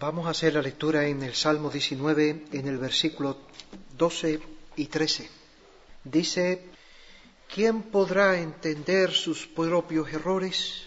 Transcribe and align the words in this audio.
Vamos 0.00 0.28
a 0.28 0.30
hacer 0.30 0.54
la 0.54 0.62
lectura 0.62 1.08
en 1.08 1.24
el 1.24 1.34
Salmo 1.34 1.70
19, 1.70 2.44
en 2.52 2.68
el 2.68 2.78
versículo 2.78 3.36
12 3.96 4.38
y 4.76 4.86
13. 4.86 5.28
Dice, 6.04 6.62
¿quién 7.52 7.82
podrá 7.82 8.38
entender 8.38 9.10
sus 9.10 9.48
propios 9.48 10.12
errores? 10.12 10.82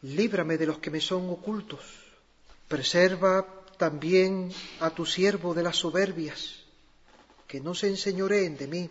Líbrame 0.00 0.56
de 0.56 0.64
los 0.64 0.78
que 0.78 0.90
me 0.90 1.02
son 1.02 1.28
ocultos. 1.28 1.82
Preserva 2.66 3.46
también 3.76 4.50
a 4.80 4.88
tu 4.88 5.04
siervo 5.04 5.52
de 5.52 5.62
las 5.62 5.76
soberbias, 5.76 6.64
que 7.46 7.60
no 7.60 7.74
se 7.74 7.88
enseñoreen 7.88 8.56
de 8.56 8.68
mí. 8.68 8.90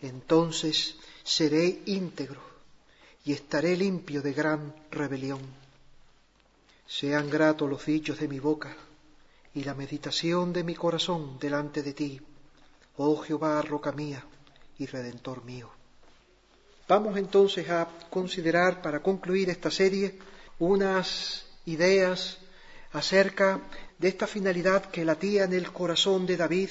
Entonces 0.00 0.94
seré 1.24 1.82
íntegro 1.86 2.40
y 3.24 3.32
estaré 3.32 3.76
limpio 3.76 4.22
de 4.22 4.32
gran 4.32 4.72
rebelión. 4.92 5.63
Sean 6.86 7.30
gratos 7.30 7.68
los 7.68 7.84
dichos 7.86 8.18
de 8.18 8.28
mi 8.28 8.38
boca 8.38 8.76
y 9.54 9.64
la 9.64 9.74
meditación 9.74 10.52
de 10.52 10.64
mi 10.64 10.74
corazón 10.74 11.38
delante 11.38 11.82
de 11.82 11.92
ti, 11.94 12.20
oh 12.96 13.16
Jehová, 13.16 13.62
roca 13.62 13.92
mía 13.92 14.24
y 14.78 14.86
redentor 14.86 15.44
mío. 15.44 15.70
Vamos 16.86 17.16
entonces 17.16 17.70
a 17.70 17.88
considerar, 18.10 18.82
para 18.82 19.00
concluir 19.00 19.48
esta 19.48 19.70
serie, 19.70 20.18
unas 20.58 21.46
ideas 21.64 22.38
acerca 22.92 23.60
de 23.98 24.08
esta 24.08 24.26
finalidad 24.26 24.84
que 24.90 25.04
latía 25.04 25.44
en 25.44 25.54
el 25.54 25.72
corazón 25.72 26.26
de 26.26 26.36
David, 26.36 26.68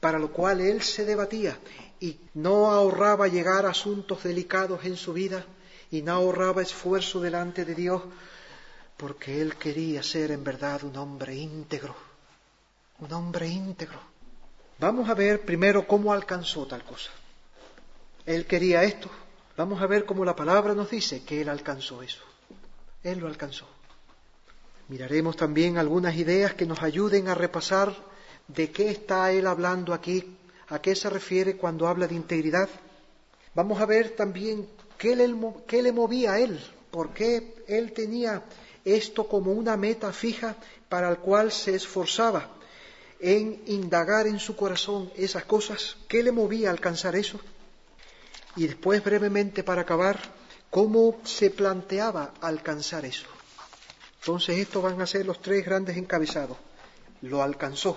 para 0.00 0.18
lo 0.18 0.30
cual 0.30 0.60
él 0.60 0.82
se 0.82 1.06
debatía 1.06 1.58
y 1.98 2.18
no 2.34 2.70
ahorraba 2.70 3.28
llegar 3.28 3.64
a 3.64 3.70
asuntos 3.70 4.22
delicados 4.22 4.84
en 4.84 4.96
su 4.96 5.14
vida 5.14 5.46
y 5.90 6.02
no 6.02 6.12
ahorraba 6.12 6.60
esfuerzo 6.60 7.20
delante 7.20 7.64
de 7.64 7.74
Dios 7.74 8.02
porque 8.96 9.40
él 9.40 9.56
quería 9.56 10.02
ser 10.02 10.30
en 10.30 10.42
verdad 10.42 10.84
un 10.84 10.96
hombre 10.96 11.34
íntegro, 11.34 11.94
un 12.98 13.12
hombre 13.12 13.48
íntegro. 13.48 14.00
Vamos 14.78 15.08
a 15.08 15.14
ver 15.14 15.44
primero 15.44 15.86
cómo 15.86 16.12
alcanzó 16.12 16.66
tal 16.66 16.84
cosa. 16.84 17.10
Él 18.24 18.46
quería 18.46 18.82
esto. 18.84 19.10
Vamos 19.56 19.80
a 19.80 19.86
ver 19.86 20.04
cómo 20.04 20.24
la 20.24 20.36
palabra 20.36 20.74
nos 20.74 20.90
dice 20.90 21.22
que 21.22 21.40
él 21.40 21.48
alcanzó 21.48 22.02
eso. 22.02 22.22
Él 23.02 23.20
lo 23.20 23.26
alcanzó. 23.26 23.66
Miraremos 24.88 25.36
también 25.36 25.78
algunas 25.78 26.14
ideas 26.16 26.54
que 26.54 26.66
nos 26.66 26.82
ayuden 26.82 27.28
a 27.28 27.34
repasar 27.34 27.94
de 28.48 28.70
qué 28.70 28.90
está 28.90 29.32
él 29.32 29.46
hablando 29.46 29.92
aquí, 29.94 30.36
a 30.68 30.80
qué 30.80 30.94
se 30.94 31.10
refiere 31.10 31.56
cuando 31.56 31.88
habla 31.88 32.06
de 32.06 32.14
integridad. 32.14 32.68
Vamos 33.54 33.80
a 33.80 33.86
ver 33.86 34.10
también 34.10 34.68
qué 34.98 35.16
le, 35.16 35.34
qué 35.66 35.82
le 35.82 35.92
movía 35.92 36.34
a 36.34 36.38
él, 36.38 36.60
por 36.90 37.10
qué 37.14 37.64
él 37.66 37.92
tenía 37.92 38.42
esto 38.86 39.26
como 39.26 39.52
una 39.52 39.76
meta 39.76 40.12
fija 40.12 40.56
para 40.88 41.10
el 41.10 41.18
cual 41.18 41.50
se 41.50 41.74
esforzaba 41.74 42.48
en 43.18 43.60
indagar 43.66 44.28
en 44.28 44.38
su 44.38 44.54
corazón 44.54 45.10
esas 45.16 45.44
cosas, 45.44 45.96
¿qué 46.06 46.22
le 46.22 46.30
movía 46.30 46.68
a 46.68 46.72
alcanzar 46.72 47.16
eso? 47.16 47.40
Y 48.54 48.66
después 48.66 49.02
brevemente 49.02 49.64
para 49.64 49.82
acabar, 49.82 50.20
¿cómo 50.70 51.20
se 51.24 51.50
planteaba 51.50 52.32
alcanzar 52.40 53.04
eso? 53.04 53.26
Entonces 54.20 54.58
estos 54.58 54.82
van 54.82 55.00
a 55.00 55.06
ser 55.06 55.26
los 55.26 55.42
tres 55.42 55.64
grandes 55.64 55.96
encabezados. 55.96 56.56
Lo 57.22 57.42
alcanzó. 57.42 57.96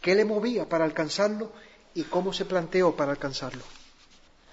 ¿Qué 0.00 0.14
le 0.14 0.24
movía 0.24 0.68
para 0.68 0.84
alcanzarlo 0.84 1.52
y 1.94 2.04
cómo 2.04 2.32
se 2.32 2.46
planteó 2.46 2.96
para 2.96 3.12
alcanzarlo? 3.12 3.62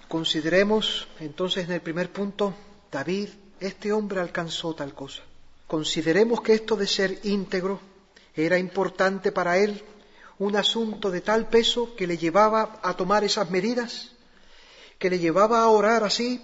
Consideremos 0.08 1.08
entonces 1.20 1.64
en 1.64 1.72
el 1.72 1.80
primer 1.80 2.10
punto, 2.12 2.54
David, 2.90 3.30
este 3.60 3.92
hombre 3.92 4.20
alcanzó 4.20 4.74
tal 4.74 4.94
cosa. 4.94 5.22
Consideremos 5.68 6.40
que 6.40 6.54
esto 6.54 6.76
de 6.76 6.86
ser 6.86 7.20
íntegro 7.24 7.78
era 8.34 8.56
importante 8.56 9.32
para 9.32 9.58
él, 9.58 9.84
un 10.38 10.56
asunto 10.56 11.10
de 11.10 11.20
tal 11.20 11.50
peso 11.50 11.94
que 11.94 12.06
le 12.06 12.16
llevaba 12.16 12.80
a 12.82 12.96
tomar 12.96 13.22
esas 13.22 13.50
medidas, 13.50 14.12
que 14.98 15.10
le 15.10 15.18
llevaba 15.18 15.60
a 15.60 15.68
orar 15.68 16.04
así, 16.04 16.40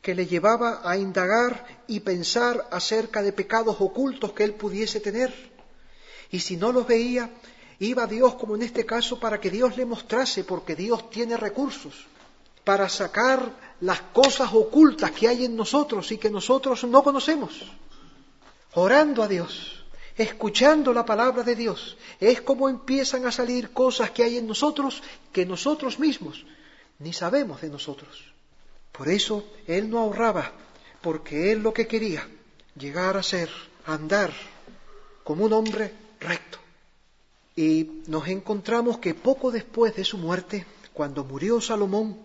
que 0.00 0.14
le 0.14 0.26
llevaba 0.26 0.80
a 0.84 0.96
indagar 0.96 1.82
y 1.88 2.00
pensar 2.00 2.68
acerca 2.70 3.20
de 3.20 3.32
pecados 3.32 3.76
ocultos 3.80 4.32
que 4.32 4.44
él 4.44 4.54
pudiese 4.54 5.00
tener. 5.00 5.34
Y 6.30 6.38
si 6.38 6.56
no 6.56 6.70
los 6.70 6.86
veía, 6.86 7.30
iba 7.80 8.04
a 8.04 8.06
Dios, 8.06 8.36
como 8.36 8.54
en 8.54 8.62
este 8.62 8.86
caso, 8.86 9.18
para 9.18 9.40
que 9.40 9.50
Dios 9.50 9.76
le 9.76 9.86
mostrase, 9.86 10.44
porque 10.44 10.76
Dios 10.76 11.10
tiene 11.10 11.36
recursos 11.36 12.06
para 12.62 12.88
sacar 12.88 13.74
las 13.80 14.00
cosas 14.12 14.50
ocultas 14.52 15.10
que 15.10 15.26
hay 15.26 15.46
en 15.46 15.56
nosotros 15.56 16.12
y 16.12 16.18
que 16.18 16.30
nosotros 16.30 16.84
no 16.84 17.02
conocemos 17.02 17.72
orando 18.74 19.22
a 19.22 19.28
Dios, 19.28 19.84
escuchando 20.16 20.92
la 20.92 21.04
palabra 21.04 21.42
de 21.42 21.54
Dios, 21.54 21.96
es 22.20 22.40
como 22.40 22.68
empiezan 22.68 23.26
a 23.26 23.32
salir 23.32 23.72
cosas 23.72 24.10
que 24.10 24.22
hay 24.22 24.38
en 24.38 24.46
nosotros 24.46 25.02
que 25.32 25.46
nosotros 25.46 25.98
mismos 25.98 26.44
ni 26.98 27.12
sabemos 27.12 27.60
de 27.60 27.68
nosotros. 27.68 28.32
Por 28.92 29.08
eso 29.08 29.44
Él 29.66 29.90
no 29.90 29.98
ahorraba, 29.98 30.52
porque 31.00 31.50
Él 31.50 31.60
lo 31.62 31.72
que 31.72 31.86
quería, 31.86 32.26
llegar 32.76 33.16
a 33.16 33.22
ser, 33.22 33.50
andar 33.86 34.32
como 35.24 35.44
un 35.44 35.52
hombre 35.52 35.92
recto. 36.20 36.58
Y 37.56 38.02
nos 38.06 38.28
encontramos 38.28 38.98
que 38.98 39.14
poco 39.14 39.50
después 39.50 39.96
de 39.96 40.04
su 40.04 40.16
muerte, 40.16 40.66
cuando 40.92 41.24
murió 41.24 41.60
Salomón, 41.60 42.18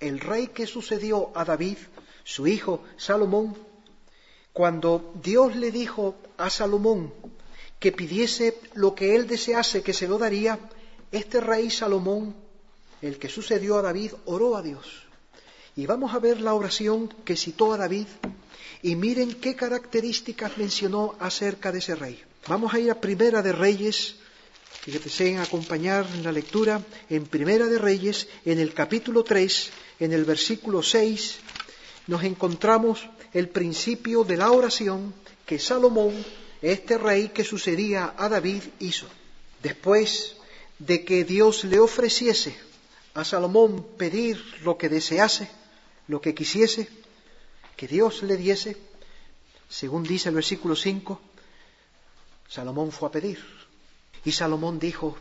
el 0.00 0.20
rey 0.20 0.48
que 0.48 0.66
sucedió 0.66 1.30
a 1.34 1.44
David, 1.44 1.78
su 2.24 2.46
hijo 2.46 2.82
Salomón, 2.96 3.56
cuando 4.56 5.12
Dios 5.22 5.54
le 5.54 5.70
dijo 5.70 6.16
a 6.38 6.48
Salomón 6.48 7.12
que 7.78 7.92
pidiese 7.92 8.56
lo 8.72 8.94
que 8.94 9.14
él 9.14 9.26
desease 9.26 9.82
que 9.82 9.92
se 9.92 10.08
lo 10.08 10.16
daría, 10.16 10.58
este 11.12 11.42
rey 11.42 11.68
Salomón, 11.68 12.34
el 13.02 13.18
que 13.18 13.28
sucedió 13.28 13.76
a 13.76 13.82
David, 13.82 14.12
oró 14.24 14.56
a 14.56 14.62
Dios. 14.62 15.04
Y 15.76 15.84
vamos 15.84 16.14
a 16.14 16.20
ver 16.20 16.40
la 16.40 16.54
oración 16.54 17.12
que 17.22 17.36
citó 17.36 17.74
a 17.74 17.76
David 17.76 18.06
y 18.80 18.96
miren 18.96 19.34
qué 19.34 19.54
características 19.54 20.56
mencionó 20.56 21.16
acerca 21.20 21.70
de 21.70 21.80
ese 21.80 21.94
rey. 21.94 22.18
Vamos 22.48 22.72
a 22.72 22.80
ir 22.80 22.90
a 22.90 22.98
Primera 22.98 23.42
de 23.42 23.52
Reyes, 23.52 24.16
que 24.82 24.98
deseen 24.98 25.36
acompañar 25.36 26.06
la 26.22 26.32
lectura, 26.32 26.80
en 27.10 27.26
Primera 27.26 27.66
de 27.66 27.76
Reyes, 27.76 28.26
en 28.46 28.58
el 28.58 28.72
capítulo 28.72 29.22
3, 29.22 29.70
en 30.00 30.14
el 30.14 30.24
versículo 30.24 30.82
6, 30.82 31.40
nos 32.06 32.22
encontramos 32.22 33.08
el 33.32 33.48
principio 33.48 34.24
de 34.24 34.36
la 34.36 34.50
oración 34.50 35.12
que 35.44 35.58
Salomón, 35.58 36.14
este 36.62 36.98
rey 36.98 37.28
que 37.28 37.44
sucedía 37.44 38.14
a 38.16 38.28
David, 38.28 38.62
hizo. 38.78 39.06
Después 39.62 40.36
de 40.78 41.04
que 41.04 41.24
Dios 41.24 41.64
le 41.64 41.78
ofreciese 41.80 42.56
a 43.14 43.24
Salomón 43.24 43.84
pedir 43.96 44.42
lo 44.62 44.76
que 44.78 44.88
desease, 44.88 45.48
lo 46.06 46.20
que 46.20 46.34
quisiese, 46.34 46.88
que 47.76 47.88
Dios 47.88 48.22
le 48.22 48.36
diese, 48.36 48.76
según 49.68 50.04
dice 50.04 50.28
el 50.28 50.36
versículo 50.36 50.76
5, 50.76 51.20
Salomón 52.48 52.92
fue 52.92 53.08
a 53.08 53.12
pedir. 53.12 53.44
Y 54.24 54.32
Salomón 54.32 54.78
dijo, 54.78 55.16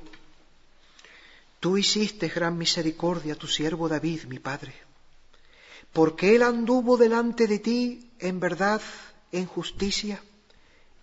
Tú 1.60 1.78
hiciste 1.78 2.28
gran 2.28 2.58
misericordia 2.58 3.34
a 3.34 3.38
tu 3.38 3.48
siervo 3.48 3.90
David, 3.90 4.26
mi 4.26 4.38
padre 4.38 4.85
porque 5.96 6.36
él 6.36 6.44
anduvo 6.44 6.98
delante 6.98 7.48
de 7.48 7.58
ti 7.58 8.12
en 8.20 8.42
verdad, 8.42 8.82
en 9.32 9.46
justicia 9.46 10.22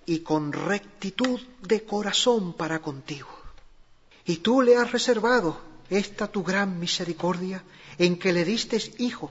y 0.05 0.19
con 0.19 0.53
rectitud 0.53 1.41
de 1.62 1.83
corazón 1.83 2.53
para 2.53 2.83
contigo. 2.83 3.31
Y 4.27 4.37
tú 4.44 4.61
le 4.61 4.77
has 4.77 4.93
reservado 4.93 5.59
esta 5.89 6.27
tu 6.29 6.44
gran 6.44 6.79
misericordia 6.79 7.65
en 7.97 8.19
que 8.19 8.35
le 8.35 8.44
diste 8.44 8.79
hijo, 8.99 9.31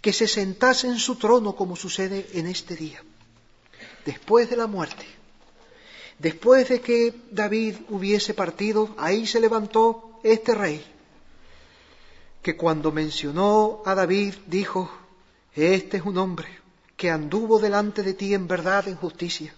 que 0.00 0.12
se 0.12 0.28
sentase 0.28 0.86
en 0.86 1.00
su 1.00 1.16
trono 1.16 1.56
como 1.56 1.74
sucede 1.74 2.28
en 2.34 2.46
este 2.46 2.76
día. 2.76 3.02
Después 4.06 4.50
de 4.50 4.56
la 4.56 4.68
muerte, 4.68 5.04
después 6.20 6.68
de 6.68 6.80
que 6.80 7.12
David 7.32 7.74
hubiese 7.88 8.34
partido, 8.34 8.94
ahí 8.98 9.26
se 9.26 9.40
levantó 9.40 10.20
este 10.22 10.54
rey 10.54 10.91
que 12.42 12.56
cuando 12.56 12.90
mencionó 12.90 13.82
a 13.84 13.94
David 13.94 14.34
dijo, 14.46 14.90
este 15.54 15.98
es 15.98 16.04
un 16.04 16.18
hombre 16.18 16.48
que 16.96 17.10
anduvo 17.10 17.58
delante 17.58 18.02
de 18.02 18.14
ti 18.14 18.34
en 18.34 18.46
verdad, 18.48 18.88
en 18.88 18.96
justicia, 18.96 19.54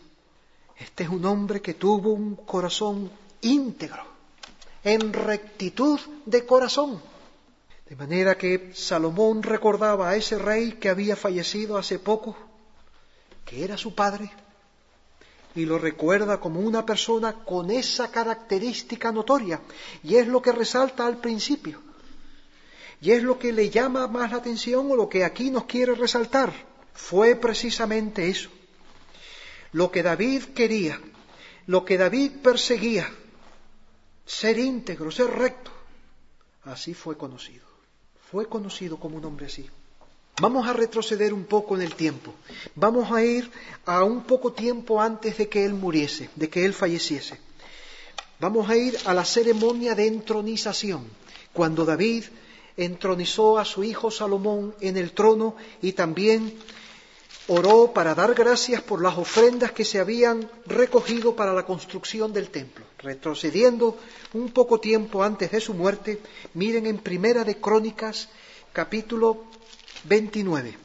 Este 0.77 1.05
es 1.05 1.09
un 1.09 1.25
hombre 1.25 1.63
que 1.63 1.75
tuvo 1.75 2.13
un 2.13 2.35
corazón 2.37 3.11
íntegro, 3.41 4.03
en 4.83 5.13
rectitud 5.13 6.01
de 6.27 6.45
corazón. 6.45 7.01
De 7.89 7.97
manera 7.97 8.37
que 8.37 8.73
Salomón 8.75 9.43
recordaba 9.43 10.09
a 10.09 10.17
ese 10.17 10.39
rey 10.39 10.73
que 10.73 10.89
había 10.89 11.17
fallecido 11.17 11.79
hace 11.79 11.99
poco, 11.99 12.37
que 13.45 13.63
era 13.63 13.77
su 13.77 13.95
padre, 13.95 14.31
y 15.55 15.65
lo 15.65 15.79
recuerda 15.79 16.41
como 16.41 16.61
una 16.61 16.85
persona 16.85 17.45
con 17.45 17.71
esa 17.71 18.11
característica 18.11 19.13
notoria, 19.13 19.61
y 20.03 20.17
es 20.17 20.27
lo 20.27 20.43
que 20.43 20.51
resalta 20.51 21.07
al 21.07 21.19
principio, 21.19 21.84
y 23.01 23.13
es 23.13 23.23
lo 23.23 23.39
que 23.39 23.53
le 23.53 23.71
llama 23.71 24.07
más 24.07 24.31
la 24.31 24.39
atención 24.39 24.91
o 24.91 24.97
lo 24.97 25.09
que 25.09 25.25
aquí 25.25 25.51
nos 25.51 25.65
quiere 25.65 25.95
resaltar, 25.95 26.53
fue 26.95 27.37
precisamente 27.37 28.29
eso. 28.29 28.51
Lo 29.73 29.91
que 29.91 30.03
David 30.03 30.45
quería, 30.55 31.01
lo 31.67 31.85
que 31.85 31.99
David 31.99 32.33
perseguía, 32.43 33.11
ser 34.25 34.59
íntegro, 34.59 35.11
ser 35.11 35.31
recto, 35.31 35.71
así 36.65 36.95
fue 36.95 37.17
conocido, 37.17 37.67
fue 38.31 38.49
conocido 38.49 38.99
como 38.99 39.17
un 39.17 39.25
hombre 39.25 39.47
así. 39.47 39.69
Vamos 40.41 40.67
a 40.67 40.73
retroceder 40.73 41.33
un 41.33 41.45
poco 41.45 41.77
en 41.77 41.83
el 41.83 41.95
tiempo. 41.95 42.35
Vamos 42.75 43.13
a 43.13 43.23
ir 43.23 43.49
a 43.87 44.03
un 44.03 44.25
poco 44.25 44.53
tiempo 44.53 45.01
antes 45.01 45.39
de 45.39 45.49
que 45.49 45.65
él 45.65 45.75
muriese, 45.75 46.29
de 46.35 46.51
que 46.51 46.65
él 46.65 46.75
falleciese. 46.75 47.39
Vamos 48.41 48.69
a 48.69 48.77
ir 48.77 48.99
a 49.05 49.15
la 49.15 49.25
ceremonia 49.25 49.95
de 49.95 50.09
entronización, 50.09 51.07
cuando 51.53 51.85
David 51.85 52.25
entronizó 52.77 53.59
a 53.59 53.65
su 53.65 53.85
hijo 53.85 54.11
Salomón 54.11 54.75
en 54.81 54.97
el 54.97 55.13
trono 55.13 55.57
y 55.81 55.93
también 55.93 56.59
oró 57.49 57.93
para 57.93 58.15
dar 58.15 58.35
gracias 58.35 58.83
por 58.83 59.03
las 59.03 59.19
ofrendas 59.19 59.73
que 59.73 59.85
se 59.85 60.01
habían 60.01 60.51
recogido 60.67 61.37
para 61.37 61.53
la 61.53 61.65
construcción 61.65 62.33
del 62.33 62.49
templo. 62.51 62.85
Retrocediendo 62.99 63.99
un 64.33 64.51
poco 64.51 64.81
tiempo 64.81 65.23
antes 65.23 65.51
de 65.51 65.61
su 65.61 65.75
muerte, 65.75 66.21
miren 66.55 66.87
en 66.87 66.99
Primera 66.99 67.45
de 67.45 67.57
Crónicas, 67.57 68.29
capítulo 68.73 69.45
29. 70.05 70.79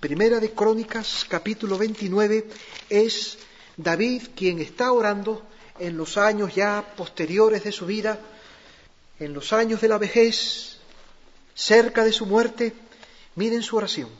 Primera 0.00 0.38
de 0.38 0.50
Crónicas, 0.50 1.24
capítulo 1.28 1.78
29, 1.78 2.46
es 2.90 3.38
David 3.76 4.22
quien 4.36 4.60
está 4.60 4.92
orando 4.92 5.42
en 5.78 5.96
los 5.96 6.18
años 6.18 6.54
ya 6.54 6.94
posteriores 6.96 7.64
de 7.64 7.72
su 7.72 7.86
vida, 7.86 8.20
en 9.18 9.32
los 9.32 9.52
años 9.52 9.80
de 9.80 9.88
la 9.88 9.98
vejez, 9.98 10.71
cerca 11.54 12.04
de 12.04 12.12
su 12.12 12.26
muerte. 12.26 12.74
Miren 13.34 13.62
su 13.62 13.76
oración. 13.76 14.10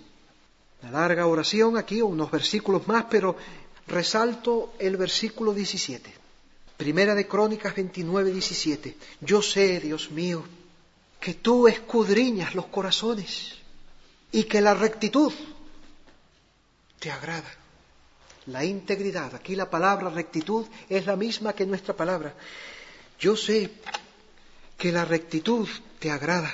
Una 0.82 0.92
larga 0.92 1.26
oración 1.26 1.76
aquí, 1.76 2.02
unos 2.02 2.30
versículos 2.30 2.88
más, 2.88 3.06
pero 3.08 3.36
resalto 3.86 4.74
el 4.78 4.96
versículo 4.96 5.54
17. 5.54 6.12
Primera 6.76 7.14
de 7.14 7.28
Crónicas 7.28 7.74
29, 7.74 8.32
17. 8.32 8.96
Yo 9.20 9.42
sé, 9.42 9.80
Dios 9.80 10.10
mío, 10.10 10.42
que 11.20 11.34
tú 11.34 11.68
escudriñas 11.68 12.54
los 12.54 12.66
corazones 12.66 13.52
y 14.32 14.44
que 14.44 14.60
la 14.60 14.74
rectitud 14.74 15.32
te 16.98 17.10
agrada. 17.10 17.50
La 18.46 18.64
integridad, 18.64 19.32
aquí 19.36 19.54
la 19.54 19.70
palabra 19.70 20.10
rectitud 20.10 20.66
es 20.88 21.06
la 21.06 21.14
misma 21.14 21.52
que 21.52 21.64
nuestra 21.64 21.94
palabra. 21.94 22.34
Yo 23.20 23.36
sé 23.36 23.70
que 24.76 24.90
la 24.90 25.04
rectitud 25.04 25.68
te 26.00 26.10
agrada. 26.10 26.52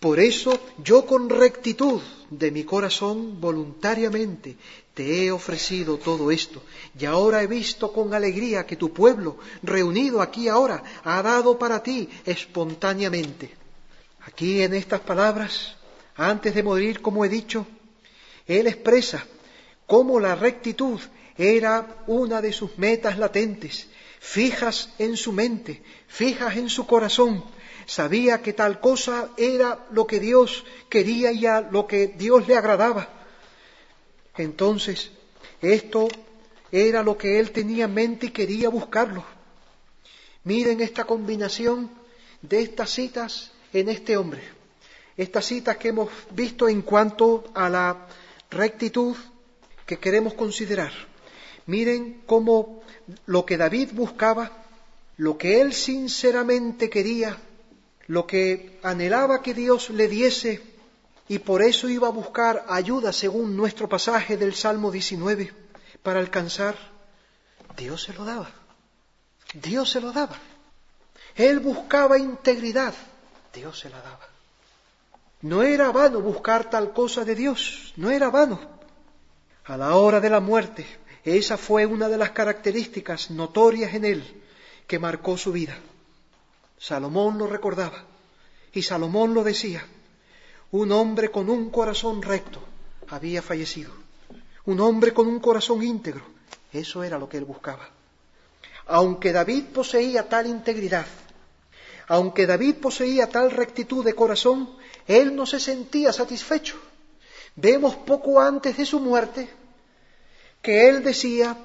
Por 0.00 0.20
eso 0.20 0.60
yo 0.82 1.06
con 1.06 1.28
rectitud 1.30 2.00
de 2.30 2.50
mi 2.50 2.64
corazón 2.64 3.40
voluntariamente 3.40 4.56
te 4.92 5.24
he 5.24 5.30
ofrecido 5.30 5.98
todo 5.98 6.30
esto. 6.30 6.62
Y 6.98 7.06
ahora 7.06 7.42
he 7.42 7.46
visto 7.46 7.92
con 7.92 8.14
alegría 8.14 8.66
que 8.66 8.76
tu 8.76 8.92
pueblo, 8.92 9.38
reunido 9.62 10.20
aquí 10.20 10.48
ahora, 10.48 10.82
ha 11.04 11.22
dado 11.22 11.58
para 11.58 11.82
ti 11.82 12.08
espontáneamente. 12.24 13.50
Aquí 14.26 14.62
en 14.62 14.74
estas 14.74 15.00
palabras 15.00 15.76
antes 16.16 16.54
de 16.54 16.62
morir, 16.62 17.02
como 17.02 17.24
he 17.24 17.28
dicho, 17.28 17.66
él 18.46 18.66
expresa 18.66 19.26
cómo 19.86 20.18
la 20.18 20.34
rectitud 20.34 20.98
era 21.36 22.04
una 22.06 22.40
de 22.40 22.52
sus 22.52 22.78
metas 22.78 23.18
latentes, 23.18 23.86
fijas 24.18 24.94
en 24.98 25.16
su 25.16 25.32
mente, 25.32 25.82
fijas 26.08 26.56
en 26.56 26.70
su 26.70 26.86
corazón. 26.86 27.44
Sabía 27.86 28.42
que 28.42 28.52
tal 28.52 28.80
cosa 28.80 29.30
era 29.36 29.86
lo 29.90 30.06
que 30.06 30.20
Dios 30.20 30.64
quería 30.88 31.32
y 31.32 31.46
a 31.46 31.60
lo 31.60 31.86
que 31.86 32.08
Dios 32.08 32.46
le 32.48 32.56
agradaba. 32.56 33.08
Entonces, 34.36 35.10
esto 35.62 36.08
era 36.70 37.02
lo 37.02 37.16
que 37.16 37.38
él 37.38 37.52
tenía 37.52 37.84
en 37.84 37.94
mente 37.94 38.26
y 38.26 38.30
quería 38.30 38.68
buscarlo. 38.68 39.24
Miren 40.44 40.80
esta 40.80 41.04
combinación 41.04 41.90
de 42.42 42.62
estas 42.62 42.90
citas 42.90 43.52
en 43.72 43.88
este 43.88 44.16
hombre 44.16 44.56
estas 45.16 45.46
citas 45.46 45.76
que 45.78 45.88
hemos 45.88 46.10
visto 46.30 46.68
en 46.68 46.82
cuanto 46.82 47.44
a 47.54 47.68
la 47.68 48.06
rectitud 48.50 49.16
que 49.86 49.98
queremos 49.98 50.34
considerar. 50.34 50.92
Miren 51.66 52.22
cómo 52.26 52.82
lo 53.26 53.46
que 53.46 53.56
David 53.56 53.90
buscaba, 53.92 54.64
lo 55.16 55.38
que 55.38 55.60
él 55.60 55.72
sinceramente 55.72 56.90
quería, 56.90 57.36
lo 58.06 58.26
que 58.26 58.78
anhelaba 58.82 59.42
que 59.42 59.54
Dios 59.54 59.90
le 59.90 60.08
diese 60.08 60.62
y 61.28 61.38
por 61.40 61.62
eso 61.62 61.88
iba 61.88 62.08
a 62.08 62.12
buscar 62.12 62.64
ayuda 62.68 63.12
según 63.12 63.56
nuestro 63.56 63.88
pasaje 63.88 64.36
del 64.36 64.54
Salmo 64.54 64.90
19 64.90 65.52
para 66.02 66.20
alcanzar, 66.20 66.76
Dios 67.76 68.04
se 68.04 68.12
lo 68.12 68.24
daba. 68.24 68.48
Dios 69.54 69.90
se 69.90 70.00
lo 70.00 70.12
daba. 70.12 70.36
Él 71.34 71.60
buscaba 71.60 72.18
integridad, 72.18 72.94
Dios 73.52 73.80
se 73.80 73.90
la 73.90 74.00
daba. 74.00 74.28
No 75.42 75.62
era 75.62 75.90
vano 75.90 76.20
buscar 76.20 76.70
tal 76.70 76.92
cosa 76.92 77.24
de 77.24 77.34
Dios, 77.34 77.92
no 77.96 78.10
era 78.10 78.30
vano. 78.30 78.60
A 79.64 79.76
la 79.76 79.96
hora 79.96 80.20
de 80.20 80.30
la 80.30 80.40
muerte, 80.40 80.86
esa 81.24 81.56
fue 81.56 81.86
una 81.86 82.08
de 82.08 82.16
las 82.16 82.30
características 82.30 83.30
notorias 83.30 83.94
en 83.94 84.04
él 84.04 84.42
que 84.86 84.98
marcó 84.98 85.36
su 85.36 85.52
vida. 85.52 85.76
Salomón 86.78 87.38
lo 87.38 87.46
recordaba 87.46 88.04
y 88.72 88.82
Salomón 88.82 89.34
lo 89.34 89.42
decía. 89.42 89.86
Un 90.72 90.92
hombre 90.92 91.30
con 91.30 91.48
un 91.48 91.70
corazón 91.70 92.22
recto 92.22 92.60
había 93.08 93.42
fallecido. 93.42 93.92
Un 94.64 94.80
hombre 94.80 95.14
con 95.14 95.26
un 95.26 95.40
corazón 95.40 95.82
íntegro. 95.82 96.22
Eso 96.72 97.02
era 97.02 97.18
lo 97.18 97.28
que 97.28 97.38
él 97.38 97.44
buscaba. 97.44 97.88
Aunque 98.86 99.32
David 99.32 99.64
poseía 99.72 100.28
tal 100.28 100.46
integridad, 100.46 101.06
aunque 102.08 102.46
David 102.46 102.76
poseía 102.76 103.28
tal 103.28 103.50
rectitud 103.50 104.04
de 104.04 104.14
corazón, 104.14 104.70
él 105.06 105.34
no 105.34 105.46
se 105.46 105.58
sentía 105.58 106.12
satisfecho. 106.12 106.76
Vemos 107.56 107.96
poco 107.96 108.40
antes 108.40 108.76
de 108.76 108.86
su 108.86 109.00
muerte 109.00 109.48
que 110.62 110.88
él 110.88 111.02
decía, 111.02 111.56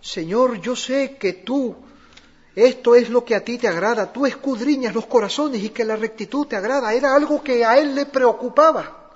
Señor, 0.00 0.60
yo 0.60 0.74
sé 0.76 1.16
que 1.16 1.32
tú, 1.32 1.76
esto 2.54 2.94
es 2.94 3.10
lo 3.10 3.24
que 3.24 3.34
a 3.34 3.44
ti 3.44 3.58
te 3.58 3.68
agrada, 3.68 4.12
tú 4.12 4.26
escudriñas 4.26 4.94
los 4.94 5.06
corazones 5.06 5.62
y 5.62 5.70
que 5.70 5.84
la 5.84 5.96
rectitud 5.96 6.46
te 6.46 6.56
agrada. 6.56 6.92
Era 6.92 7.14
algo 7.14 7.42
que 7.42 7.64
a 7.64 7.78
él 7.78 7.94
le 7.94 8.06
preocupaba, 8.06 9.12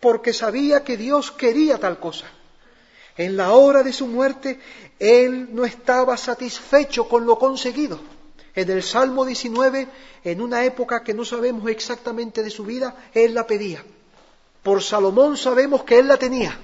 porque 0.00 0.32
sabía 0.32 0.84
que 0.84 0.96
Dios 0.96 1.32
quería 1.32 1.78
tal 1.78 1.98
cosa. 1.98 2.26
En 3.16 3.36
la 3.36 3.52
hora 3.52 3.82
de 3.82 3.92
su 3.92 4.06
muerte, 4.06 4.60
él 4.98 5.48
no 5.52 5.64
estaba 5.64 6.16
satisfecho 6.16 7.08
con 7.08 7.26
lo 7.26 7.38
conseguido 7.38 7.98
en 8.58 8.70
el 8.70 8.82
Salmo 8.82 9.24
19, 9.24 9.86
en 10.24 10.40
una 10.40 10.64
época 10.64 11.04
que 11.04 11.14
no 11.14 11.24
sabemos 11.24 11.70
exactamente 11.70 12.42
de 12.42 12.50
su 12.50 12.64
vida, 12.64 13.08
él 13.14 13.32
la 13.32 13.46
pedía. 13.46 13.84
Por 14.64 14.82
Salomón 14.82 15.36
sabemos 15.36 15.84
que 15.84 16.00
él 16.00 16.08
la 16.08 16.16
tenía. 16.16 16.58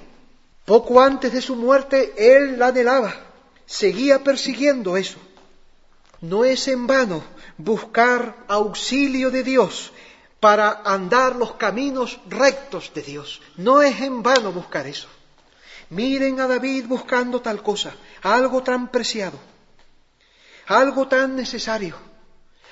Poco 0.64 1.00
antes 1.00 1.32
de 1.32 1.40
su 1.40 1.54
muerte, 1.54 2.12
él 2.16 2.58
la 2.58 2.68
anhelaba. 2.68 3.14
Seguía 3.64 4.24
persiguiendo 4.24 4.96
eso. 4.96 5.18
No 6.30 6.44
es 6.44 6.68
en 6.68 6.86
vano 6.86 7.18
buscar 7.58 8.20
auxilio 8.48 9.30
de 9.30 9.42
Dios 9.42 9.92
para 10.40 10.82
andar 10.84 11.36
los 11.36 11.52
caminos 11.64 12.20
rectos 12.28 12.92
de 12.94 13.02
Dios. 13.02 13.40
No 13.56 13.82
es 13.82 14.00
en 14.00 14.22
vano 14.22 14.52
buscar 14.52 14.86
eso. 14.86 15.08
Miren 15.90 16.40
a 16.40 16.46
David 16.46 16.86
buscando 16.86 17.40
tal 17.40 17.62
cosa, 17.62 17.94
algo 18.22 18.62
tan 18.62 18.88
preciado 18.88 19.38
algo 20.66 21.08
tan 21.08 21.36
necesario, 21.36 21.96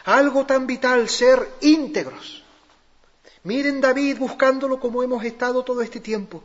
algo 0.05 0.47
tan 0.47 0.67
vital, 0.67 1.09
ser 1.09 1.57
íntegros. 1.61 2.43
Miren 3.45 3.81
David 3.81 4.19
buscándolo 4.19 4.79
como 4.79 5.03
hemos 5.03 5.25
estado 5.25 5.65
todo 5.65 5.83
este 5.83 6.01
tiempo 6.01 6.43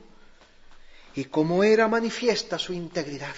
y 1.15 1.25
cómo 1.25 1.63
era 1.63 1.87
manifiesta 1.87 2.57
su 2.59 2.73
integridad. 2.73 3.35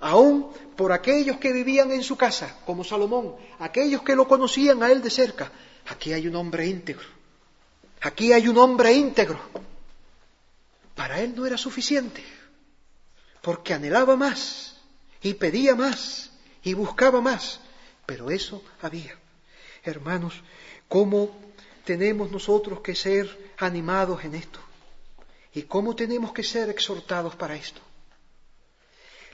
Aún 0.00 0.50
por 0.76 0.92
aquellos 0.92 1.36
que 1.36 1.52
vivían 1.52 1.92
en 1.92 2.02
su 2.02 2.16
casa, 2.16 2.56
como 2.64 2.84
Salomón, 2.84 3.36
aquellos 3.58 4.02
que 4.02 4.16
lo 4.16 4.26
conocían 4.26 4.82
a 4.82 4.90
él 4.90 5.02
de 5.02 5.10
cerca, 5.10 5.52
aquí 5.86 6.12
hay 6.12 6.26
un 6.26 6.36
hombre 6.36 6.66
íntegro. 6.66 7.06
Aquí 8.00 8.32
hay 8.32 8.48
un 8.48 8.56
hombre 8.56 8.94
íntegro. 8.94 9.38
Para 10.94 11.20
él 11.20 11.34
no 11.36 11.46
era 11.46 11.58
suficiente, 11.58 12.24
porque 13.42 13.74
anhelaba 13.74 14.16
más 14.16 14.76
y 15.22 15.34
pedía 15.34 15.74
más 15.74 16.30
y 16.62 16.72
buscaba 16.72 17.20
más, 17.20 17.60
pero 18.06 18.30
eso 18.30 18.62
había. 18.80 19.18
Hermanos, 19.82 20.42
¿cómo 20.88 21.30
tenemos 21.84 22.30
nosotros 22.30 22.80
que 22.80 22.94
ser 22.94 23.52
animados 23.58 24.24
en 24.24 24.34
esto? 24.34 24.60
¿Y 25.52 25.62
cómo 25.62 25.94
tenemos 25.94 26.32
que 26.32 26.42
ser 26.42 26.70
exhortados 26.70 27.36
para 27.36 27.54
esto? 27.54 27.80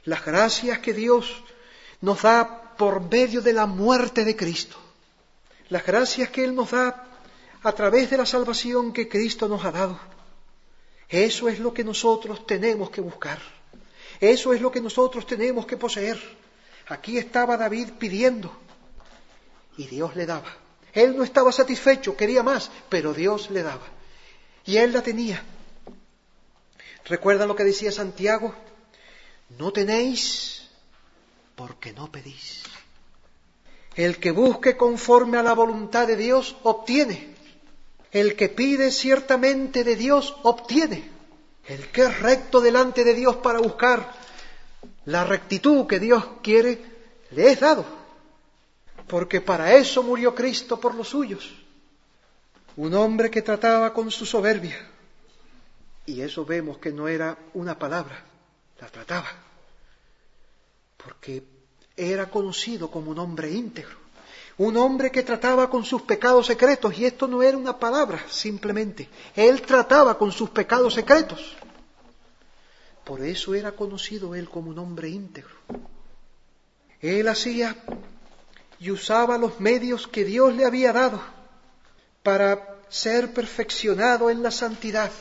Las 0.07 0.25
gracias 0.25 0.79
que 0.79 0.95
Dios 0.95 1.43
nos 2.01 2.23
da 2.23 2.75
por 2.77 3.03
medio 3.11 3.43
de 3.43 3.53
la 3.53 3.67
muerte 3.67 4.25
de 4.25 4.35
Cristo, 4.35 4.77
las 5.69 5.85
gracias 5.85 6.31
que 6.31 6.45
Él 6.45 6.55
nos 6.55 6.71
da 6.71 7.05
a 7.63 7.73
través 7.73 8.09
de 8.11 8.17
la 8.17 8.27
salvación 8.27 8.93
que 8.93 9.09
Cristo 9.09 9.49
nos 9.49 9.65
ha 9.65 9.73
dado, 9.73 10.01
eso 11.09 11.49
es 11.49 11.59
lo 11.61 11.73
que 11.73 11.85
nosotros 11.85 12.47
tenemos 12.47 12.91
que 12.91 13.01
buscar. 13.01 13.39
Eso 14.21 14.53
es 14.53 14.61
lo 14.61 14.71
que 14.71 14.81
nosotros 14.81 15.27
tenemos 15.27 15.67
que 15.67 15.77
poseer. 15.77 16.19
Aquí 16.89 17.19
estaba 17.19 17.57
David 17.57 17.91
pidiendo 17.99 18.57
y 19.77 19.87
Dios 19.87 20.17
le 20.17 20.27
daba. 20.27 20.53
Él 20.93 21.17
no 21.17 21.23
estaba 21.23 21.53
satisfecho, 21.53 22.17
quería 22.17 22.43
más, 22.43 22.71
pero 22.89 23.13
Dios 23.13 23.51
le 23.51 23.63
daba. 23.63 23.87
Y 24.65 24.79
él 24.79 24.93
la 24.93 25.03
tenía. 25.03 25.43
¿Recuerda 27.05 27.47
lo 27.47 27.55
que 27.55 27.65
decía 27.65 27.93
Santiago? 27.93 28.55
No 29.51 29.73
tenéis 29.73 30.69
porque 31.55 31.93
no 31.93 32.11
pedís. 32.11 32.65
El 33.95 34.19
que 34.19 34.31
busque 34.31 34.77
conforme 34.77 35.39
a 35.39 35.43
la 35.43 35.55
voluntad 35.55 36.07
de 36.07 36.17
Dios 36.17 36.57
obtiene. 36.63 37.35
El 38.13 38.37
que 38.37 38.49
pide 38.49 38.91
ciertamente 38.91 39.85
de 39.85 39.97
Dios 39.97 40.37
obtiene. 40.43 41.11
El 41.67 41.89
que 41.89 42.03
es 42.03 42.21
recto 42.21 42.61
delante 42.61 43.05
de 43.05 43.15
Dios 43.15 43.37
para 43.37 43.59
buscar 43.59 44.13
la 45.07 45.25
rectitud 45.25 45.87
que 45.87 45.99
Dios 45.99 46.25
quiere, 46.43 46.85
le 47.31 47.51
es 47.51 47.61
dado. 47.61 47.85
Porque 49.07 49.41
para 49.41 49.75
eso 49.75 50.03
murió 50.03 50.35
Cristo 50.35 50.79
por 50.79 50.95
los 50.95 51.09
suyos. 51.09 51.55
Un 52.77 52.95
hombre 52.95 53.31
que 53.31 53.43
trataba 53.43 53.95
con 53.95 54.11
su 54.11 54.27
soberbia. 54.27 54.77
Y 56.05 56.21
eso 56.21 56.45
vemos 56.45 56.79
que 56.79 56.93
no 56.93 57.09
era 57.09 57.39
una 57.55 57.79
palabra, 57.79 58.25
la 58.81 58.89
trataba. 58.89 59.29
Porque 60.97 61.45
era 61.97 62.31
conocido 62.31 62.91
como 62.91 63.11
un 63.11 63.19
hombre 63.19 63.51
íntegro. 63.51 63.97
Un 64.59 64.77
hombre 64.77 65.11
que 65.11 65.23
trataba 65.23 65.69
con 65.69 65.85
sus 65.85 66.03
pecados 66.03 66.47
secretos, 66.47 66.97
y 66.99 67.05
esto 67.05 67.29
no 67.29 67.43
era 67.43 67.59
una 67.59 67.79
palabra 67.79 68.25
simplemente, 68.31 69.09
él 69.35 69.61
trataba 69.61 70.17
con 70.17 70.33
sus 70.33 70.49
pecados 70.49 70.95
secretos. 70.95 71.57
Por 73.05 73.23
eso 73.23 73.55
era 73.55 73.73
conocido 73.73 74.35
él 74.35 74.49
como 74.49 74.71
un 74.71 74.79
hombre 74.79 75.09
íntegro. 75.11 75.55
Él 77.01 77.29
hacía 77.29 77.77
y 78.81 78.91
usaba 78.91 79.39
los 79.39 79.61
medios 79.61 80.07
que 80.09 80.25
Dios 80.25 80.55
le 80.55 80.65
había 80.65 80.93
dado 80.93 81.21
para 82.23 82.79
ser 82.89 83.33
perfeccionado 83.33 84.31
en 84.31 84.43
la 84.43 84.51
santidad. 84.51 85.13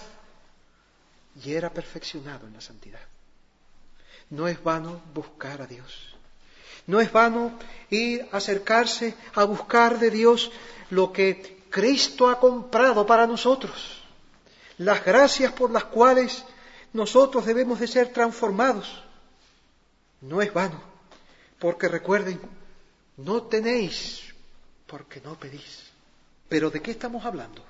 Y 1.43 1.51
era 1.51 1.69
perfeccionado 1.69 2.47
en 2.47 2.53
la 2.53 2.61
santidad. 2.61 3.01
No 4.35 4.49
es 4.49 4.61
vano 4.61 5.01
buscar 5.13 5.61
a 5.61 5.67
Dios. 5.67 6.13
No 6.87 6.99
es 6.99 7.11
vano 7.11 7.57
ir 7.89 8.27
a 8.33 8.37
acercarse 8.37 9.15
a 9.33 9.45
buscar 9.45 9.97
de 9.97 10.11
Dios 10.11 10.51
lo 10.89 11.13
que 11.13 11.63
Cristo 11.69 12.27
ha 12.29 12.39
comprado 12.39 13.05
para 13.05 13.25
nosotros, 13.25 14.03
las 14.77 15.03
gracias 15.03 15.53
por 15.53 15.71
las 15.71 15.85
cuales 15.85 16.43
nosotros 16.93 17.45
debemos 17.45 17.79
de 17.79 17.87
ser 17.87 18.13
transformados. 18.13 19.03
No 20.21 20.41
es 20.41 20.53
vano, 20.53 20.81
porque 21.57 21.87
recuerden, 21.87 22.39
no 23.17 23.43
tenéis 23.43 24.33
porque 24.85 25.21
no 25.21 25.39
pedís. 25.39 25.83
Pero 26.49 26.69
¿de 26.69 26.81
qué 26.81 26.91
estamos 26.91 27.25
hablando? 27.25 27.63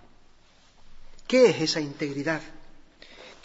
¿Qué 1.28 1.50
es 1.50 1.62
esa 1.62 1.80
integridad? 1.80 2.42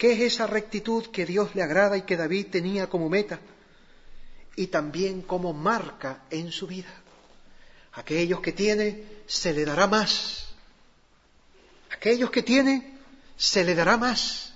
¿Qué 0.01 0.13
es 0.13 0.33
esa 0.33 0.47
rectitud 0.47 1.05
que 1.11 1.27
Dios 1.27 1.53
le 1.53 1.61
agrada 1.61 1.95
y 1.95 2.01
que 2.01 2.17
David 2.17 2.47
tenía 2.47 2.89
como 2.89 3.07
meta? 3.07 3.39
y 4.55 4.67
también 4.67 5.21
como 5.21 5.53
marca 5.53 6.23
en 6.29 6.51
su 6.51 6.67
vida. 6.67 6.93
Aquellos 7.93 8.41
que 8.41 8.51
tiene, 8.51 9.03
se 9.27 9.53
le 9.53 9.65
dará 9.65 9.87
más. 9.87 10.45
Aquellos 11.91 12.31
que 12.31 12.43
tiene, 12.43 12.97
se 13.37 13.63
le 13.63 13.75
dará 13.75 13.97
más. 13.97 14.53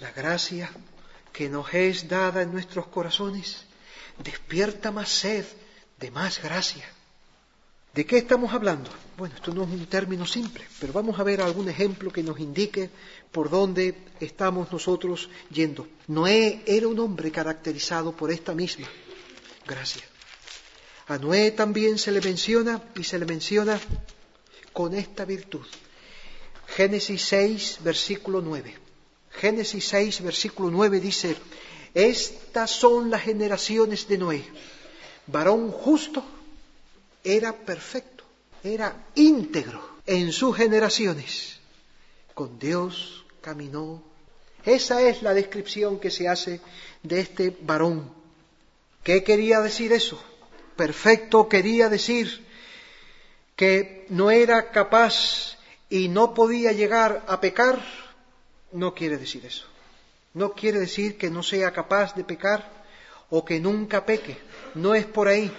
La 0.00 0.12
gracia 0.12 0.70
que 1.32 1.48
nos 1.48 1.72
es 1.74 2.08
dada 2.08 2.42
en 2.42 2.52
nuestros 2.52 2.86
corazones 2.88 3.64
despierta 4.18 4.90
más 4.90 5.08
sed 5.08 5.46
de 5.98 6.10
más 6.10 6.42
gracia. 6.42 6.88
¿De 7.94 8.06
qué 8.06 8.16
estamos 8.16 8.54
hablando? 8.54 8.90
Bueno, 9.18 9.34
esto 9.34 9.52
no 9.52 9.64
es 9.64 9.68
un 9.68 9.84
término 9.84 10.24
simple, 10.24 10.64
pero 10.80 10.94
vamos 10.94 11.20
a 11.20 11.24
ver 11.24 11.42
algún 11.42 11.68
ejemplo 11.68 12.10
que 12.10 12.22
nos 12.22 12.40
indique 12.40 12.88
por 13.30 13.50
dónde 13.50 13.94
estamos 14.18 14.72
nosotros 14.72 15.28
yendo. 15.50 15.86
Noé 16.08 16.62
era 16.64 16.88
un 16.88 16.98
hombre 16.98 17.30
caracterizado 17.30 18.12
por 18.12 18.30
esta 18.30 18.54
misma 18.54 18.88
gracia. 19.66 20.02
A 21.08 21.18
Noé 21.18 21.50
también 21.50 21.98
se 21.98 22.12
le 22.12 22.22
menciona 22.22 22.82
y 22.94 23.04
se 23.04 23.18
le 23.18 23.26
menciona 23.26 23.78
con 24.72 24.94
esta 24.94 25.26
virtud. 25.26 25.66
Génesis 26.68 27.22
6, 27.26 27.80
versículo 27.84 28.40
9. 28.40 28.74
Génesis 29.32 29.86
6, 29.88 30.22
versículo 30.22 30.70
9 30.70 30.98
dice, 30.98 31.36
estas 31.92 32.70
son 32.70 33.10
las 33.10 33.20
generaciones 33.20 34.08
de 34.08 34.16
Noé, 34.16 34.44
varón 35.26 35.70
justo 35.70 36.24
era 37.24 37.52
perfecto, 37.52 38.24
era 38.62 39.06
íntegro 39.14 39.98
en 40.06 40.32
sus 40.32 40.56
generaciones. 40.56 41.58
Con 42.34 42.58
Dios 42.58 43.24
caminó. 43.40 44.02
Esa 44.64 45.02
es 45.02 45.22
la 45.22 45.34
descripción 45.34 45.98
que 45.98 46.10
se 46.10 46.28
hace 46.28 46.60
de 47.02 47.20
este 47.20 47.56
varón. 47.60 48.12
¿Qué 49.02 49.24
quería 49.24 49.60
decir 49.60 49.92
eso? 49.92 50.22
Perfecto 50.76 51.48
quería 51.48 51.88
decir 51.88 52.44
que 53.56 54.06
no 54.08 54.30
era 54.30 54.70
capaz 54.70 55.58
y 55.90 56.08
no 56.08 56.32
podía 56.32 56.72
llegar 56.72 57.24
a 57.26 57.40
pecar. 57.40 57.84
No 58.70 58.94
quiere 58.94 59.18
decir 59.18 59.44
eso. 59.44 59.66
No 60.34 60.52
quiere 60.54 60.78
decir 60.78 61.18
que 61.18 61.30
no 61.30 61.42
sea 61.42 61.72
capaz 61.72 62.14
de 62.14 62.24
pecar 62.24 62.70
o 63.28 63.44
que 63.44 63.60
nunca 63.60 64.06
peque. 64.06 64.38
No 64.74 64.94
es 64.94 65.04
por 65.04 65.28
ahí 65.28 65.52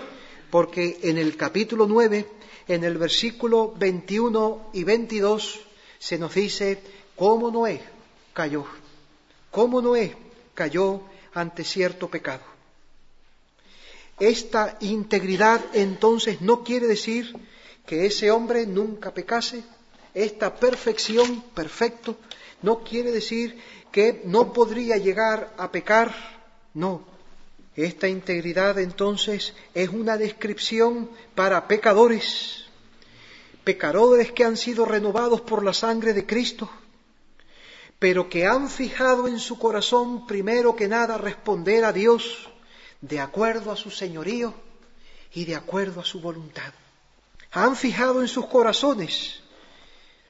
porque 0.54 1.00
en 1.02 1.18
el 1.18 1.36
capítulo 1.36 1.88
9, 1.88 2.28
en 2.68 2.84
el 2.84 3.00
versículo 3.00 3.74
21 3.76 4.70
y 4.74 4.84
22, 4.84 5.62
se 5.98 6.20
nos 6.20 6.36
dice 6.36 6.80
cómo 7.16 7.50
Noé 7.50 7.82
cayó, 8.34 8.64
cómo 9.50 9.82
Noé 9.82 10.16
cayó 10.54 11.02
ante 11.34 11.64
cierto 11.64 12.08
pecado. 12.08 12.44
Esta 14.20 14.78
integridad 14.82 15.60
entonces 15.74 16.40
no 16.40 16.64
quiere 16.64 16.86
decir 16.86 17.36
que 17.88 18.06
ese 18.06 18.30
hombre 18.30 18.68
nunca 18.68 19.12
pecase, 19.12 19.64
esta 20.14 20.54
perfección, 20.54 21.42
perfecto, 21.56 22.16
no 22.62 22.84
quiere 22.84 23.10
decir 23.10 23.58
que 23.92 24.22
no 24.26 24.54
podría 24.54 24.98
llegar 24.98 25.52
a 25.58 25.72
pecar, 25.72 26.14
no, 26.76 27.12
esta 27.76 28.08
integridad 28.08 28.78
entonces 28.78 29.54
es 29.74 29.90
una 29.90 30.18
descripción 30.18 31.10
para 31.34 31.68
pecadores, 31.68 32.66
pecadores 33.64 34.32
que 34.32 34.44
han 34.44 34.58
sido 34.58 34.86
renovados 34.86 35.42
por 35.42 35.64
la 35.64 35.74
sangre 35.74 36.14
de 36.14 36.26
Cristo, 36.26 36.70
pero 37.98 38.30
que 38.30 38.46
han 38.46 38.70
fijado 38.70 39.28
en 39.28 39.40
su 39.40 39.58
corazón 39.58 40.28
primero 40.28 40.76
que 40.76 40.88
nada 40.88 41.18
responder 41.18 41.84
a 41.84 41.94
Dios 41.94 42.50
de 43.02 43.20
acuerdo 43.20 43.72
a 43.72 43.76
su 43.76 43.90
señorío 43.90 44.54
y 45.34 45.46
de 45.46 45.56
acuerdo 45.56 46.02
a 46.02 46.06
su 46.06 46.22
voluntad. 46.22 46.74
Han 47.52 47.76
fijado 47.76 48.22
en 48.22 48.28
sus 48.28 48.46
corazones 48.48 49.40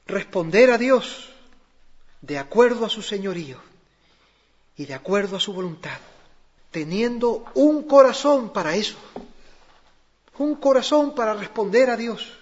responder 0.08 0.72
a 0.72 0.78
Dios 0.78 1.30
de 2.22 2.38
acuerdo 2.38 2.86
a 2.86 2.90
su 2.90 3.02
señorío 3.02 3.60
y 4.78 4.86
de 4.86 4.94
acuerdo 4.94 5.36
a 5.36 5.40
su 5.40 5.54
voluntad 5.54 6.00
teniendo 6.74 7.46
un 7.54 7.84
corazón 7.84 8.52
para 8.52 8.76
eso, 8.76 8.98
un 10.40 10.56
corazón 10.56 11.14
para 11.14 11.36
responder 11.36 11.92
a 11.92 11.96
Dios. 11.96 12.34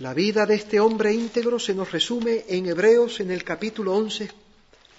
La 0.00 0.14
vida 0.14 0.46
de 0.46 0.56
este 0.56 0.80
hombre 0.80 1.12
íntegro 1.12 1.60
se 1.60 1.74
nos 1.74 1.92
resume 1.92 2.46
en 2.48 2.66
Hebreos 2.66 3.20
en 3.20 3.30
el 3.30 3.44
capítulo 3.44 3.94
11, 3.94 4.30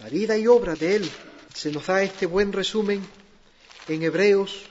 la 0.02 0.10
vida 0.10 0.38
y 0.38 0.46
obra 0.46 0.76
de 0.76 0.98
él. 0.98 1.12
Se 1.54 1.72
nos 1.72 1.88
da 1.88 2.04
este 2.04 2.28
buen 2.28 2.54
resumen 2.54 3.02
en 3.88 4.04
Hebreos, 4.04 4.62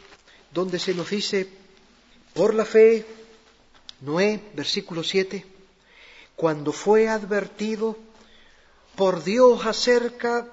donde 0.52 0.78
se 0.78 0.94
nos 0.94 1.10
dice, 1.10 1.48
por 2.32 2.54
la 2.54 2.64
fe, 2.64 3.04
Noé, 4.00 4.40
versículo 4.54 5.02
7, 5.02 5.44
cuando 6.36 6.70
fue 6.72 7.08
advertido 7.08 7.98
por 8.94 9.24
Dios 9.24 9.66
acerca 9.66 10.46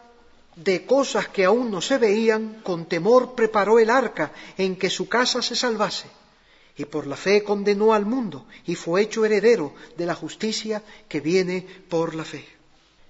de 0.64 0.86
cosas 0.86 1.28
que 1.28 1.46
aún 1.46 1.72
no 1.72 1.82
se 1.82 1.98
veían, 1.98 2.62
con 2.64 2.86
temor 2.86 3.36
preparó 3.36 3.80
el 3.80 3.90
arca 3.90 4.32
en 4.58 4.76
que 4.76 4.90
su 4.90 5.08
casa 5.08 5.42
se 5.42 5.56
salvase. 5.56 6.08
Y 6.78 6.86
por 6.86 7.08
la 7.08 7.16
fe 7.16 7.44
condenó 7.44 7.94
al 7.94 8.06
mundo 8.06 8.46
y 8.66 8.76
fue 8.76 9.02
hecho 9.02 9.26
heredero 9.26 9.74
de 9.98 10.06
la 10.06 10.16
justicia 10.16 10.82
que 11.08 11.20
viene 11.20 11.66
por 11.90 12.16
la 12.16 12.24
fe. 12.24 12.46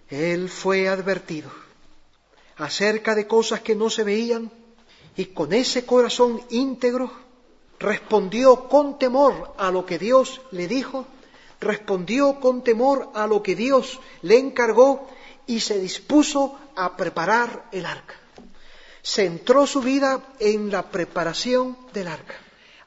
Él 0.10 0.50
fue 0.50 0.88
advertido 0.88 1.50
acerca 2.58 3.16
de 3.16 3.28
cosas 3.28 3.62
que 3.62 3.76
no 3.76 3.90
se 3.90 4.04
veían 4.04 4.52
y 5.16 5.26
con 5.26 5.54
ese 5.54 5.86
corazón 5.86 6.42
íntegro 6.50 7.12
respondió 7.80 8.68
con 8.68 9.00
temor 9.00 9.54
a 9.58 9.72
lo 9.72 9.86
que 9.86 9.98
Dios 9.98 10.42
le 10.52 10.68
dijo, 10.68 11.06
respondió 11.60 12.40
con 12.40 12.64
temor 12.64 13.10
a 13.14 13.26
lo 13.28 13.42
que 13.42 13.56
Dios 13.56 14.00
le 14.22 14.38
encargó 14.38 15.08
y 15.52 15.60
se 15.60 15.78
dispuso 15.78 16.58
a 16.78 16.96
preparar 16.96 17.66
el 17.74 17.86
arca. 17.86 18.16
Centró 19.04 19.68
su 19.68 19.82
vida 19.82 20.24
en 20.40 20.72
la 20.72 20.90
preparación 20.90 21.78
del 21.92 22.08
arca, 22.08 22.36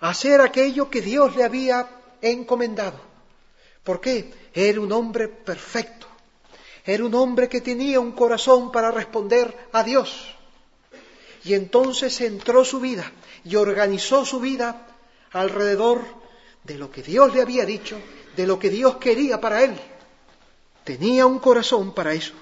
hacer 0.00 0.40
aquello 0.40 0.88
que 0.88 1.02
Dios 1.02 1.36
le 1.36 1.44
había 1.44 1.86
encomendado. 2.22 2.98
¿Por 3.82 4.00
qué? 4.00 4.32
Era 4.54 4.80
un 4.80 4.92
hombre 4.92 5.28
perfecto, 5.28 6.06
era 6.86 7.04
un 7.04 7.14
hombre 7.14 7.50
que 7.50 7.60
tenía 7.60 8.00
un 8.00 8.12
corazón 8.12 8.72
para 8.72 8.90
responder 8.90 9.54
a 9.72 9.82
Dios. 9.82 10.34
Y 11.44 11.52
entonces 11.52 12.16
centró 12.16 12.64
su 12.64 12.80
vida 12.80 13.12
y 13.44 13.56
organizó 13.56 14.24
su 14.24 14.40
vida 14.40 14.86
alrededor 15.32 16.00
de 16.62 16.78
lo 16.78 16.90
que 16.90 17.02
Dios 17.02 17.34
le 17.34 17.42
había 17.42 17.66
dicho, 17.66 17.98
de 18.34 18.46
lo 18.46 18.58
que 18.58 18.70
Dios 18.70 18.96
quería 18.96 19.38
para 19.38 19.62
él. 19.62 19.78
Tenía 20.82 21.26
un 21.26 21.40
corazón 21.40 21.92
para 21.92 22.14
eso. 22.14 22.32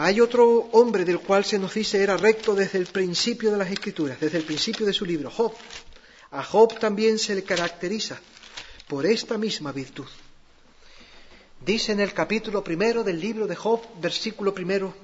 Hay 0.00 0.20
otro 0.20 0.68
hombre 0.72 1.04
del 1.04 1.18
cual 1.18 1.44
se 1.44 1.58
nos 1.58 1.74
dice 1.74 2.00
era 2.00 2.16
recto 2.16 2.54
desde 2.54 2.78
el 2.78 2.86
principio 2.86 3.50
de 3.50 3.56
las 3.56 3.68
Escrituras, 3.68 4.20
desde 4.20 4.38
el 4.38 4.44
principio 4.44 4.86
de 4.86 4.92
su 4.92 5.04
libro, 5.04 5.28
Job. 5.28 5.52
A 6.30 6.44
Job 6.44 6.78
también 6.78 7.18
se 7.18 7.34
le 7.34 7.42
caracteriza 7.42 8.20
por 8.86 9.04
esta 9.06 9.36
misma 9.36 9.72
virtud. 9.72 10.06
Dice 11.66 11.90
en 11.90 11.98
el 11.98 12.14
capítulo 12.14 12.62
primero 12.62 13.02
del 13.02 13.18
libro 13.18 13.48
de 13.48 13.56
Job, 13.56 13.80
versículo 14.00 14.54
primero, 14.54 14.94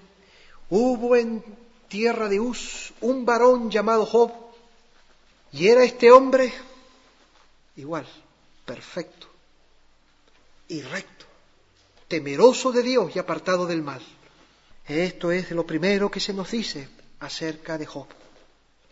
hubo 0.71 1.17
en 1.17 1.43
tierra 1.89 2.29
de 2.29 2.39
Uz 2.39 2.93
un 3.01 3.27
varón 3.27 3.73
llamado 3.73 4.07
Job, 4.07 4.31
y 5.51 5.67
era 5.67 5.83
este 5.83 6.13
hombre 6.13 6.53
igual, 7.75 8.07
perfecto 8.65 9.27
y 10.69 10.83
recto, 10.83 11.27
temeroso 12.07 12.71
de 12.71 12.85
Dios 12.85 13.17
y 13.17 13.19
apartado 13.19 13.67
del 13.67 13.83
mal. 13.83 14.01
Esto 14.87 15.33
es 15.33 15.51
lo 15.51 15.67
primero 15.67 16.11
que 16.11 16.21
se 16.21 16.35
nos 16.35 16.51
dice 16.51 16.89
acerca 17.21 17.79
de 17.79 17.87
Job. 17.87 18.07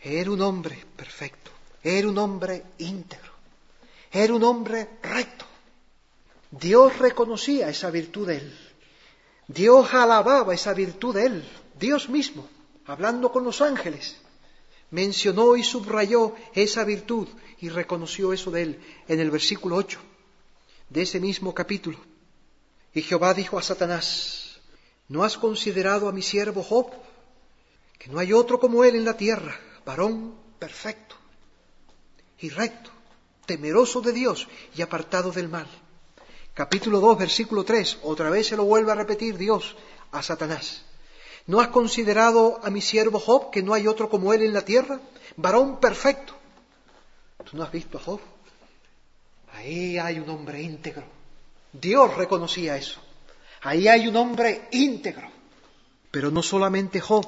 Era 0.01 0.31
un 0.31 0.41
hombre 0.41 0.83
perfecto, 0.95 1.51
era 1.83 2.07
un 2.07 2.17
hombre 2.17 2.63
íntegro, 2.79 3.31
era 4.11 4.33
un 4.33 4.43
hombre 4.43 4.89
recto. 5.01 5.45
Dios 6.49 6.97
reconocía 6.97 7.69
esa 7.69 7.89
virtud 7.89 8.27
de 8.27 8.37
él. 8.37 8.57
Dios 9.47 9.93
alababa 9.93 10.53
esa 10.53 10.73
virtud 10.73 11.15
de 11.15 11.25
él. 11.25 11.49
Dios 11.79 12.09
mismo, 12.09 12.47
hablando 12.85 13.31
con 13.31 13.43
los 13.43 13.61
ángeles, 13.61 14.17
mencionó 14.91 15.55
y 15.55 15.63
subrayó 15.63 16.35
esa 16.53 16.83
virtud 16.83 17.27
y 17.59 17.69
reconoció 17.69 18.33
eso 18.33 18.51
de 18.51 18.61
él 18.63 18.79
en 19.07 19.19
el 19.19 19.31
versículo 19.31 19.75
8 19.77 19.99
de 20.89 21.01
ese 21.01 21.19
mismo 21.19 21.53
capítulo. 21.53 21.97
Y 22.93 23.01
Jehová 23.01 23.33
dijo 23.33 23.57
a 23.57 23.63
Satanás, 23.63 24.42
¿no 25.13 25.23
has 25.23 25.37
considerado 25.37 26.09
a 26.09 26.11
mi 26.11 26.23
siervo 26.23 26.63
Job? 26.63 26.87
Que 27.99 28.09
no 28.09 28.17
hay 28.17 28.33
otro 28.33 28.59
como 28.59 28.83
él 28.83 28.95
en 28.95 29.05
la 29.05 29.15
tierra, 29.15 29.55
varón 29.85 30.33
perfecto 30.57 31.15
y 32.39 32.49
recto, 32.49 32.89
temeroso 33.45 34.01
de 34.01 34.11
Dios 34.11 34.47
y 34.75 34.81
apartado 34.81 35.31
del 35.31 35.49
mal. 35.49 35.67
Capítulo 36.55 36.99
2, 36.99 37.19
versículo 37.19 37.63
3, 37.63 37.99
otra 38.01 38.31
vez 38.31 38.47
se 38.47 38.57
lo 38.57 38.65
vuelve 38.65 38.91
a 38.91 38.95
repetir 38.95 39.37
Dios 39.37 39.75
a 40.11 40.23
Satanás. 40.23 40.83
¿No 41.45 41.61
has 41.61 41.67
considerado 41.67 42.59
a 42.63 42.71
mi 42.71 42.81
siervo 42.81 43.19
Job 43.19 43.51
que 43.51 43.61
no 43.61 43.75
hay 43.75 43.85
otro 43.85 44.09
como 44.09 44.33
él 44.33 44.41
en 44.41 44.53
la 44.53 44.65
tierra? 44.65 44.99
Varón 45.37 45.79
perfecto 45.79 46.33
¿Tú 47.45 47.55
no 47.55 47.63
has 47.63 47.71
visto 47.71 47.99
a 47.99 48.01
Job? 48.01 48.19
Ahí 49.53 49.99
hay 49.99 50.17
un 50.17 50.29
hombre 50.31 50.63
íntegro. 50.63 51.03
Dios 51.71 52.17
reconocía 52.17 52.77
eso. 52.77 52.99
Ahí 53.63 53.87
hay 53.87 54.07
un 54.07 54.15
hombre 54.15 54.67
íntegro. 54.71 55.29
Pero 56.11 56.29
no 56.29 56.43
solamente 56.43 56.99
Job, 56.99 57.27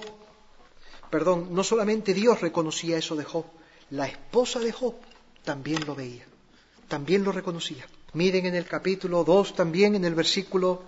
perdón, 1.10 1.50
no 1.52 1.64
solamente 1.64 2.14
Dios 2.14 2.42
reconocía 2.42 2.98
eso 2.98 3.16
de 3.16 3.24
Job, 3.24 3.46
la 3.90 4.08
esposa 4.08 4.60
de 4.60 4.72
Job 4.72 4.96
también 5.44 5.86
lo 5.86 5.96
veía, 5.96 6.26
también 6.88 7.24
lo 7.24 7.32
reconocía. 7.32 7.88
Miren 8.14 8.46
en 8.46 8.56
el 8.56 8.66
capítulo 8.66 9.24
2 9.24 9.56
también, 9.56 9.96
en 9.96 10.06
el 10.06 10.14
versículo 10.14 10.84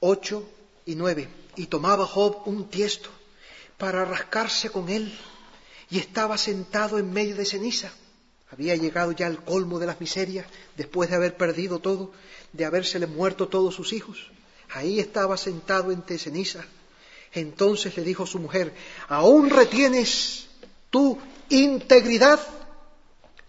8 0.00 0.48
y 0.86 0.94
9. 0.94 1.28
Y 1.56 1.66
tomaba 1.66 2.06
Job 2.06 2.42
un 2.46 2.68
tiesto 2.68 3.10
para 3.78 4.04
rascarse 4.04 4.70
con 4.70 4.88
él 4.88 5.16
y 5.90 5.98
estaba 5.98 6.36
sentado 6.36 6.98
en 6.98 7.12
medio 7.12 7.36
de 7.36 7.44
ceniza. 7.44 7.92
Había 8.50 8.76
llegado 8.76 9.12
ya 9.12 9.26
al 9.26 9.44
colmo 9.44 9.78
de 9.78 9.86
las 9.86 10.00
miserias 10.00 10.46
después 10.76 11.10
de 11.10 11.16
haber 11.16 11.36
perdido 11.36 11.78
todo, 11.80 12.12
de 12.52 12.64
habérsele 12.64 13.06
muerto 13.06 13.48
todos 13.48 13.74
sus 13.74 13.92
hijos. 13.92 14.30
Ahí 14.70 15.00
estaba 15.00 15.36
sentado 15.36 15.92
entre 15.92 16.18
ceniza. 16.18 16.64
Entonces 17.32 17.96
le 17.96 18.02
dijo 18.02 18.26
su 18.26 18.38
mujer, 18.38 18.74
¿aún 19.08 19.50
retienes 19.50 20.48
tu 20.90 21.18
integridad? 21.48 22.40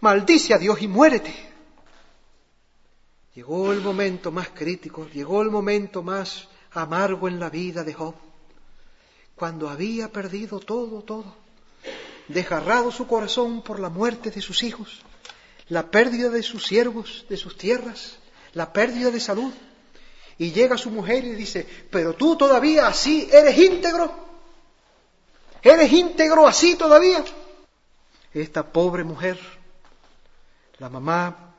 Maldice 0.00 0.54
a 0.54 0.58
Dios 0.58 0.80
y 0.82 0.88
muérete. 0.88 1.34
Llegó 3.34 3.72
el 3.72 3.80
momento 3.80 4.30
más 4.30 4.50
crítico, 4.50 5.08
llegó 5.08 5.42
el 5.42 5.50
momento 5.50 6.02
más 6.02 6.48
amargo 6.72 7.28
en 7.28 7.40
la 7.40 7.50
vida 7.50 7.84
de 7.84 7.94
Job, 7.94 8.14
cuando 9.34 9.68
había 9.68 10.12
perdido 10.12 10.60
todo, 10.60 11.02
todo 11.02 11.48
desgarrado 12.28 12.92
su 12.92 13.06
corazón 13.06 13.62
por 13.62 13.80
la 13.80 13.88
muerte 13.88 14.30
de 14.30 14.42
sus 14.42 14.62
hijos, 14.62 15.00
la 15.68 15.90
pérdida 15.90 16.28
de 16.28 16.42
sus 16.42 16.66
siervos, 16.66 17.24
de 17.28 17.36
sus 17.36 17.56
tierras, 17.56 18.18
la 18.58 18.72
pérdida 18.72 19.12
de 19.12 19.20
salud. 19.20 19.52
Y 20.36 20.50
llega 20.50 20.76
su 20.76 20.90
mujer 20.90 21.24
y 21.24 21.34
dice, 21.34 21.64
pero 21.90 22.14
tú 22.14 22.36
todavía 22.36 22.88
así 22.88 23.28
eres 23.32 23.56
íntegro. 23.56 24.12
¿Eres 25.62 25.92
íntegro 25.92 26.46
así 26.46 26.74
todavía? 26.74 27.24
Esta 28.34 28.64
pobre 28.64 29.04
mujer, 29.04 29.38
la 30.78 30.88
mamá 30.88 31.54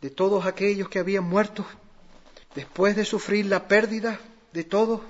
de 0.00 0.10
todos 0.10 0.44
aquellos 0.44 0.88
que 0.88 0.98
habían 0.98 1.24
muerto, 1.24 1.64
después 2.56 2.96
de 2.96 3.04
sufrir 3.04 3.46
la 3.46 3.68
pérdida 3.68 4.18
de 4.52 4.64
todos, 4.64 5.00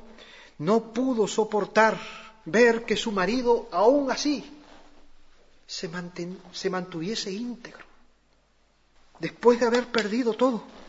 no 0.59 0.93
pudo 0.93 1.27
soportar 1.27 1.99
ver 2.45 2.85
que 2.85 2.97
su 2.97 3.13
marido 3.13 3.69
aún 3.73 4.11
así 4.11 4.45
se, 5.67 5.91
se 6.53 6.71
mantuviese 6.71 7.33
íntegro, 7.33 7.85
después 9.21 9.59
de 9.59 9.67
haber 9.67 9.87
perdido 9.87 10.35
todo. 10.35 10.82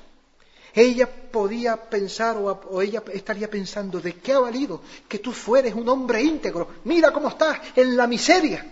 Ella 0.74 1.08
podía 1.08 1.78
pensar 1.78 2.38
o, 2.38 2.82
ella 2.82 3.04
estaría 3.14 3.50
pensando, 3.50 4.00
¿de 4.00 4.16
qué 4.16 4.34
ha 4.34 4.40
valido 4.40 4.82
que 5.08 5.20
tú 5.20 5.32
fueres 5.32 5.74
un 5.76 5.88
hombre 5.88 6.22
íntegro? 6.22 6.68
Mira 6.86 7.12
cómo 7.12 7.30
estás 7.30 7.60
en 7.76 7.96
la 7.96 8.08
miseria. 8.08 8.66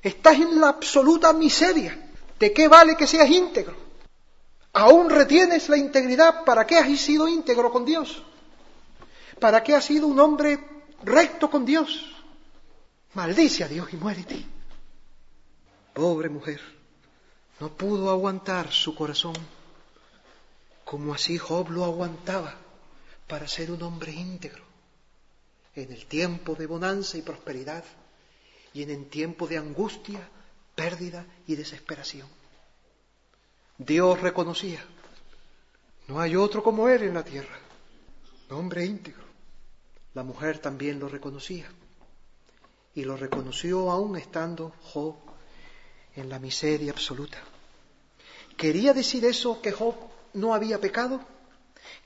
Estás 0.00 0.36
en 0.36 0.60
la 0.60 0.68
absoluta 0.68 1.32
miseria. 1.32 2.10
¿De 2.38 2.52
qué 2.52 2.68
vale 2.68 2.96
que 2.96 3.06
seas 3.06 3.28
íntegro? 3.28 3.74
¿Aún 4.72 5.10
retienes 5.10 5.68
la 5.68 5.76
integridad? 5.76 6.44
¿Para 6.44 6.66
qué 6.66 6.78
has 6.78 7.00
sido 7.00 7.26
íntegro 7.26 7.72
con 7.72 7.84
Dios? 7.84 8.22
¿Para 9.40 9.62
qué 9.62 9.74
has 9.74 9.84
sido 9.84 10.06
un 10.06 10.20
hombre 10.20 10.60
recto 11.02 11.50
con 11.50 11.64
Dios. 11.64 12.12
Maldice 13.14 13.64
a 13.64 13.68
Dios 13.68 13.92
y 13.92 13.96
muérete. 13.96 14.44
Pobre 15.94 16.28
mujer, 16.28 16.60
no 17.60 17.70
pudo 17.70 18.10
aguantar 18.10 18.70
su 18.70 18.94
corazón 18.94 19.34
como 20.86 21.14
así 21.14 21.36
Job 21.36 21.68
lo 21.70 21.84
aguantaba 21.84 22.54
para 23.26 23.48
ser 23.48 23.72
un 23.72 23.82
hombre 23.82 24.12
íntegro 24.12 24.64
en 25.74 25.92
el 25.92 26.06
tiempo 26.06 26.54
de 26.54 26.66
bonanza 26.66 27.18
y 27.18 27.22
prosperidad 27.22 27.84
y 28.72 28.84
en 28.84 28.90
el 28.90 29.06
tiempo 29.06 29.48
de 29.48 29.58
angustia, 29.58 30.20
pérdida 30.76 31.26
y 31.48 31.56
desesperación. 31.56 32.28
Dios 33.76 34.20
reconocía, 34.20 34.78
no 36.06 36.20
hay 36.20 36.36
otro 36.36 36.62
como 36.62 36.88
Él 36.88 37.02
en 37.02 37.14
la 37.14 37.24
tierra, 37.24 37.58
hombre 38.50 38.86
íntegro. 38.86 39.24
La 40.14 40.22
mujer 40.22 40.60
también 40.60 41.00
lo 41.00 41.08
reconocía 41.08 41.68
y 42.94 43.04
lo 43.04 43.16
reconoció 43.16 43.90
aún 43.90 44.16
estando 44.16 44.72
Job 44.84 45.16
en 46.14 46.28
la 46.28 46.38
miseria 46.38 46.92
absoluta. 46.92 47.42
¿Quería 48.56 48.94
decir 48.94 49.24
eso 49.24 49.60
que 49.60 49.72
Job 49.72 50.15
no 50.36 50.54
había 50.54 50.80
pecado? 50.80 51.20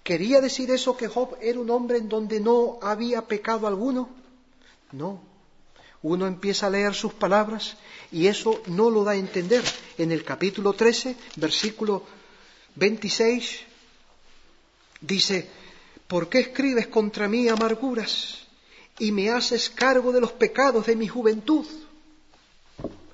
¿Quería 0.02 0.40
decir 0.40 0.70
eso 0.70 0.96
que 0.96 1.08
Job 1.08 1.36
era 1.40 1.60
un 1.60 1.70
hombre 1.70 1.98
en 1.98 2.08
donde 2.08 2.40
no 2.40 2.78
había 2.80 3.22
pecado 3.22 3.66
alguno? 3.66 4.08
No. 4.92 5.20
Uno 6.02 6.26
empieza 6.26 6.66
a 6.66 6.70
leer 6.70 6.94
sus 6.94 7.12
palabras 7.12 7.76
y 8.10 8.26
eso 8.26 8.62
no 8.66 8.88
lo 8.88 9.04
da 9.04 9.12
a 9.12 9.16
entender. 9.16 9.62
En 9.98 10.12
el 10.12 10.24
capítulo 10.24 10.72
13, 10.72 11.16
versículo 11.36 12.02
26, 12.76 13.60
dice, 15.02 15.48
¿por 16.08 16.28
qué 16.28 16.40
escribes 16.40 16.86
contra 16.86 17.28
mí 17.28 17.48
amarguras 17.48 18.38
y 18.98 19.12
me 19.12 19.30
haces 19.30 19.68
cargo 19.68 20.12
de 20.12 20.20
los 20.20 20.32
pecados 20.32 20.86
de 20.86 20.96
mi 20.96 21.06
juventud? 21.06 21.66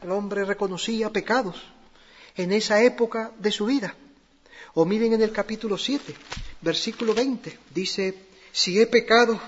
El 0.03 0.13
hombre 0.13 0.45
reconocía 0.45 1.11
pecados 1.11 1.57
en 2.37 2.53
esa 2.53 2.81
época 2.83 3.33
de 3.39 3.51
su 3.51 3.67
vida. 3.67 3.97
O 4.79 4.85
miren 4.85 5.15
en 5.15 5.23
el 5.23 5.33
capítulo 5.33 5.79
7, 5.79 6.13
versículo 6.61 7.15
20, 7.15 7.73
dice, 7.73 8.29
si 8.53 8.79
he 8.79 8.87
pecado, 8.87 9.41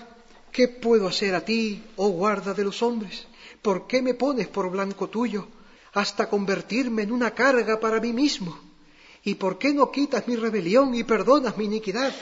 ¿qué 0.50 0.68
puedo 0.68 1.06
hacer 1.06 1.34
a 1.34 1.44
ti, 1.44 1.84
oh 1.96 2.08
guarda 2.08 2.54
de 2.54 2.64
los 2.64 2.80
hombres? 2.80 3.26
¿Por 3.60 3.86
qué 3.86 4.00
me 4.00 4.14
pones 4.14 4.48
por 4.48 4.70
blanco 4.70 5.10
tuyo 5.10 5.46
hasta 5.92 6.30
convertirme 6.30 7.02
en 7.02 7.12
una 7.12 7.34
carga 7.34 7.78
para 7.78 8.00
mí 8.00 8.14
mismo? 8.14 8.58
¿Y 9.22 9.34
por 9.34 9.58
qué 9.58 9.74
no 9.74 9.90
quitas 9.90 10.26
mi 10.26 10.34
rebelión 10.34 10.94
y 10.94 11.04
perdonas 11.04 11.58
mi 11.58 11.66
iniquidad? 11.66 12.14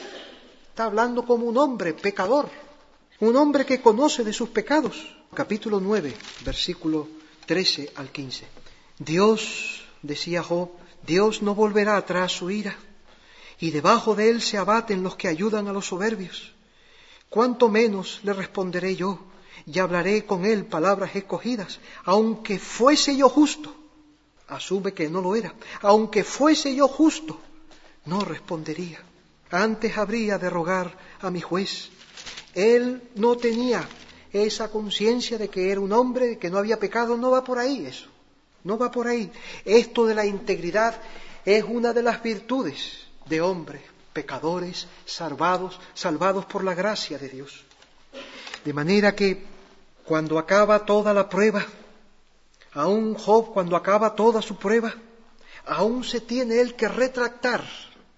Está 0.71 0.87
hablando 0.87 1.25
como 1.25 1.47
un 1.47 1.59
hombre 1.59 1.95
pecador, 1.95 2.51
un 3.21 3.37
hombre 3.37 3.65
que 3.65 3.81
conoce 3.81 4.25
de 4.25 4.33
sus 4.33 4.49
pecados. 4.49 5.15
Capítulo 5.33 5.79
9, 5.79 6.13
versículo 6.45 7.07
13 7.47 7.93
al 7.95 8.11
15. 8.11 8.49
Dios, 8.99 9.87
decía 10.03 10.43
Job, 10.43 10.71
Dios 11.07 11.41
no 11.41 11.55
volverá 11.55 11.97
atrás 11.97 12.33
su 12.33 12.51
ira 12.51 12.77
y 13.59 13.71
debajo 13.71 14.15
de 14.15 14.31
él 14.31 14.43
se 14.43 14.59
abaten 14.59 15.03
los 15.03 15.17
que 15.17 15.29
ayudan 15.29 15.69
a 15.69 15.73
los 15.73 15.87
soberbios. 15.87 16.53
¿Cuánto 17.29 17.69
menos 17.69 18.21
le 18.23 18.33
responderé 18.33 18.97
yo 18.97 19.19
y 19.67 19.79
hablaré 19.79 20.27
con 20.27 20.45
él 20.45 20.65
palabras 20.65 21.17
escogidas, 21.17 21.81
aunque 22.05 22.59
fuese 22.59 23.17
yo 23.17 23.29
justo? 23.29 23.75
Asume 24.49 24.93
que 24.93 25.09
no 25.09 25.21
lo 25.21 25.35
era. 25.35 25.55
Aunque 25.83 26.23
fuese 26.23 26.75
yo 26.75 26.87
justo, 26.87 27.41
no 28.05 28.21
respondería. 28.21 29.01
Antes 29.51 29.97
habría 29.97 30.39
de 30.39 30.51
rogar 30.51 30.97
a 31.21 31.31
mi 31.31 31.41
juez. 31.41 31.89
Él 32.55 33.03
no 33.17 33.37
tenía 33.37 33.89
esa 34.33 34.71
conciencia 34.71 35.37
de 35.39 35.49
que 35.49 35.73
era 35.73 35.81
un 35.81 35.93
hombre, 35.93 36.39
que 36.39 36.51
no 36.51 36.59
había 36.59 36.79
pecado. 36.79 37.17
No 37.17 37.31
va 37.31 37.43
por 37.43 37.59
ahí 37.59 37.87
eso. 37.87 38.07
No 38.63 38.79
va 38.79 38.91
por 38.91 39.09
ahí. 39.09 39.31
Esto 39.65 40.07
de 40.07 40.15
la 40.15 40.27
integridad 40.27 41.01
es 41.45 41.65
una 41.65 41.93
de 41.93 42.03
las 42.03 42.23
virtudes 42.23 43.06
de 43.29 43.41
hombres, 43.41 43.83
pecadores, 44.13 44.87
salvados, 45.05 45.79
salvados 45.95 46.45
por 46.47 46.65
la 46.65 46.75
gracia 46.75 47.19
de 47.19 47.29
Dios. 47.29 47.65
De 48.65 48.73
manera 48.73 49.15
que 49.15 49.45
cuando 50.05 50.39
acaba 50.39 50.85
toda 50.85 51.13
la 51.13 51.29
prueba, 51.29 51.67
aún 52.73 53.15
Job 53.15 53.53
cuando 53.53 53.77
acaba 53.77 54.15
toda 54.15 54.41
su 54.43 54.57
prueba, 54.57 54.95
aún 55.67 56.05
se 56.05 56.21
tiene 56.21 56.61
él 56.61 56.75
que 56.75 56.89
retractar 56.89 57.65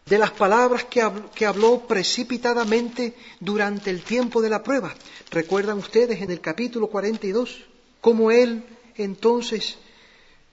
de 0.07 0.19
las 0.19 0.31
palabras 0.31 0.85
que 0.85 1.03
habló, 1.03 1.31
que 1.31 1.47
habló, 1.47 1.87
precipitadamente 1.87 3.15
durante 3.41 3.91
el 3.91 4.03
tiempo 4.03 4.41
de 4.41 4.51
la 4.51 4.63
prueba. 4.63 4.95
¿Recuerdan 5.31 5.79
ustedes 5.79 6.23
en 6.23 6.31
el 6.31 6.41
capítulo 6.41 6.89
42 6.89 7.65
cómo 8.01 8.31
él 8.31 8.65
entonces 8.97 9.79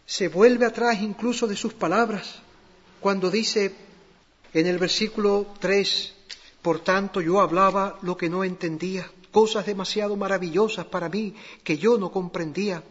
se 0.05 0.27
vuelve 0.27 0.65
atrás 0.65 1.01
incluso 1.01 1.47
de 1.47 1.55
sus 1.55 1.73
palabras 1.73 2.39
cuando 2.99 3.31
dice, 3.31 3.73
en 4.55 4.67
el 4.67 4.77
versículo 4.77 5.47
3, 5.59 6.13
por 6.61 6.79
tanto 6.79 7.19
yo 7.19 7.41
hablaba 7.41 7.99
lo 8.03 8.15
que 8.15 8.29
no 8.29 8.45
entendía, 8.45 9.05
cosas 9.29 9.65
demasiado 9.65 10.15
maravillosas 10.15 10.85
para 10.85 11.09
mí 11.09 11.35
que 11.61 11.77
yo 11.77 11.97
no 11.97 12.09
comprendía. 12.09 12.81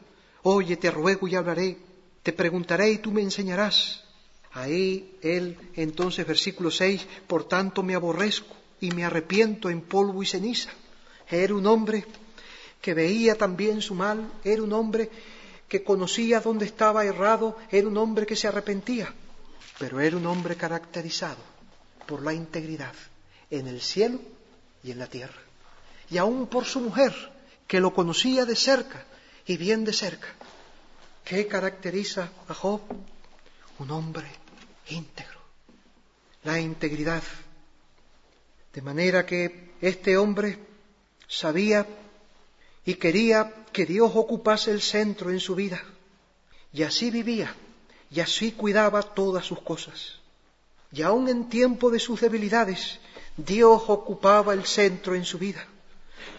Oye, 0.42 0.76
te 0.76 0.90
ruego 0.90 1.26
y 1.26 1.36
hablaré, 1.36 1.78
te 2.22 2.34
preguntaré 2.34 2.92
y 2.92 2.98
tú 2.98 3.12
me 3.12 3.22
enseñarás. 3.22 4.04
Ahí 4.52 5.16
él, 5.22 5.56
entonces, 5.74 6.26
versículo 6.26 6.70
6, 6.70 7.06
por 7.26 7.44
tanto 7.44 7.82
me 7.82 7.94
aborrezco 7.94 8.54
y 8.78 8.90
me 8.90 9.06
arrepiento 9.06 9.70
en 9.70 9.80
polvo 9.80 10.22
y 10.22 10.26
ceniza. 10.26 10.70
Era 11.30 11.54
un 11.54 11.66
hombre 11.66 12.04
que 12.82 12.92
veía 12.92 13.36
también 13.36 13.80
su 13.80 13.94
mal, 13.94 14.30
era 14.44 14.62
un 14.62 14.74
hombre 14.74 15.08
que 15.66 15.82
conocía 15.82 16.42
dónde 16.42 16.66
estaba 16.66 17.06
errado, 17.06 17.56
era 17.70 17.88
un 17.88 17.96
hombre 17.96 18.26
que 18.26 18.36
se 18.36 18.48
arrepentía, 18.48 19.14
pero 19.78 19.98
era 19.98 20.18
un 20.18 20.26
hombre 20.26 20.56
caracterizado 20.56 21.53
por 22.06 22.22
la 22.22 22.32
integridad 22.32 22.94
en 23.50 23.66
el 23.66 23.80
cielo 23.80 24.20
y 24.82 24.90
en 24.90 24.98
la 24.98 25.06
tierra. 25.06 25.40
Y 26.10 26.18
aún 26.18 26.46
por 26.46 26.64
su 26.64 26.80
mujer, 26.80 27.12
que 27.66 27.80
lo 27.80 27.94
conocía 27.94 28.44
de 28.44 28.56
cerca 28.56 29.04
y 29.46 29.56
bien 29.56 29.84
de 29.84 29.92
cerca. 29.92 30.28
¿Qué 31.24 31.46
caracteriza 31.46 32.30
a 32.48 32.54
Job? 32.54 32.82
Un 33.78 33.90
hombre 33.90 34.26
íntegro. 34.88 35.40
La 36.44 36.60
integridad. 36.60 37.22
De 38.72 38.82
manera 38.82 39.24
que 39.24 39.72
este 39.80 40.16
hombre 40.16 40.58
sabía 41.26 41.86
y 42.84 42.94
quería 42.94 43.64
que 43.72 43.86
Dios 43.86 44.12
ocupase 44.14 44.70
el 44.70 44.82
centro 44.82 45.30
en 45.30 45.40
su 45.40 45.54
vida. 45.54 45.82
Y 46.72 46.82
así 46.82 47.10
vivía 47.10 47.54
y 48.10 48.20
así 48.20 48.52
cuidaba 48.52 49.02
todas 49.02 49.46
sus 49.46 49.60
cosas. 49.62 50.20
Y 50.94 51.02
aun 51.02 51.28
en 51.28 51.48
tiempo 51.48 51.90
de 51.90 51.98
sus 51.98 52.20
debilidades, 52.20 53.00
Dios 53.36 53.82
ocupaba 53.88 54.54
el 54.54 54.64
centro 54.64 55.16
en 55.16 55.24
su 55.24 55.38
vida. 55.38 55.66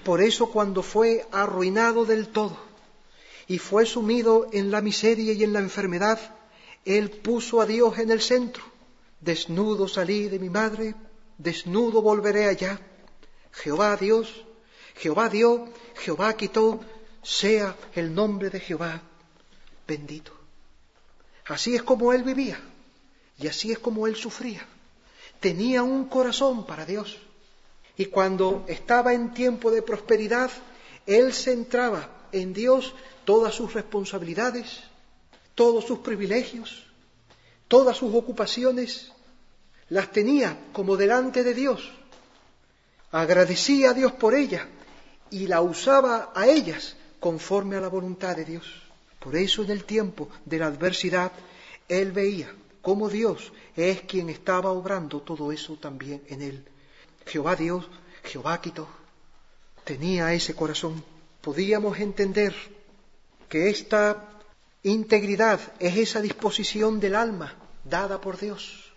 Por 0.06 0.22
eso 0.22 0.50
cuando 0.50 0.82
fue 0.82 1.28
arruinado 1.32 2.06
del 2.06 2.30
todo 2.30 2.58
y 3.48 3.58
fue 3.58 3.86
sumido 3.86 4.48
en 4.54 4.72
la 4.72 4.82
miseria 4.82 5.34
y 5.34 5.44
en 5.44 5.52
la 5.52 5.60
enfermedad, 5.60 6.20
Él 6.86 7.10
puso 7.10 7.60
a 7.60 7.66
Dios 7.66 8.00
en 8.00 8.12
el 8.12 8.22
centro. 8.22 8.64
Desnudo 9.20 9.90
salí 9.90 10.30
de 10.30 10.40
mi 10.40 10.50
madre, 10.50 10.96
desnudo 11.38 12.02
volveré 12.02 12.48
allá. 12.48 12.80
Jehová 13.52 13.98
Dios, 13.98 14.46
Jehová 14.96 15.28
dio, 15.28 15.68
Jehová 15.96 16.38
quitó, 16.38 16.80
sea 17.22 17.76
el 17.94 18.16
nombre 18.16 18.50
de 18.50 18.62
Jehová 18.62 19.02
bendito. 19.86 20.32
Así 21.48 21.76
es 21.76 21.84
como 21.84 22.14
Él 22.14 22.24
vivía. 22.24 22.60
Y 23.40 23.48
así 23.48 23.72
es 23.72 23.80
como 23.80 24.08
él 24.08 24.16
sufría. 24.16 24.66
Tenía 25.40 25.84
un 25.84 26.06
corazón 26.06 26.66
para 26.66 26.86
Dios. 26.86 27.18
Y 27.98 28.06
cuando 28.06 28.66
estaba 28.68 29.14
en 29.14 29.34
tiempo 29.34 29.72
de 29.72 29.82
prosperidad, 29.82 30.52
él 31.06 31.34
centraba 31.34 32.10
en 32.32 32.54
Dios 32.54 32.94
todas 33.26 33.54
sus 33.56 33.74
responsabilidades, 33.74 34.82
todos 35.54 35.86
sus 35.86 36.00
privilegios, 36.00 36.84
todas 37.68 37.98
sus 37.98 38.14
ocupaciones, 38.14 39.12
las 39.90 40.12
tenía 40.12 40.58
como 40.74 40.98
delante 40.98 41.44
de 41.44 41.54
Dios. 41.54 41.90
Agradecía 43.12 43.92
a 43.92 43.94
Dios 43.94 44.12
por 44.14 44.34
ellas 44.34 44.66
y 45.30 45.48
la 45.48 45.62
usaba 45.62 46.32
a 46.36 46.48
ellas 46.48 46.96
conforme 47.20 47.76
a 47.76 47.82
la 47.82 47.88
voluntad 47.88 48.36
de 48.36 48.46
Dios. 48.46 48.66
Por 49.20 49.36
eso 49.36 49.64
en 49.64 49.72
el 49.72 49.86
tiempo 49.86 50.30
de 50.44 50.60
la 50.60 50.68
adversidad, 50.68 51.32
él 51.88 52.12
veía 52.12 52.54
cómo 52.86 53.10
Dios 53.10 53.52
es 53.76 54.02
quien 54.02 54.30
estaba 54.30 54.70
obrando 54.70 55.20
todo 55.20 55.52
eso 55.52 55.76
también 55.76 56.22
en 56.28 56.44
él. 56.44 56.64
Jehová 57.26 57.56
Dios, 57.56 57.90
Jehová 58.24 58.62
quitó, 58.62 58.88
tenía 59.84 60.32
ese 60.34 60.54
corazón. 60.54 61.04
Podíamos 61.42 61.98
entender 61.98 62.54
que 63.50 63.72
esta 63.72 64.30
integridad 64.84 65.60
es 65.80 65.98
esa 65.98 66.22
disposición 66.22 67.00
del 67.00 67.16
alma 67.16 67.56
dada 67.84 68.22
por 68.22 68.38
Dios, 68.38 68.94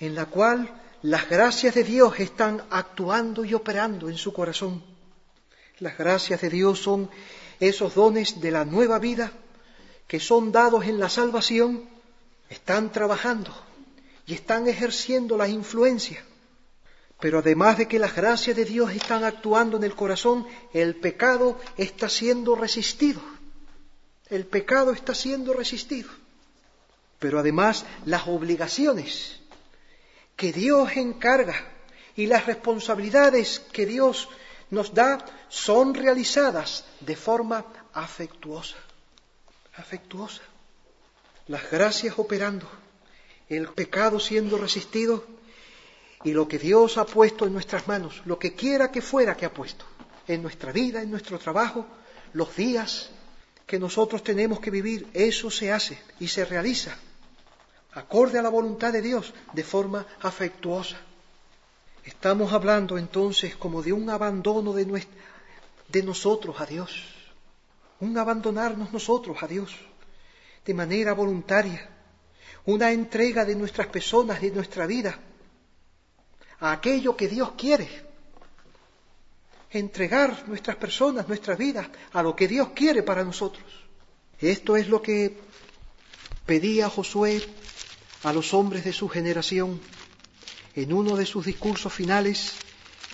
en 0.00 0.16
la 0.16 0.26
cual 0.26 0.82
las 1.02 1.30
gracias 1.30 1.76
de 1.76 1.84
Dios 1.84 2.18
están 2.18 2.64
actuando 2.68 3.44
y 3.44 3.54
operando 3.54 4.08
en 4.08 4.16
su 4.16 4.32
corazón. 4.32 4.82
Las 5.78 5.96
gracias 5.96 6.40
de 6.40 6.50
Dios 6.50 6.80
son 6.80 7.08
esos 7.60 7.94
dones 7.94 8.40
de 8.40 8.50
la 8.50 8.64
nueva 8.64 8.98
vida 8.98 9.30
que 10.08 10.18
son 10.18 10.50
dados 10.50 10.84
en 10.86 10.98
la 10.98 11.08
salvación 11.08 11.93
están 12.54 12.92
trabajando 12.92 13.52
y 14.26 14.34
están 14.34 14.68
ejerciendo 14.68 15.36
la 15.36 15.48
influencia. 15.48 16.24
Pero 17.20 17.38
además 17.40 17.78
de 17.78 17.88
que 17.88 17.98
las 17.98 18.14
gracias 18.14 18.56
de 18.56 18.64
Dios 18.64 18.92
están 18.92 19.24
actuando 19.24 19.76
en 19.76 19.84
el 19.84 19.94
corazón, 19.94 20.46
el 20.72 20.96
pecado 20.96 21.58
está 21.76 22.08
siendo 22.08 22.54
resistido. 22.54 23.20
El 24.28 24.46
pecado 24.46 24.92
está 24.92 25.14
siendo 25.14 25.52
resistido. 25.52 26.10
Pero 27.18 27.38
además 27.38 27.84
las 28.06 28.26
obligaciones 28.28 29.40
que 30.36 30.52
Dios 30.52 30.96
encarga 30.96 31.56
y 32.16 32.26
las 32.26 32.46
responsabilidades 32.46 33.60
que 33.72 33.86
Dios 33.86 34.28
nos 34.70 34.94
da 34.94 35.24
son 35.48 35.94
realizadas 35.94 36.84
de 37.00 37.16
forma 37.16 37.64
afectuosa. 37.92 38.76
Afectuosa 39.76 40.42
las 41.46 41.70
gracias 41.70 42.18
operando, 42.18 42.66
el 43.48 43.68
pecado 43.68 44.18
siendo 44.18 44.56
resistido 44.56 45.24
y 46.24 46.32
lo 46.32 46.48
que 46.48 46.58
Dios 46.58 46.96
ha 46.96 47.04
puesto 47.04 47.46
en 47.46 47.52
nuestras 47.52 47.86
manos, 47.86 48.22
lo 48.24 48.38
que 48.38 48.54
quiera 48.54 48.90
que 48.90 49.02
fuera 49.02 49.36
que 49.36 49.44
ha 49.44 49.52
puesto, 49.52 49.84
en 50.26 50.42
nuestra 50.42 50.72
vida, 50.72 51.02
en 51.02 51.10
nuestro 51.10 51.38
trabajo, 51.38 51.86
los 52.32 52.56
días 52.56 53.10
que 53.66 53.78
nosotros 53.78 54.22
tenemos 54.22 54.60
que 54.60 54.70
vivir, 54.70 55.06
eso 55.12 55.50
se 55.50 55.70
hace 55.70 55.98
y 56.18 56.28
se 56.28 56.44
realiza 56.44 56.96
acorde 57.92 58.38
a 58.38 58.42
la 58.42 58.48
voluntad 58.48 58.92
de 58.92 59.02
Dios 59.02 59.32
de 59.52 59.62
forma 59.62 60.06
afectuosa. 60.20 60.96
Estamos 62.04 62.52
hablando 62.52 62.98
entonces 62.98 63.56
como 63.56 63.82
de 63.82 63.92
un 63.92 64.10
abandono 64.10 64.72
de, 64.72 65.06
de 65.88 66.02
nosotros 66.02 66.60
a 66.60 66.66
Dios, 66.66 66.90
un 68.00 68.18
abandonarnos 68.18 68.92
nosotros 68.92 69.42
a 69.42 69.46
Dios 69.46 69.74
de 70.64 70.74
manera 70.74 71.12
voluntaria, 71.12 71.88
una 72.66 72.90
entrega 72.90 73.44
de 73.44 73.54
nuestras 73.54 73.88
personas, 73.88 74.40
de 74.40 74.50
nuestra 74.50 74.86
vida, 74.86 75.18
a 76.60 76.72
aquello 76.72 77.16
que 77.16 77.28
Dios 77.28 77.52
quiere. 77.56 77.88
Entregar 79.70 80.48
nuestras 80.48 80.76
personas, 80.76 81.28
nuestras 81.28 81.58
vidas, 81.58 81.88
a 82.12 82.22
lo 82.22 82.34
que 82.34 82.48
Dios 82.48 82.68
quiere 82.74 83.02
para 83.02 83.24
nosotros. 83.24 83.64
Esto 84.38 84.76
es 84.76 84.88
lo 84.88 85.02
que 85.02 85.36
pedía 86.46 86.88
Josué 86.88 87.42
a 88.22 88.32
los 88.32 88.54
hombres 88.54 88.84
de 88.84 88.92
su 88.92 89.08
generación. 89.08 89.80
En 90.74 90.92
uno 90.92 91.16
de 91.16 91.26
sus 91.26 91.44
discursos 91.44 91.92
finales 91.92 92.52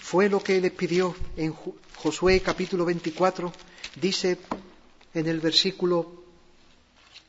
fue 0.00 0.28
lo 0.28 0.42
que 0.42 0.60
les 0.60 0.72
pidió 0.72 1.14
en 1.36 1.54
Josué 1.96 2.40
capítulo 2.40 2.84
24, 2.84 3.52
dice 4.00 4.38
en 5.14 5.26
el 5.26 5.40
versículo 5.40 6.19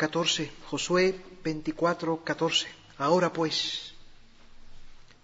14, 0.01 0.51
Josué 0.65 1.15
24, 1.43 2.23
14. 2.23 2.67
Ahora 2.97 3.31
pues, 3.31 3.93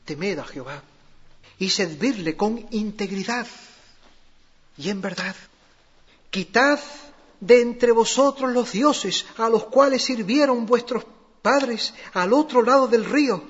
temed 0.06 0.38
a 0.38 0.44
Jehová 0.44 0.84
y 1.58 1.72
servirle 1.72 2.38
con 2.38 2.64
integridad 2.70 3.48
y 4.78 4.92
en 4.92 5.02
verdad. 5.02 5.36
Quitad 6.30 6.80
de 7.40 7.62
entre 7.64 7.92
vosotros 7.92 8.52
los 8.52 8.72
dioses 8.72 9.26
a 9.38 9.50
los 9.50 9.64
cuales 9.66 10.04
sirvieron 10.04 10.68
vuestros 10.68 11.08
padres 11.42 11.96
al 12.14 12.32
otro 12.32 12.62
lado 12.62 12.88
del 12.88 13.04
río 13.04 13.44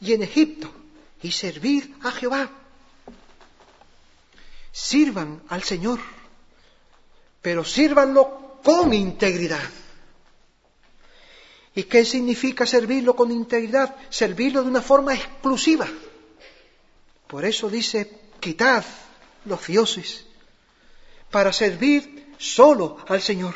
y 0.00 0.14
en 0.14 0.24
Egipto 0.24 0.68
y 1.22 1.30
servid 1.30 1.84
a 2.02 2.10
Jehová. 2.10 2.50
Sirvan 4.72 5.42
al 5.48 5.62
Señor, 5.62 6.00
pero 7.40 7.64
sírvanlo 7.64 8.58
con 8.64 8.92
integridad. 8.92 9.85
¿Y 11.76 11.84
qué 11.84 12.06
significa 12.06 12.66
servirlo 12.66 13.14
con 13.14 13.30
integridad? 13.30 13.94
Servirlo 14.08 14.62
de 14.62 14.70
una 14.70 14.80
forma 14.80 15.14
exclusiva. 15.14 15.86
Por 17.26 17.44
eso 17.44 17.68
dice, 17.68 18.10
quitad 18.40 18.82
los 19.44 19.66
dioses 19.66 20.24
para 21.30 21.52
servir 21.52 22.32
solo 22.38 22.96
al 23.08 23.20
Señor. 23.20 23.54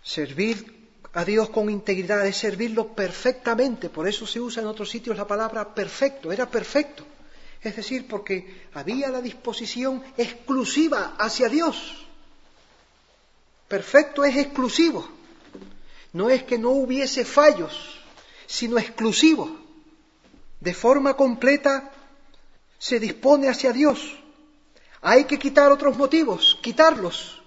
Servir 0.00 0.90
a 1.12 1.24
Dios 1.24 1.50
con 1.50 1.68
integridad, 1.70 2.24
es 2.24 2.36
servirlo 2.36 2.94
perfectamente. 2.94 3.88
Por 3.88 4.06
eso 4.06 4.24
se 4.24 4.38
usa 4.38 4.62
en 4.62 4.68
otros 4.68 4.88
sitios 4.88 5.16
la 5.16 5.26
palabra 5.26 5.74
perfecto, 5.74 6.30
era 6.30 6.48
perfecto. 6.48 7.04
Es 7.60 7.74
decir, 7.74 8.06
porque 8.06 8.68
había 8.74 9.08
la 9.08 9.20
disposición 9.20 10.04
exclusiva 10.16 11.16
hacia 11.18 11.48
Dios. 11.48 12.06
Perfecto 13.66 14.24
es 14.24 14.36
exclusivo. 14.36 15.17
No 16.12 16.30
es 16.30 16.42
que 16.42 16.58
no 16.58 16.70
hubiese 16.70 17.24
fallos, 17.24 18.00
sino 18.46 18.78
exclusivo. 18.78 19.50
De 20.60 20.74
forma 20.74 21.14
completa 21.14 21.90
se 22.78 22.98
dispone 22.98 23.48
hacia 23.48 23.72
Dios. 23.72 24.18
Hay 25.00 25.24
que 25.24 25.38
quitar 25.38 25.70
otros 25.70 25.96
motivos, 25.96 26.58
quitarlos. 26.62 27.40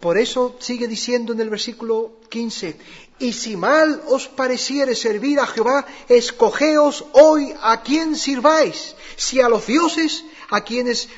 Por 0.00 0.18
eso 0.18 0.56
sigue 0.58 0.88
diciendo 0.88 1.32
en 1.32 1.40
el 1.40 1.50
versículo 1.50 2.20
15, 2.28 2.76
y 3.18 3.32
si 3.32 3.56
mal 3.56 4.02
os 4.08 4.28
pareciere 4.28 4.94
servir 4.94 5.38
a 5.38 5.46
Jehová, 5.46 5.86
escogeos 6.08 7.04
hoy 7.12 7.54
a 7.62 7.80
quién 7.82 8.16
sirváis, 8.16 8.96
si 9.16 9.40
a 9.40 9.48
los 9.48 9.66
dioses 9.66 10.24
a 10.50 10.62
quienes 10.62 11.08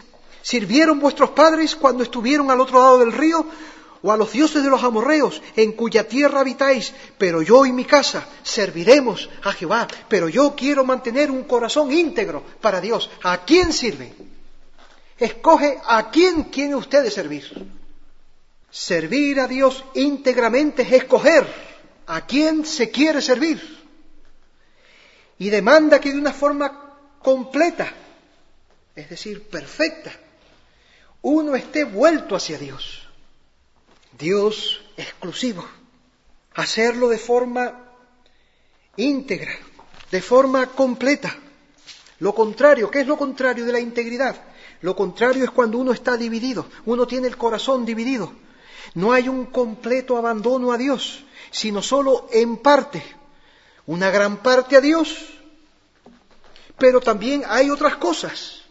sirvieron 0.43 1.01
vuestros 1.01 1.31
padres 1.31 1.75
cuando 1.75 2.03
estuvieron 2.03 2.51
al 2.51 2.61
otro 2.61 2.79
lado 2.79 2.99
del 2.99 3.13
río, 3.13 3.47
o 4.07 4.13
a 4.13 4.17
los 4.17 4.31
dioses 4.31 4.63
de 4.63 4.71
los 4.71 4.85
amorreos, 4.85 5.43
en 5.57 5.73
cuya 5.73 6.07
tierra 6.07 6.39
habitáis, 6.39 6.95
pero 7.19 7.43
yo 7.43 7.67
y 7.67 7.73
mi 7.73 7.85
casa 7.85 8.25
serviremos 8.45 9.29
a 9.43 9.51
Jehová, 9.51 9.89
pero 10.09 10.29
yo 10.29 10.55
quiero 10.55 10.85
mantener 10.85 11.29
un 11.29 11.43
corazón 11.43 11.91
íntegro 11.91 12.45
para 12.61 12.81
Dios. 12.81 13.11
¿A 13.25 13.45
quién 13.45 13.73
sirve? 13.73 14.15
Escoge 15.19 15.81
a 15.85 16.09
quién 16.13 16.45
quiere 16.45 16.77
ustedes 16.77 17.15
servir. 17.15 17.51
Servir 18.71 19.41
a 19.41 19.49
Dios 19.49 19.85
íntegramente 19.95 20.83
es 20.83 20.93
escoger 20.93 21.45
a 22.07 22.25
quién 22.27 22.65
se 22.65 22.93
quiere 22.93 23.21
servir. 23.21 23.61
Y 25.37 25.51
demanda 25.51 26.01
que 26.01 26.13
de 26.13 26.19
una 26.19 26.33
forma 26.33 26.95
completa, 27.21 27.93
es 28.95 29.11
decir, 29.11 29.49
perfecta, 29.49 30.13
uno 31.23 31.57
esté 31.57 31.83
vuelto 31.83 32.37
hacia 32.37 32.57
Dios. 32.57 33.06
Dios 34.19 34.81
exclusivo. 34.97 35.65
Hacerlo 36.55 37.09
de 37.09 37.19
forma 37.19 37.91
íntegra, 38.97 39.53
de 40.11 40.23
forma 40.23 40.67
completa. 40.67 41.37
Lo 42.21 42.35
contrario, 42.35 42.91
¿qué 42.91 43.01
es 43.01 43.07
lo 43.07 43.19
contrario 43.19 43.67
de 43.67 43.73
la 43.73 43.81
integridad? 43.81 44.37
Lo 44.81 44.97
contrario 44.97 45.45
es 45.45 45.51
cuando 45.51 45.79
uno 45.79 45.93
está 45.93 46.17
dividido, 46.17 46.67
uno 46.87 47.07
tiene 47.07 47.29
el 47.29 47.37
corazón 47.37 47.85
dividido. 47.85 48.33
No 48.95 49.13
hay 49.13 49.29
un 49.29 49.47
completo 49.47 50.17
abandono 50.17 50.73
a 50.73 50.79
Dios, 50.79 51.25
sino 51.51 51.83
solo 51.83 52.29
en 52.33 52.57
parte. 52.59 53.03
Una 53.87 54.11
gran 54.11 54.39
parte 54.39 54.77
a 54.77 54.81
Dios, 54.81 55.15
pero 56.79 57.01
también 57.01 57.43
hay 57.47 57.69
otras 57.69 57.97
cosas. 57.97 58.63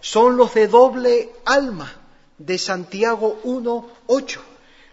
Son 0.00 0.36
los 0.36 0.52
de 0.52 0.68
doble 0.68 1.32
alma 1.44 2.01
de 2.46 2.58
Santiago 2.58 3.40
1.8. 3.44 4.38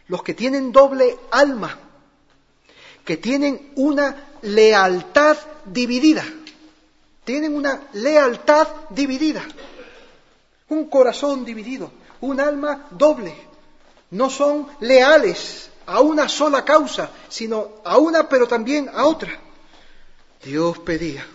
Los 0.07 0.23
que 0.23 0.33
tienen 0.33 0.71
doble 0.71 1.17
alma, 1.31 1.77
que 3.05 3.17
tienen 3.17 3.71
una 3.75 4.29
lealtad 4.41 5.37
dividida. 5.65 6.25
Tienen 7.23 7.55
una 7.55 7.81
lealtad 7.93 8.67
dividida. 8.89 9.43
Un 10.69 10.89
corazón 10.89 11.45
dividido, 11.45 11.91
un 12.21 12.39
alma 12.39 12.87
doble 12.91 13.49
no 14.11 14.29
son 14.29 14.67
leales 14.79 15.69
a 15.85 16.01
una 16.01 16.27
sola 16.27 16.65
causa, 16.65 17.11
sino 17.29 17.81
a 17.83 17.97
una 17.97 18.27
pero 18.27 18.47
también 18.47 18.89
a 18.89 19.05
otra. 19.05 19.39
Dios 20.43 20.79
pedía, 20.79 21.25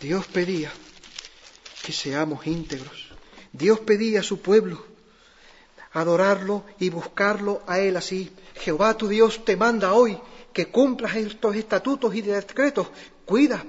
Dios 0.00 0.26
pedía 0.26 0.72
que 1.82 1.92
seamos 1.92 2.46
íntegros. 2.46 3.08
Dios 3.52 3.80
pedía 3.80 4.20
a 4.20 4.24
su 4.24 4.40
pueblo 4.40 4.84
adorarlo 5.92 6.64
y 6.78 6.90
buscarlo 6.90 7.62
a 7.66 7.78
Él 7.78 7.96
así. 7.96 8.30
Jehová 8.54 8.96
tu 8.96 9.08
Dios 9.08 9.44
te 9.44 9.56
manda 9.56 9.92
hoy 9.92 10.18
que 10.52 10.66
cumplas 10.66 11.16
estos 11.16 11.56
estatutos 11.56 12.14
y 12.14 12.22
decretos. 12.22 12.88
Cuida 13.24 13.64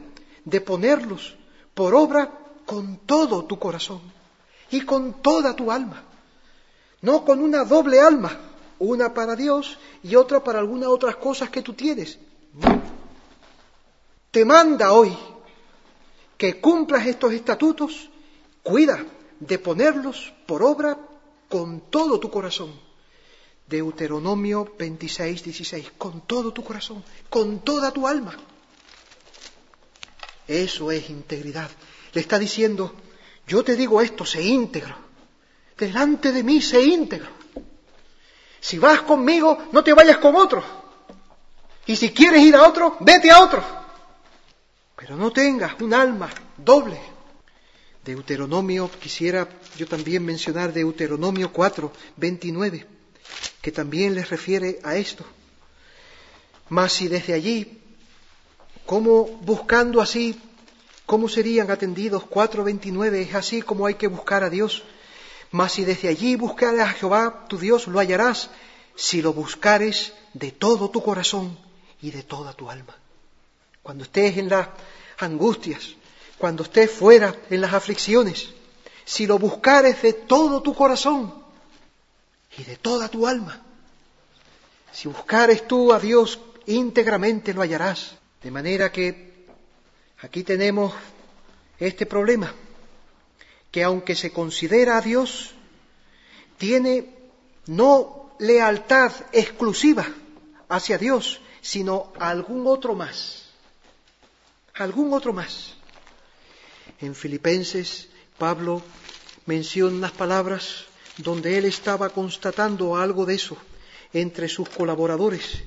de 0.46 0.62
ponerlos 0.62 1.36
por 1.74 1.94
obra 1.94 2.32
con 2.66 2.98
todo 3.06 3.46
tu 3.46 3.60
corazón 3.60 4.02
y 4.72 4.82
con 4.82 5.22
toda 5.22 5.56
tu 5.56 5.72
alma 5.72 6.04
no 7.02 7.24
con 7.24 7.42
una 7.42 7.64
doble 7.64 8.00
alma, 8.00 8.38
una 8.80 9.14
para 9.14 9.36
Dios 9.36 9.78
y 10.04 10.16
otra 10.16 10.44
para 10.44 10.60
algunas 10.60 10.90
otras 10.90 11.16
cosas 11.16 11.50
que 11.50 11.62
tú 11.62 11.74
tienes. 11.74 12.20
Te 14.32 14.46
manda 14.46 14.92
hoy 14.92 15.18
que 16.38 16.60
cumplas 16.60 17.06
estos 17.08 17.34
estatutos, 17.34 18.10
cuida 18.64 19.04
de 19.40 19.60
ponerlos 19.60 20.34
por 20.46 20.64
obra 20.64 20.98
con 21.50 21.82
todo 21.90 22.20
tu 22.20 22.30
corazón. 22.30 22.72
Deuteronomio 23.68 24.74
26, 24.80 25.44
16, 25.44 25.92
con 25.98 26.22
todo 26.22 26.54
tu 26.54 26.64
corazón, 26.64 27.04
con 27.30 27.60
toda 27.60 27.92
tu 27.92 28.08
alma. 28.08 28.38
Eso 30.48 30.92
es 30.92 31.10
integridad. 31.10 31.70
Le 32.14 32.22
está 32.22 32.40
diciendo, 32.40 32.94
yo 33.46 33.64
te 33.64 33.76
digo 33.76 34.02
esto, 34.02 34.26
sé 34.26 34.42
íntegro 34.42 35.10
delante 35.80 36.32
de 36.32 36.44
mí 36.44 36.62
sé 36.62 36.82
íntegro. 36.84 37.32
Si 38.60 38.78
vas 38.78 39.02
conmigo, 39.02 39.58
no 39.72 39.84
te 39.84 39.94
vayas 39.94 40.18
con 40.18 40.36
otro. 40.36 40.62
Y 41.86 41.96
si 41.96 42.12
quieres 42.12 42.42
ir 42.44 42.56
a 42.56 42.68
otro, 42.68 42.98
vete 43.00 43.32
a 43.32 43.42
otro. 43.42 43.64
Pero 44.98 45.16
no 45.16 45.32
tengas 45.32 45.80
un 45.82 45.94
alma 45.94 46.30
doble. 46.58 47.00
Deuteronomio, 48.04 48.90
quisiera 49.00 49.48
yo 49.78 49.88
también 49.88 50.24
mencionar 50.26 50.74
Deuteronomio 50.74 51.52
4, 51.52 51.92
29, 52.18 52.86
que 53.62 53.72
también 53.72 54.16
les 54.16 54.30
refiere 54.30 54.80
a 54.84 54.96
esto. 54.96 55.26
Mas 56.70 56.94
si 56.94 57.08
desde 57.08 57.34
allí, 57.34 57.82
como 58.86 59.26
buscando 59.42 60.02
así, 60.02 60.40
cómo 61.06 61.28
serían 61.28 61.70
atendidos 61.72 62.24
4.29, 62.24 63.14
es 63.16 63.36
así 63.36 63.62
como 63.62 63.86
hay 63.86 63.96
que 63.96 64.08
buscar 64.08 64.44
a 64.44 64.50
Dios 64.50 64.84
Mas 65.52 65.74
si 65.74 65.86
desde 65.86 66.10
allí 66.10 66.36
buscares 66.36 66.82
a 66.82 66.90
Jehová 66.90 67.46
tu 67.48 67.58
Dios, 67.58 67.88
lo 67.88 68.00
hallarás 68.00 68.50
si 68.96 69.22
lo 69.22 69.34
buscares 69.34 70.14
de 70.34 70.52
todo 70.52 70.90
tu 70.90 71.02
corazón 71.02 71.58
y 72.02 72.12
de 72.12 72.24
toda 72.24 72.54
tu 72.54 72.70
alma. 72.70 72.96
Cuando 73.82 74.04
estés 74.04 74.38
en 74.38 74.50
las 74.50 74.68
angustias, 75.18 75.96
cuando 76.40 76.64
estés 76.64 76.90
fuera 76.90 77.36
en 77.50 77.62
las 77.62 77.74
aflicciones, 77.74 78.50
si 79.06 79.28
lo 79.28 79.38
buscares 79.38 80.02
de 80.02 80.14
todo 80.14 80.62
tu 80.62 80.74
corazón 80.74 81.34
y 82.58 82.64
de 82.64 82.78
toda 82.78 83.10
tu 83.10 83.28
alma, 83.28 83.62
si 84.92 85.08
buscares 85.08 85.68
tú 85.68 85.94
a 85.94 86.00
Dios 86.00 86.40
íntegramente 86.66 87.54
lo 87.54 87.62
hallarás. 87.62 88.16
De 88.42 88.52
manera 88.52 88.92
que 88.92 89.46
aquí 90.22 90.44
tenemos 90.44 90.94
este 91.78 92.06
problema, 92.06 92.54
que 93.70 93.84
aunque 93.84 94.16
se 94.16 94.32
considera 94.32 94.98
a 94.98 95.02
Dios, 95.02 95.54
tiene 96.58 97.16
no 97.68 98.32
lealtad 98.40 99.12
exclusiva 99.34 100.08
hacia 100.70 100.98
Dios, 100.98 101.42
sino 101.62 102.14
algún 102.18 102.66
otro 102.66 102.96
más. 102.96 103.50
Algún 104.76 105.14
otro 105.14 105.34
más. 105.34 105.76
En 107.02 107.16
Filipenses, 107.16 108.10
Pablo 108.38 108.82
menciona 109.46 109.96
unas 109.96 110.12
palabras 110.12 110.86
donde 111.18 111.58
él 111.58 111.66
estaba 111.66 112.10
constatando 112.10 112.96
algo 112.96 113.26
de 113.26 113.36
eso 113.36 113.58
entre 114.14 114.48
sus 114.50 114.70
colaboradores. 114.70 115.64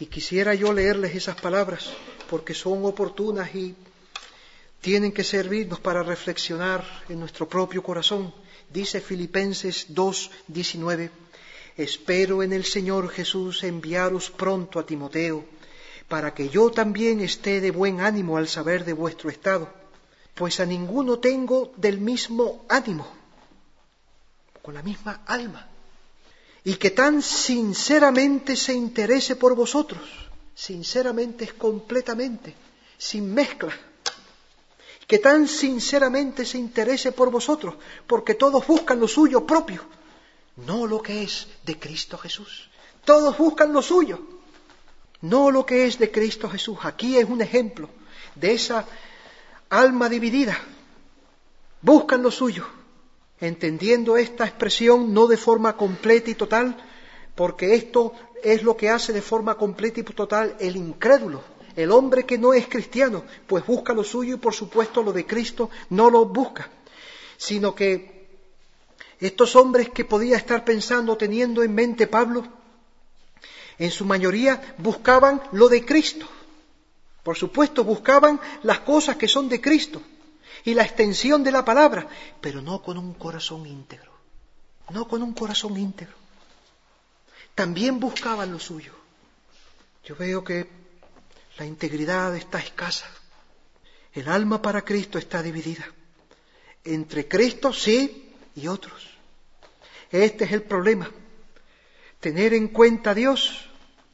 Y 0.00 0.06
quisiera 0.06 0.54
yo 0.54 0.72
leerles 0.72 1.14
esas 1.14 1.40
palabras 1.40 1.90
porque 2.28 2.54
son 2.54 2.84
oportunas 2.84 3.54
y 3.54 3.74
tienen 4.80 5.12
que 5.12 5.24
servirnos 5.24 5.80
para 5.80 6.02
reflexionar 6.02 6.84
en 7.08 7.20
nuestro 7.20 7.48
propio 7.48 7.82
corazón. 7.82 8.32
Dice 8.70 9.00
Filipenses 9.00 9.86
2, 9.88 10.30
19, 10.48 11.10
espero 11.76 12.42
en 12.42 12.52
el 12.52 12.64
Señor 12.64 13.08
Jesús 13.08 13.62
enviaros 13.62 14.30
pronto 14.30 14.78
a 14.78 14.86
Timoteo, 14.86 15.44
para 16.08 16.34
que 16.34 16.48
yo 16.48 16.70
también 16.70 17.20
esté 17.20 17.60
de 17.60 17.70
buen 17.70 18.00
ánimo 18.00 18.36
al 18.36 18.48
saber 18.48 18.84
de 18.84 18.92
vuestro 18.92 19.30
estado, 19.30 19.72
pues 20.36 20.60
a 20.60 20.66
ninguno 20.66 21.18
tengo 21.18 21.72
del 21.76 21.98
mismo 21.98 22.66
ánimo, 22.68 23.08
con 24.62 24.74
la 24.74 24.82
misma 24.82 25.22
alma 25.26 25.66
y 26.62 26.74
que 26.74 26.90
tan 26.90 27.22
sinceramente 27.22 28.56
se 28.56 28.74
interese 28.74 29.36
por 29.36 29.54
vosotros. 29.54 30.02
Sinceramente 30.52 31.44
es 31.44 31.52
completamente, 31.52 32.54
sin 32.98 33.32
mezcla. 33.32 33.72
Que 35.06 35.20
tan 35.20 35.46
sinceramente 35.46 36.44
se 36.44 36.58
interese 36.58 37.12
por 37.12 37.30
vosotros, 37.30 37.76
porque 38.06 38.34
todos 38.34 38.66
buscan 38.66 38.98
lo 38.98 39.06
suyo 39.06 39.46
propio, 39.46 39.84
no 40.56 40.86
lo 40.86 41.00
que 41.00 41.22
es 41.22 41.46
de 41.64 41.78
Cristo 41.78 42.18
Jesús. 42.18 42.68
Todos 43.04 43.38
buscan 43.38 43.72
lo 43.72 43.80
suyo, 43.80 44.20
no 45.20 45.52
lo 45.52 45.64
que 45.64 45.86
es 45.86 46.00
de 46.00 46.10
Cristo 46.10 46.50
Jesús. 46.50 46.78
Aquí 46.82 47.16
es 47.16 47.26
un 47.28 47.40
ejemplo 47.42 47.88
de 48.34 48.54
esa 48.54 48.84
alma 49.68 50.08
dividida. 50.08 50.58
Buscan 51.82 52.22
lo 52.22 52.30
suyo, 52.30 52.66
entendiendo 53.40 54.16
esta 54.16 54.44
expresión 54.44 55.12
no 55.12 55.26
de 55.26 55.36
forma 55.36 55.76
completa 55.76 56.30
y 56.30 56.34
total, 56.34 56.76
porque 57.34 57.74
esto 57.74 58.12
es 58.42 58.62
lo 58.62 58.76
que 58.76 58.90
hace 58.90 59.12
de 59.12 59.22
forma 59.22 59.56
completa 59.56 60.00
y 60.00 60.02
total 60.02 60.56
el 60.58 60.76
incrédulo, 60.76 61.42
el 61.76 61.90
hombre 61.90 62.24
que 62.24 62.38
no 62.38 62.54
es 62.54 62.66
cristiano, 62.66 63.24
pues 63.46 63.66
busca 63.66 63.92
lo 63.92 64.02
suyo 64.02 64.34
y 64.34 64.38
por 64.38 64.54
supuesto 64.54 65.02
lo 65.02 65.12
de 65.12 65.26
Cristo 65.26 65.70
no 65.90 66.10
lo 66.10 66.24
busca, 66.24 66.70
sino 67.36 67.74
que 67.74 68.28
estos 69.20 69.56
hombres 69.56 69.90
que 69.90 70.04
podía 70.04 70.36
estar 70.36 70.64
pensando, 70.64 71.16
teniendo 71.16 71.62
en 71.62 71.74
mente 71.74 72.06
Pablo, 72.06 72.46
en 73.78 73.90
su 73.90 74.04
mayoría 74.04 74.74
buscaban 74.78 75.42
lo 75.52 75.68
de 75.68 75.84
Cristo. 75.84 76.26
Por 77.26 77.36
supuesto, 77.36 77.82
buscaban 77.82 78.40
las 78.62 78.78
cosas 78.78 79.16
que 79.16 79.26
son 79.26 79.48
de 79.48 79.60
Cristo 79.60 80.00
y 80.64 80.74
la 80.74 80.84
extensión 80.84 81.42
de 81.42 81.50
la 81.50 81.64
palabra, 81.64 82.06
pero 82.40 82.62
no 82.62 82.80
con 82.80 82.96
un 82.98 83.14
corazón 83.14 83.66
íntegro, 83.66 84.12
no 84.90 85.08
con 85.08 85.24
un 85.24 85.32
corazón 85.34 85.76
íntegro. 85.76 86.14
También 87.52 87.98
buscaban 87.98 88.52
lo 88.52 88.60
suyo. 88.60 88.92
Yo 90.04 90.14
veo 90.14 90.44
que 90.44 90.68
la 91.58 91.66
integridad 91.66 92.36
está 92.36 92.60
escasa. 92.60 93.08
El 94.12 94.28
alma 94.28 94.62
para 94.62 94.82
Cristo 94.82 95.18
está 95.18 95.42
dividida. 95.42 95.84
Entre 96.84 97.26
Cristo 97.26 97.72
sí 97.72 98.36
y 98.54 98.68
otros. 98.68 99.18
Este 100.12 100.44
es 100.44 100.52
el 100.52 100.62
problema. 100.62 101.10
Tener 102.20 102.54
en 102.54 102.68
cuenta 102.68 103.10
a 103.10 103.14
Dios, 103.14 103.68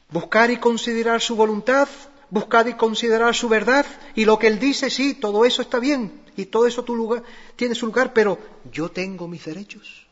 buscar 0.09 0.51
y 0.51 0.57
considerar 0.57 1.21
su 1.21 1.37
voluntad, 1.37 1.91
buscar 2.33 2.67
y 2.67 2.73
considerar 2.73 3.35
su 3.35 3.47
verdad 3.47 3.85
y 4.15 4.25
lo 4.25 4.39
que 4.39 4.47
Él 4.47 4.59
dice, 4.59 4.89
sí, 4.89 5.13
todo 5.13 5.45
eso 5.45 5.61
está 5.61 5.79
bien 5.79 6.23
y 6.35 6.47
todo 6.47 6.67
eso 6.67 6.83
tu 6.83 6.97
lugar, 6.97 7.23
tiene 7.57 7.75
su 7.75 7.85
lugar, 7.85 8.15
pero 8.15 8.39
yo 8.73 8.91
tengo 8.91 9.29
mis 9.29 9.45
derechos, 9.45 10.07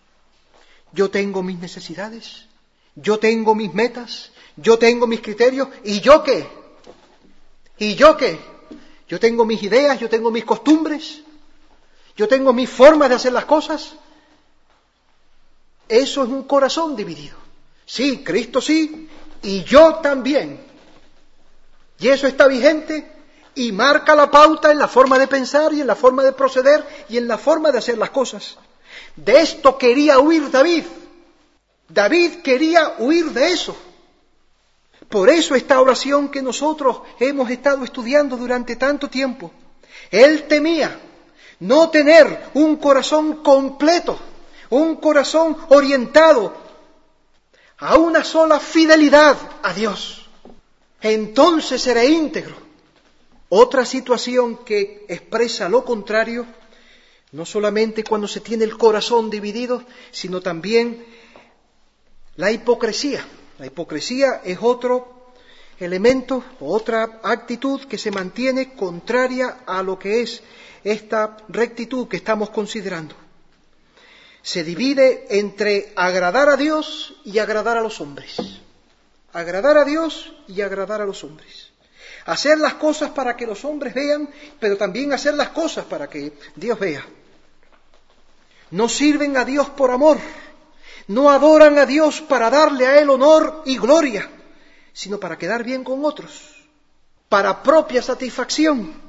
yo 0.93 1.11
tengo 1.11 1.43
mis 1.43 1.59
necesidades, 1.59 2.45
yo 2.95 3.19
tengo 3.19 3.55
mis 3.55 3.73
metas, 3.73 4.33
yo 4.57 4.79
tengo 4.79 5.07
mis 5.07 5.23
criterios, 5.23 5.69
¿y 5.83 6.01
yo 6.01 6.23
qué? 6.23 6.47
¿Y 7.79 7.95
yo 7.95 8.19
qué? 8.19 8.39
Yo 9.09 9.19
tengo 9.19 9.47
mis 9.47 9.63
ideas, 9.63 9.99
yo 9.99 10.11
tengo 10.11 10.31
mis 10.31 10.45
costumbres, 10.45 11.23
yo 12.19 12.29
tengo 12.29 12.53
mis 12.53 12.69
formas 12.69 13.09
de 13.09 13.15
hacer 13.15 13.33
las 13.33 13.47
cosas. 13.47 13.95
Eso 15.89 16.23
es 16.23 16.29
un 16.29 16.43
corazón 16.43 16.95
dividido. 16.95 17.39
Sí, 17.87 18.23
Cristo 18.23 18.61
sí, 18.61 19.09
y 19.43 19.65
yo 19.65 19.95
también. 19.97 20.70
Y 22.01 22.09
eso 22.09 22.27
está 22.27 22.47
vigente 22.47 23.07
y 23.55 23.73
marca 23.73 24.15
la 24.15 24.31
pauta 24.31 24.71
en 24.73 24.79
la 24.79 24.89
forma 24.89 25.19
de 25.19 25.29
pensar 25.29 25.73
y 25.73 25.81
en 25.81 25.87
la 25.87 25.95
forma 25.95 26.23
de 26.23 26.33
proceder 26.33 26.87
y 27.09 27.19
en 27.19 27.29
la 27.29 27.37
forma 27.37 27.71
de 27.71 27.79
hacer 27.79 27.99
las 27.99 28.11
cosas. 28.11 28.57
De 29.17 29.41
esto 29.41 29.77
quería 29.77 30.19
huir 30.19 30.51
David. 30.51 30.85
David 31.89 32.37
quería 32.43 32.95
huir 32.99 33.33
de 33.33 33.53
eso. 33.53 33.77
Por 35.09 35.29
eso 35.29 35.55
esta 35.55 35.81
oración 35.81 36.29
que 36.29 36.41
nosotros 36.41 37.03
hemos 37.19 37.51
estado 37.51 37.85
estudiando 37.85 38.37
durante 38.37 38.77
tanto 38.77 39.11
tiempo. 39.11 39.51
Él 40.11 40.45
temía 40.45 40.99
no 41.59 41.91
tener 41.91 42.51
un 42.55 42.77
corazón 42.77 43.43
completo, 43.43 44.19
un 44.71 44.97
corazón 44.97 45.57
orientado 45.69 46.55
a 47.79 47.97
una 47.97 48.25
sola 48.25 48.61
fidelidad 48.61 49.37
a 49.63 49.73
Dios. 49.73 50.20
Entonces 51.03 51.81
seré 51.81 52.07
íntegro 52.07 52.57
otra 53.51 53.85
situación 53.85 54.65
que 54.65 55.05
expresa 55.09 55.69
lo 55.69 55.85
contrario, 55.85 56.47
no 57.33 57.45
solamente 57.45 58.05
cuando 58.05 58.29
se 58.29 58.41
tiene 58.41 58.65
el 58.65 58.79
corazón 58.79 59.29
dividido, 59.29 59.83
sino 60.13 60.41
también 60.41 61.05
la 62.37 62.53
hipocresía. 62.53 63.27
La 63.59 63.67
hipocresía 63.67 64.41
es 64.45 64.59
otro 64.61 65.33
elemento, 65.79 66.45
otra 66.61 67.21
actitud 67.23 67.83
que 67.87 67.99
se 67.99 68.11
mantiene 68.11 68.75
contraria 68.75 69.59
a 69.67 69.83
lo 69.83 69.99
que 69.99 70.23
es 70.23 70.43
esta 70.85 71.37
rectitud 71.49 72.07
que 72.07 72.19
estamos 72.19 72.51
considerando. 72.51 73.17
Se 74.43 74.63
divide 74.63 75.27
entre 75.39 75.93
agradar 75.97 76.49
a 76.49 76.57
Dios 76.57 77.15
y 77.25 77.39
agradar 77.39 77.77
a 77.77 77.83
los 77.83 78.01
hombres. 78.01 78.37
Agradar 79.33 79.79
a 79.79 79.85
Dios 79.85 80.33
y 80.49 80.61
agradar 80.61 81.01
a 81.01 81.07
los 81.07 81.23
hombres. 81.25 81.71
Hacer 82.27 82.59
las 82.59 82.75
cosas 82.75 83.11
para 83.11 83.37
que 83.37 83.47
los 83.47 83.65
hombres 83.65 83.95
vean, 83.95 84.29
pero 84.59 84.77
también 84.77 85.13
hacer 85.13 85.35
las 85.35 85.51
cosas 85.51 85.85
para 85.85 86.09
que 86.09 86.33
Dios 86.57 86.79
vea. 86.79 87.05
No 88.71 88.89
sirven 88.89 89.37
a 89.37 89.45
Dios 89.45 89.69
por 89.71 89.91
amor, 89.91 90.19
no 91.09 91.31
adoran 91.31 91.79
a 91.79 91.87
Dios 91.87 92.21
para 92.21 92.51
darle 92.51 92.87
a 92.87 93.01
Él 93.01 93.11
honor 93.11 93.63
y 93.67 93.79
gloria, 93.79 94.31
sino 94.93 95.19
para 95.19 95.39
quedar 95.39 95.65
bien 95.65 95.83
con 95.83 96.05
otros, 96.05 96.55
para 97.29 97.63
propia 97.63 98.03
satisfacción, 98.03 99.01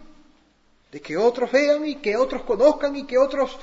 de 0.92 1.02
que 1.02 1.18
otros 1.18 1.52
vean 1.52 1.86
y 1.86 1.96
que 1.96 2.18
otros 2.18 2.44
conozcan 2.44 2.96
y 2.96 3.06
que 3.06 3.18
otros... 3.18 3.58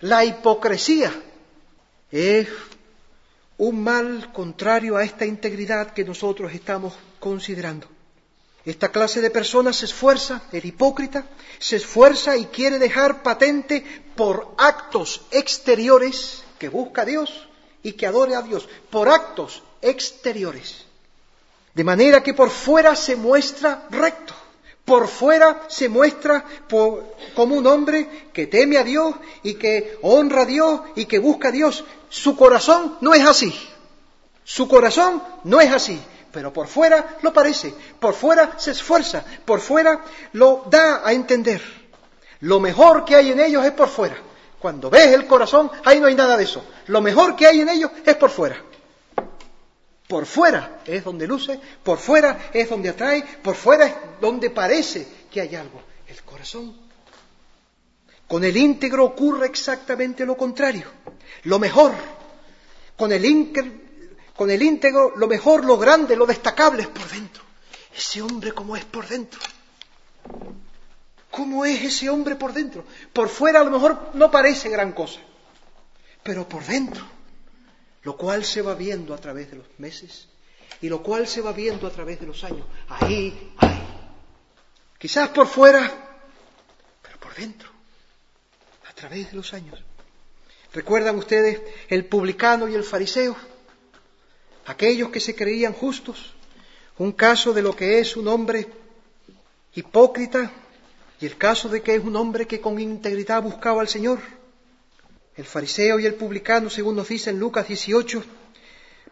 La 0.00 0.24
hipocresía 0.24 1.12
es 2.10 2.48
un 3.58 3.82
mal 3.82 4.32
contrario 4.32 4.96
a 4.96 5.04
esta 5.04 5.24
integridad 5.24 5.92
que 5.92 6.04
nosotros 6.04 6.52
estamos 6.52 6.94
considerando. 7.20 7.86
Esta 8.64 8.90
clase 8.90 9.20
de 9.20 9.30
personas 9.30 9.76
se 9.76 9.84
esfuerza, 9.84 10.42
el 10.50 10.64
hipócrita, 10.64 11.26
se 11.58 11.76
esfuerza 11.76 12.36
y 12.36 12.46
quiere 12.46 12.78
dejar 12.78 13.22
patente 13.22 13.84
por 14.16 14.54
actos 14.56 15.22
exteriores 15.30 16.42
que 16.58 16.68
busca 16.68 17.02
a 17.02 17.04
Dios 17.04 17.48
y 17.82 17.92
que 17.92 18.06
adore 18.06 18.34
a 18.34 18.42
Dios, 18.42 18.66
por 18.90 19.10
actos 19.10 19.62
exteriores. 19.82 20.86
De 21.74 21.84
manera 21.84 22.22
que 22.22 22.32
por 22.32 22.50
fuera 22.50 22.96
se 22.96 23.16
muestra 23.16 23.86
recto, 23.90 24.34
Por 24.84 25.08
fuera 25.08 25.62
se 25.68 25.88
muestra 25.88 26.44
como 27.34 27.56
un 27.56 27.66
hombre 27.66 28.28
que 28.32 28.46
teme 28.46 28.76
a 28.76 28.84
Dios 28.84 29.14
y 29.42 29.54
que 29.54 29.98
honra 30.02 30.42
a 30.42 30.46
Dios 30.46 30.80
y 30.94 31.06
que 31.06 31.18
busca 31.18 31.48
a 31.48 31.52
Dios. 31.52 31.84
Su 32.10 32.36
corazón 32.36 32.96
no 33.00 33.14
es 33.14 33.24
así. 33.24 33.54
Su 34.44 34.68
corazón 34.68 35.22
no 35.44 35.60
es 35.60 35.72
así. 35.72 36.00
Pero 36.30 36.52
por 36.52 36.66
fuera 36.66 37.16
lo 37.22 37.32
parece. 37.32 37.72
Por 37.98 38.12
fuera 38.12 38.58
se 38.58 38.72
esfuerza. 38.72 39.24
Por 39.44 39.60
fuera 39.60 40.04
lo 40.32 40.64
da 40.68 41.00
a 41.06 41.12
entender. 41.12 41.62
Lo 42.40 42.60
mejor 42.60 43.06
que 43.06 43.16
hay 43.16 43.30
en 43.30 43.40
ellos 43.40 43.64
es 43.64 43.72
por 43.72 43.88
fuera. 43.88 44.16
Cuando 44.58 44.90
ves 44.90 45.12
el 45.12 45.26
corazón, 45.26 45.70
ahí 45.84 45.98
no 45.98 46.08
hay 46.08 46.14
nada 46.14 46.36
de 46.36 46.44
eso. 46.44 46.62
Lo 46.86 47.00
mejor 47.00 47.36
que 47.36 47.46
hay 47.46 47.60
en 47.60 47.70
ellos 47.70 47.90
es 48.04 48.16
por 48.16 48.30
fuera. 48.30 48.56
Por 50.06 50.26
fuera 50.26 50.82
es 50.84 51.02
donde 51.02 51.26
luce, 51.26 51.58
por 51.82 51.98
fuera 51.98 52.50
es 52.52 52.68
donde 52.68 52.90
atrae, 52.90 53.22
por 53.42 53.54
fuera 53.54 53.86
es 53.86 53.94
donde 54.20 54.50
parece 54.50 55.06
que 55.30 55.40
hay 55.40 55.54
algo. 55.56 55.80
El 56.06 56.22
corazón. 56.22 56.76
Con 58.28 58.44
el 58.44 58.56
íntegro 58.56 59.04
ocurre 59.04 59.46
exactamente 59.46 60.26
lo 60.26 60.36
contrario. 60.36 60.86
Lo 61.44 61.58
mejor. 61.58 61.92
Con 62.96 63.12
el, 63.12 63.24
íntegro, 63.24 65.16
lo 65.16 65.26
mejor, 65.26 65.64
lo 65.64 65.78
grande, 65.78 66.16
lo 66.16 66.26
destacable 66.26 66.82
es 66.82 66.88
por 66.88 67.08
dentro. 67.08 67.42
Ese 67.96 68.20
hombre 68.20 68.52
como 68.52 68.76
es 68.76 68.84
por 68.84 69.08
dentro. 69.08 69.40
¿Cómo 71.30 71.64
es 71.64 71.82
ese 71.82 72.10
hombre 72.10 72.36
por 72.36 72.52
dentro? 72.52 72.84
Por 73.12 73.28
fuera 73.28 73.60
a 73.60 73.64
lo 73.64 73.70
mejor 73.70 74.10
no 74.14 74.30
parece 74.30 74.68
gran 74.68 74.92
cosa, 74.92 75.20
pero 76.22 76.48
por 76.48 76.64
dentro 76.64 77.04
lo 78.04 78.16
cual 78.16 78.44
se 78.44 78.62
va 78.62 78.74
viendo 78.74 79.14
a 79.14 79.18
través 79.18 79.50
de 79.50 79.56
los 79.56 79.66
meses 79.78 80.28
y 80.80 80.88
lo 80.88 81.02
cual 81.02 81.26
se 81.26 81.40
va 81.40 81.52
viendo 81.52 81.86
a 81.86 81.90
través 81.90 82.20
de 82.20 82.26
los 82.26 82.44
años. 82.44 82.66
Ahí, 82.88 83.52
ahí. 83.58 83.82
Quizás 84.98 85.30
por 85.30 85.46
fuera, 85.46 86.20
pero 87.02 87.18
por 87.18 87.34
dentro, 87.34 87.68
a 88.88 88.92
través 88.94 89.30
de 89.30 89.36
los 89.36 89.52
años. 89.54 89.82
¿Recuerdan 90.72 91.16
ustedes 91.16 91.60
el 91.88 92.06
publicano 92.06 92.68
y 92.68 92.74
el 92.74 92.84
fariseo? 92.84 93.36
Aquellos 94.66 95.10
que 95.10 95.20
se 95.20 95.34
creían 95.34 95.72
justos. 95.72 96.34
Un 96.98 97.12
caso 97.12 97.52
de 97.52 97.62
lo 97.62 97.74
que 97.74 97.98
es 97.98 98.16
un 98.16 98.28
hombre 98.28 98.68
hipócrita 99.74 100.50
y 101.20 101.26
el 101.26 101.36
caso 101.36 101.68
de 101.68 101.82
que 101.82 101.94
es 101.94 102.04
un 102.04 102.16
hombre 102.16 102.46
que 102.46 102.60
con 102.60 102.78
integridad 102.78 103.42
buscaba 103.42 103.80
al 103.80 103.88
Señor. 103.88 104.20
El 105.36 105.44
fariseo 105.44 105.98
y 105.98 106.06
el 106.06 106.14
publicano, 106.14 106.70
según 106.70 106.94
nos 106.94 107.08
dice 107.08 107.30
en 107.30 107.40
Lucas 107.40 107.66
18, 107.66 108.22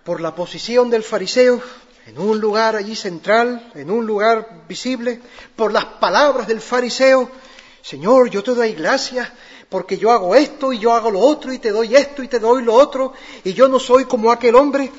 por 0.04 0.20
la 0.20 0.36
posición 0.36 0.88
del 0.88 1.02
fariseo, 1.02 1.60
en 2.06 2.16
un 2.16 2.38
lugar 2.38 2.76
allí 2.76 2.94
central, 2.94 3.72
en 3.74 3.90
un 3.90 4.06
lugar 4.06 4.62
visible, 4.68 5.20
por 5.56 5.72
las 5.72 5.84
palabras 5.84 6.46
del 6.46 6.60
fariseo, 6.60 7.28
Señor, 7.82 8.30
yo 8.30 8.44
te 8.44 8.54
doy 8.54 8.72
gracias 8.72 9.32
porque 9.68 9.98
yo 9.98 10.12
hago 10.12 10.36
esto 10.36 10.72
y 10.72 10.78
yo 10.78 10.92
hago 10.92 11.10
lo 11.10 11.18
otro 11.18 11.52
y 11.52 11.58
te 11.58 11.72
doy 11.72 11.96
esto 11.96 12.22
y 12.22 12.28
te 12.28 12.38
doy 12.38 12.62
lo 12.62 12.74
otro 12.74 13.14
y 13.42 13.52
yo 13.52 13.66
no 13.66 13.80
soy 13.80 14.04
como 14.04 14.30
aquel 14.30 14.54
hombre, 14.54 14.92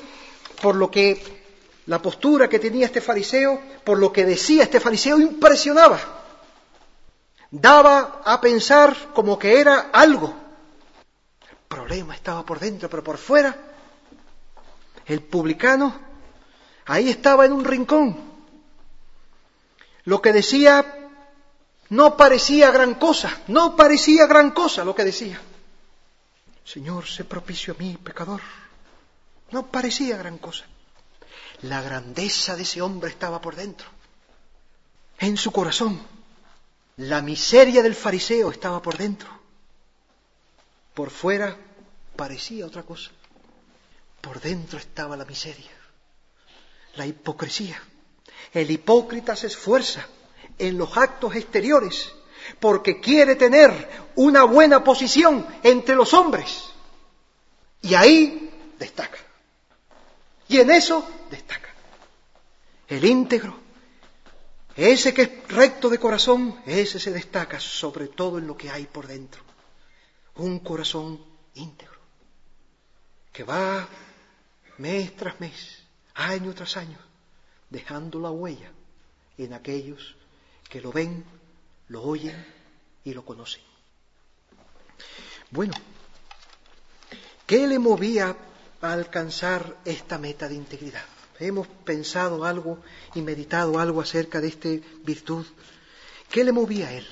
por 0.60 0.74
lo 0.76 0.90
que 0.90 1.22
la 1.86 2.02
postura 2.02 2.50
que 2.50 2.58
tenía 2.58 2.84
este 2.84 3.00
fariseo, 3.00 3.62
por 3.82 3.98
lo 3.98 4.12
que 4.12 4.26
decía 4.26 4.64
este 4.64 4.78
fariseo, 4.78 5.18
impresionaba. 5.18 5.98
Daba 7.50 8.20
a 8.26 8.42
pensar 8.42 8.94
como 9.14 9.38
que 9.38 9.58
era 9.58 9.88
algo 9.90 10.43
problema 11.74 12.14
estaba 12.14 12.44
por 12.44 12.60
dentro, 12.60 12.88
pero 12.88 13.02
por 13.02 13.18
fuera, 13.18 13.50
el 15.06 15.20
publicano 15.22 15.98
ahí 16.86 17.10
estaba 17.10 17.44
en 17.46 17.52
un 17.52 17.64
rincón. 17.64 18.06
Lo 20.04 20.22
que 20.22 20.32
decía 20.32 21.10
no 21.88 22.16
parecía 22.16 22.70
gran 22.70 22.94
cosa, 22.94 23.30
no 23.48 23.74
parecía 23.74 24.26
gran 24.26 24.52
cosa 24.52 24.84
lo 24.84 24.94
que 24.94 25.04
decía. 25.04 25.40
Señor, 26.64 27.06
sé 27.06 27.24
propicio 27.24 27.74
a 27.74 27.76
mí, 27.82 27.98
pecador. 28.02 28.40
No 29.50 29.66
parecía 29.66 30.16
gran 30.16 30.38
cosa. 30.38 30.64
La 31.62 31.82
grandeza 31.82 32.56
de 32.56 32.62
ese 32.62 32.82
hombre 32.82 33.10
estaba 33.10 33.40
por 33.40 33.56
dentro, 33.56 33.88
en 35.18 35.36
su 35.36 35.50
corazón. 35.50 36.00
La 36.96 37.20
miseria 37.20 37.82
del 37.82 37.96
fariseo 37.96 38.50
estaba 38.50 38.80
por 38.80 38.96
dentro. 38.96 39.33
Por 40.94 41.10
fuera 41.10 41.56
parecía 42.14 42.66
otra 42.66 42.84
cosa. 42.84 43.10
Por 44.20 44.40
dentro 44.40 44.78
estaba 44.78 45.16
la 45.16 45.24
miseria, 45.24 45.72
la 46.94 47.06
hipocresía. 47.06 47.82
El 48.52 48.70
hipócrita 48.70 49.34
se 49.34 49.48
esfuerza 49.48 50.06
en 50.56 50.78
los 50.78 50.96
actos 50.96 51.34
exteriores 51.34 52.12
porque 52.60 53.00
quiere 53.00 53.34
tener 53.34 53.72
una 54.14 54.44
buena 54.44 54.84
posición 54.84 55.46
entre 55.62 55.96
los 55.96 56.14
hombres. 56.14 56.70
Y 57.82 57.94
ahí 57.94 58.50
destaca. 58.78 59.18
Y 60.48 60.60
en 60.60 60.70
eso 60.70 61.06
destaca. 61.30 61.68
El 62.86 63.04
íntegro, 63.04 63.58
ese 64.76 65.12
que 65.12 65.22
es 65.22 65.48
recto 65.48 65.88
de 65.88 65.98
corazón, 65.98 66.60
ese 66.66 67.00
se 67.00 67.10
destaca 67.10 67.58
sobre 67.58 68.06
todo 68.08 68.38
en 68.38 68.46
lo 68.46 68.56
que 68.56 68.70
hay 68.70 68.84
por 68.84 69.06
dentro 69.06 69.43
un 70.36 70.58
corazón 70.60 71.20
íntegro, 71.54 71.98
que 73.32 73.44
va 73.44 73.88
mes 74.78 75.14
tras 75.16 75.40
mes, 75.40 75.82
año 76.14 76.54
tras 76.54 76.76
año, 76.76 76.98
dejando 77.70 78.18
la 78.20 78.30
huella 78.30 78.70
en 79.38 79.52
aquellos 79.52 80.16
que 80.68 80.80
lo 80.80 80.92
ven, 80.92 81.24
lo 81.88 82.02
oyen 82.02 82.44
y 83.04 83.14
lo 83.14 83.24
conocen. 83.24 83.62
Bueno, 85.50 85.74
¿qué 87.46 87.66
le 87.66 87.78
movía 87.78 88.36
a 88.80 88.92
alcanzar 88.92 89.76
esta 89.84 90.18
meta 90.18 90.48
de 90.48 90.54
integridad? 90.56 91.04
Hemos 91.38 91.66
pensado 91.66 92.44
algo 92.44 92.78
y 93.14 93.22
meditado 93.22 93.78
algo 93.78 94.00
acerca 94.00 94.40
de 94.40 94.48
esta 94.48 94.68
virtud. 95.04 95.46
¿Qué 96.30 96.44
le 96.44 96.52
movía 96.52 96.88
a 96.88 96.92
él? 96.92 97.06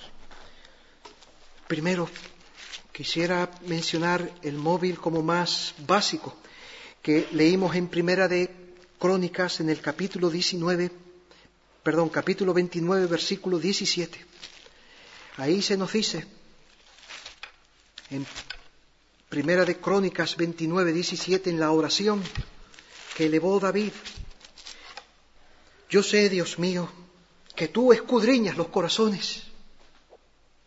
Primero, 1.67 2.09
Quisiera 2.93 3.51
mencionar 3.67 4.31
el 4.43 4.57
móvil 4.57 4.99
como 4.99 5.23
más 5.23 5.75
básico 5.87 6.37
que 7.01 7.27
leímos 7.33 7.75
en 7.75 7.89
Primera 7.89 8.29
de 8.29 8.51
Crónicas 8.99 9.61
en 9.61 9.71
el 9.71 9.81
capítulo 9.81 10.29
19, 10.29 10.91
perdón, 11.83 12.11
capítulo 12.11 12.53
29, 12.53 13.07
versículo 13.07 13.59
17. 13.59 14.25
Ahí 15.39 15.63
se 15.63 15.79
nos 15.79 15.91
dice, 15.91 16.27
en 18.11 18.27
Primera 19.31 19.65
de 19.65 19.79
Crónicas 19.79 20.37
29, 20.37 20.93
17, 20.93 21.49
en 21.49 21.59
la 21.59 21.71
oración 21.71 22.23
que 23.17 23.25
elevó 23.25 23.59
David, 23.59 23.93
yo 25.89 26.03
sé, 26.03 26.29
Dios 26.29 26.59
mío, 26.59 26.91
que 27.57 27.69
tú 27.69 27.93
escudriñas 27.93 28.59
los 28.59 28.69
corazones. 28.69 29.45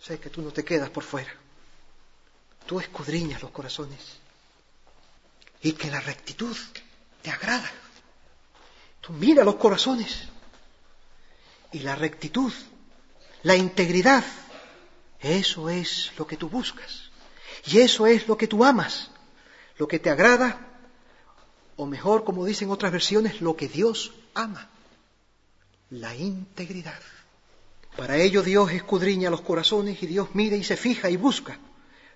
Sé 0.01 0.19
que 0.19 0.31
tú 0.31 0.41
no 0.41 0.51
te 0.51 0.63
quedas 0.65 0.89
por 0.89 1.03
fuera. 1.03 1.44
Tú 2.65 2.79
escudriñas 2.79 3.41
los 3.41 3.51
corazones 3.51 3.99
y 5.61 5.73
que 5.73 5.91
la 5.91 5.99
rectitud 5.99 6.55
te 7.21 7.29
agrada. 7.29 7.71
Tú 9.01 9.13
mira 9.13 9.43
los 9.43 9.55
corazones 9.55 10.23
y 11.71 11.79
la 11.79 11.95
rectitud, 11.95 12.51
la 13.43 13.55
integridad, 13.55 14.23
eso 15.19 15.69
es 15.69 16.11
lo 16.17 16.25
que 16.25 16.37
tú 16.37 16.49
buscas 16.49 17.11
y 17.65 17.79
eso 17.79 18.07
es 18.07 18.27
lo 18.27 18.37
que 18.37 18.47
tú 18.47 18.65
amas, 18.65 19.11
lo 19.77 19.87
que 19.87 19.99
te 19.99 20.09
agrada 20.09 20.59
o 21.77 21.85
mejor, 21.85 22.23
como 22.23 22.45
dicen 22.45 22.71
otras 22.71 22.91
versiones, 22.91 23.41
lo 23.41 23.55
que 23.55 23.67
Dios 23.67 24.13
ama, 24.33 24.69
la 25.89 26.15
integridad. 26.15 27.01
Para 27.95 28.17
ello 28.17 28.41
Dios 28.41 28.71
escudriña 28.71 29.29
los 29.29 29.41
corazones 29.41 30.01
y 30.01 30.07
Dios 30.07 30.29
mira 30.33 30.55
y 30.55 30.63
se 30.63 30.77
fija 30.77 31.09
y 31.09 31.17
busca 31.17 31.59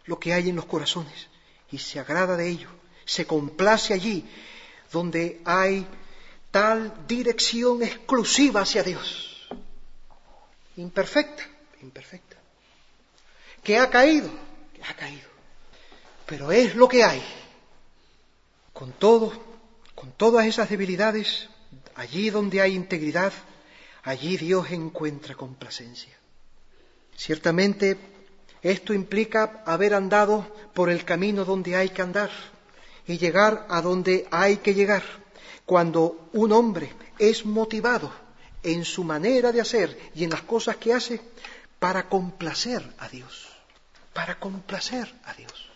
lo 0.06 0.20
que 0.20 0.34
hay 0.34 0.50
en 0.50 0.56
los 0.56 0.66
corazones 0.66 1.28
y 1.72 1.78
se 1.78 2.00
agrada 2.00 2.36
de 2.36 2.50
ello, 2.50 2.70
se 3.06 3.26
complace 3.26 3.94
allí 3.94 4.26
donde 4.92 5.42
hay 5.46 5.86
tal 6.52 7.08
dirección 7.08 7.84
exclusiva 7.84 8.62
hacia 8.62 8.84
Dios. 8.84 9.48
Imperfecta, 10.78 11.44
imperfecta. 11.82 12.38
Que 13.64 13.78
ha 13.78 13.90
caído, 13.90 14.30
que 14.74 14.84
ha 14.84 14.96
caído. 14.96 15.30
Pero 16.26 16.52
es 16.52 16.76
lo 16.76 16.88
que 16.88 17.04
hay. 17.04 17.24
Con 18.74 18.94
todo, 18.94 19.34
con 19.96 20.12
todas 20.14 20.46
esas 20.46 20.70
debilidades, 20.70 21.50
allí 21.96 22.30
donde 22.30 22.62
hay 22.62 22.76
integridad, 22.76 23.34
allí 24.04 24.38
Dios 24.38 24.72
encuentra 24.72 25.36
complacencia. 25.36 26.16
Ciertamente 27.16 27.98
esto 28.62 28.94
implica 28.94 29.64
haber 29.66 29.94
andado 29.94 30.46
por 30.74 30.90
el 30.90 31.06
camino 31.06 31.46
donde 31.46 31.76
hay 31.76 31.90
que 31.90 32.02
andar 32.02 32.30
y 33.08 33.18
llegar 33.18 33.66
a 33.70 33.82
donde 33.82 34.28
hay 34.32 34.58
que 34.58 34.74
llegar. 34.74 35.04
Cuando 35.66 36.30
un 36.34 36.52
hombre 36.52 36.94
es 37.18 37.46
motivado 37.46 38.12
en 38.64 38.84
su 38.84 39.04
manera 39.04 39.52
de 39.52 39.62
hacer 39.62 39.98
y 40.14 40.24
en 40.24 40.32
las 40.32 40.42
cosas 40.42 40.78
que 40.78 40.94
hace 40.94 41.22
para 41.80 42.10
complacer 42.10 42.94
a 42.98 43.08
Dios, 43.08 43.48
para 44.14 44.40
complacer 44.40 45.14
a 45.24 45.34
Dios. 45.34 45.70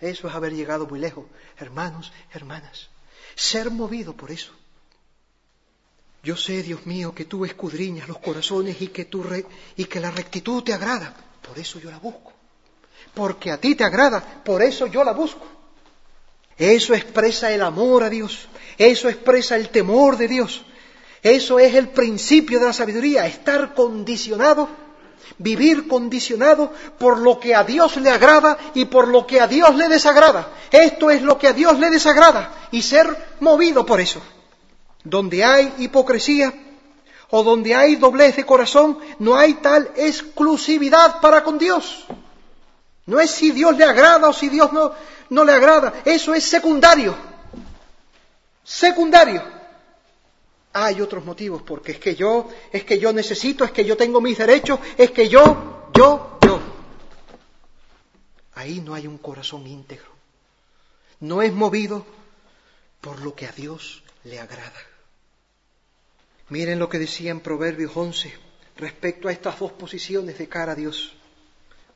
Eso 0.00 0.28
es 0.28 0.34
haber 0.34 0.54
llegado 0.54 0.86
muy 0.86 0.98
lejos, 0.98 1.26
hermanos, 1.58 2.12
hermanas. 2.32 2.88
Ser 3.34 3.70
movido 3.70 4.16
por 4.16 4.30
eso. 4.30 4.52
Yo 6.22 6.36
sé, 6.36 6.62
Dios 6.62 6.86
mío, 6.86 7.14
que 7.14 7.24
tú 7.24 7.44
escudriñas 7.44 8.08
los 8.08 8.18
corazones 8.18 8.80
y 8.80 8.88
que, 8.88 9.08
y 9.76 9.84
que 9.84 10.00
la 10.00 10.10
rectitud 10.10 10.62
te 10.62 10.72
agrada. 10.72 11.14
Por 11.46 11.58
eso 11.58 11.78
yo 11.78 11.90
la 11.90 11.98
busco. 11.98 12.32
Porque 13.14 13.50
a 13.50 13.58
ti 13.58 13.74
te 13.74 13.84
agrada, 13.84 14.20
por 14.44 14.62
eso 14.62 14.86
yo 14.86 15.04
la 15.04 15.12
busco. 15.12 15.46
Eso 16.56 16.94
expresa 16.94 17.50
el 17.52 17.62
amor 17.62 18.04
a 18.04 18.10
Dios. 18.10 18.48
Eso 18.78 19.08
expresa 19.08 19.56
el 19.56 19.68
temor 19.68 20.16
de 20.16 20.28
Dios. 20.28 20.64
Eso 21.22 21.58
es 21.58 21.74
el 21.74 21.88
principio 21.88 22.58
de 22.58 22.66
la 22.66 22.72
sabiduría, 22.72 23.26
estar 23.26 23.74
condicionado, 23.74 24.68
vivir 25.38 25.86
condicionado 25.86 26.72
por 26.98 27.18
lo 27.18 27.38
que 27.38 27.54
a 27.54 27.64
Dios 27.64 27.96
le 27.96 28.10
agrada 28.10 28.58
y 28.74 28.86
por 28.86 29.08
lo 29.08 29.26
que 29.26 29.40
a 29.40 29.46
Dios 29.46 29.74
le 29.76 29.88
desagrada. 29.88 30.48
Esto 30.70 31.10
es 31.10 31.22
lo 31.22 31.38
que 31.38 31.48
a 31.48 31.52
Dios 31.52 31.78
le 31.78 31.90
desagrada 31.90 32.68
y 32.70 32.82
ser 32.82 33.36
movido 33.40 33.86
por 33.86 34.00
eso. 34.00 34.20
Donde 35.04 35.44
hay 35.44 35.74
hipocresía 35.78 36.52
o 37.34 37.42
donde 37.42 37.74
hay 37.74 37.96
doblez 37.96 38.36
de 38.36 38.44
corazón, 38.44 38.98
no 39.18 39.36
hay 39.36 39.54
tal 39.54 39.90
exclusividad 39.96 41.18
para 41.22 41.42
con 41.42 41.58
Dios. 41.58 42.04
No 43.06 43.18
es 43.20 43.30
si 43.30 43.52
Dios 43.52 43.74
le 43.78 43.84
agrada 43.84 44.28
o 44.28 44.34
si 44.34 44.50
Dios 44.50 44.70
no, 44.70 44.92
no 45.30 45.42
le 45.42 45.52
agrada. 45.52 45.94
Eso 46.04 46.34
es 46.34 46.44
secundario. 46.44 47.16
Secundario. 48.62 49.42
Hay 50.74 51.00
otros 51.00 51.24
motivos, 51.24 51.62
porque 51.62 51.92
es 51.92 51.98
que 51.98 52.14
yo, 52.14 52.48
es 52.70 52.84
que 52.84 52.98
yo 52.98 53.14
necesito, 53.14 53.64
es 53.64 53.70
que 53.70 53.86
yo 53.86 53.96
tengo 53.96 54.20
mis 54.20 54.36
derechos, 54.36 54.78
es 54.98 55.10
que 55.10 55.26
yo, 55.26 55.88
yo, 55.94 56.38
yo. 56.42 56.60
Ahí 58.56 58.82
no 58.82 58.92
hay 58.92 59.06
un 59.06 59.16
corazón 59.16 59.66
íntegro. 59.66 60.12
No 61.20 61.40
es 61.40 61.54
movido 61.54 62.04
por 63.00 63.22
lo 63.22 63.34
que 63.34 63.46
a 63.46 63.52
Dios 63.52 64.02
le 64.24 64.38
agrada. 64.38 64.91
Miren 66.52 66.78
lo 66.78 66.90
que 66.90 66.98
decía 66.98 67.30
en 67.30 67.40
Proverbios 67.40 67.96
11 67.96 68.30
respecto 68.76 69.26
a 69.26 69.32
estas 69.32 69.58
dos 69.58 69.72
posiciones 69.72 70.36
de 70.36 70.50
cara 70.50 70.72
a 70.72 70.74
Dios. 70.74 71.14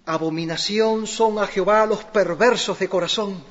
Abominación 0.06 1.06
son 1.06 1.38
a 1.38 1.46
Jehová 1.46 1.84
los 1.84 2.04
perversos 2.04 2.78
de 2.78 2.88
corazón, 2.88 3.44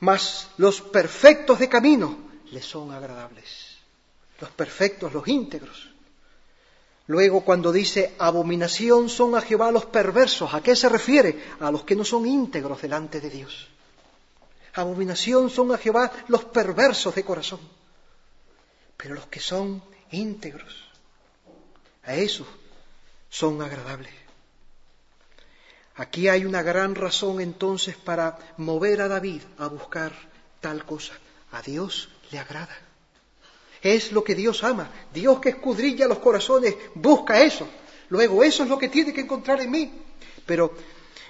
mas 0.00 0.50
los 0.58 0.82
perfectos 0.82 1.60
de 1.60 1.70
camino 1.70 2.18
le 2.50 2.60
son 2.60 2.92
agradables. 2.92 3.78
Los 4.38 4.50
perfectos, 4.50 5.14
los 5.14 5.26
íntegros. 5.28 5.88
Luego 7.06 7.40
cuando 7.40 7.72
dice 7.72 8.14
abominación 8.18 9.08
son 9.08 9.34
a 9.34 9.40
Jehová 9.40 9.72
los 9.72 9.86
perversos, 9.86 10.52
¿a 10.52 10.62
qué 10.62 10.76
se 10.76 10.90
refiere? 10.90 11.42
A 11.58 11.70
los 11.70 11.84
que 11.84 11.96
no 11.96 12.04
son 12.04 12.26
íntegros 12.26 12.82
delante 12.82 13.18
de 13.18 13.30
Dios. 13.30 13.66
Abominación 14.74 15.48
son 15.48 15.72
a 15.72 15.78
Jehová 15.78 16.12
los 16.28 16.44
perversos 16.44 17.14
de 17.14 17.24
corazón. 17.24 17.60
Pero 18.98 19.14
los 19.14 19.26
que 19.28 19.40
son 19.40 19.82
íntegros, 20.12 20.88
a 22.04 22.14
esos 22.14 22.46
son 23.28 23.62
agradables. 23.62 24.12
Aquí 25.96 26.28
hay 26.28 26.44
una 26.44 26.62
gran 26.62 26.94
razón 26.94 27.40
entonces 27.40 27.96
para 27.96 28.38
mover 28.56 29.02
a 29.02 29.08
David 29.08 29.42
a 29.58 29.66
buscar 29.66 30.12
tal 30.60 30.84
cosa. 30.84 31.12
A 31.50 31.60
Dios 31.60 32.08
le 32.30 32.38
agrada. 32.38 32.76
Es 33.82 34.12
lo 34.12 34.24
que 34.24 34.34
Dios 34.34 34.64
ama. 34.64 34.90
Dios 35.12 35.40
que 35.40 35.50
escudrilla 35.50 36.06
los 36.06 36.18
corazones 36.18 36.76
busca 36.94 37.42
eso. 37.42 37.68
Luego 38.08 38.42
eso 38.42 38.62
es 38.62 38.68
lo 38.68 38.78
que 38.78 38.88
tiene 38.88 39.12
que 39.12 39.20
encontrar 39.22 39.60
en 39.60 39.70
mí. 39.70 39.92
Pero 40.46 40.74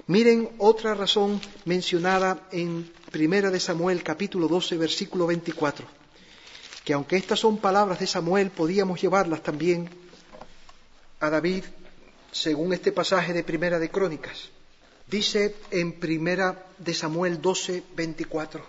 miren 0.06 0.50
otra 0.58 0.94
razón 0.94 1.40
mencionada 1.64 2.46
en 2.52 2.92
Primera 3.10 3.50
de 3.50 3.58
Samuel 3.58 4.02
capítulo 4.02 4.48
12 4.48 4.76
versículo 4.76 5.26
24. 5.26 6.01
Que 6.84 6.92
aunque 6.94 7.16
estas 7.16 7.38
son 7.38 7.58
palabras 7.58 8.00
de 8.00 8.06
Samuel, 8.06 8.50
podíamos 8.50 9.00
llevarlas 9.00 9.42
también 9.42 9.88
a 11.20 11.30
David 11.30 11.64
según 12.32 12.72
este 12.72 12.90
pasaje 12.90 13.32
de 13.32 13.44
Primera 13.44 13.78
de 13.78 13.90
Crónicas. 13.90 14.48
Dice 15.06 15.54
en 15.70 15.92
Primera 16.00 16.66
de 16.78 16.94
Samuel 16.94 17.40
12, 17.40 17.82
24, 17.94 18.64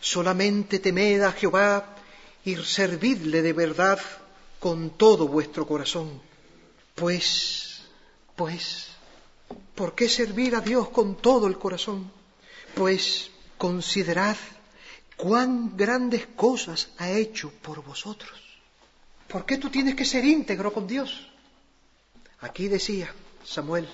solamente 0.00 0.78
temed 0.78 1.22
a 1.22 1.32
Jehová 1.32 1.96
y 2.44 2.56
servidle 2.56 3.42
de 3.42 3.52
verdad 3.52 3.98
con 4.60 4.90
todo 4.90 5.26
vuestro 5.26 5.66
corazón. 5.66 6.22
Pues, 6.94 7.82
pues, 8.36 8.86
¿por 9.74 9.94
qué 9.94 10.08
servir 10.08 10.54
a 10.54 10.60
Dios 10.60 10.88
con 10.88 11.16
todo 11.16 11.46
el 11.48 11.58
corazón? 11.58 12.10
Pues 12.74 13.30
considerad 13.58 14.36
cuán 15.16 15.76
grandes 15.76 16.26
cosas 16.26 16.88
ha 16.98 17.10
hecho 17.10 17.50
por 17.50 17.82
vosotros. 17.82 18.38
¿Por 19.28 19.44
qué 19.44 19.58
tú 19.58 19.70
tienes 19.70 19.94
que 19.94 20.04
ser 20.04 20.24
íntegro 20.24 20.72
con 20.72 20.86
Dios? 20.86 21.28
Aquí 22.40 22.68
decía 22.68 23.12
Samuel, 23.44 23.88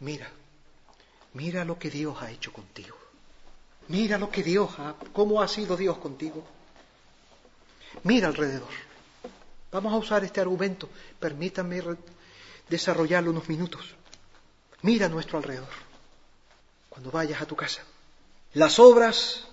mira, 0.00 0.30
mira 1.34 1.64
lo 1.64 1.78
que 1.78 1.90
Dios 1.90 2.20
ha 2.22 2.30
hecho 2.30 2.52
contigo. 2.52 2.96
Mira 3.88 4.18
lo 4.18 4.30
que 4.30 4.42
Dios 4.42 4.70
ha, 4.78 4.94
cómo 5.12 5.42
ha 5.42 5.48
sido 5.48 5.76
Dios 5.76 5.98
contigo. 5.98 6.44
Mira 8.04 8.28
alrededor. 8.28 8.70
Vamos 9.72 9.92
a 9.92 9.96
usar 9.96 10.24
este 10.24 10.40
argumento. 10.40 10.88
Permítanme 11.18 11.82
desarrollarlo 12.68 13.30
unos 13.30 13.48
minutos. 13.48 13.94
Mira 14.82 15.06
a 15.06 15.08
nuestro 15.08 15.38
alrededor. 15.38 15.72
Cuando 16.88 17.10
vayas 17.10 17.40
a 17.40 17.46
tu 17.46 17.56
casa. 17.56 17.82
Las 18.54 18.78
obras 18.78 19.46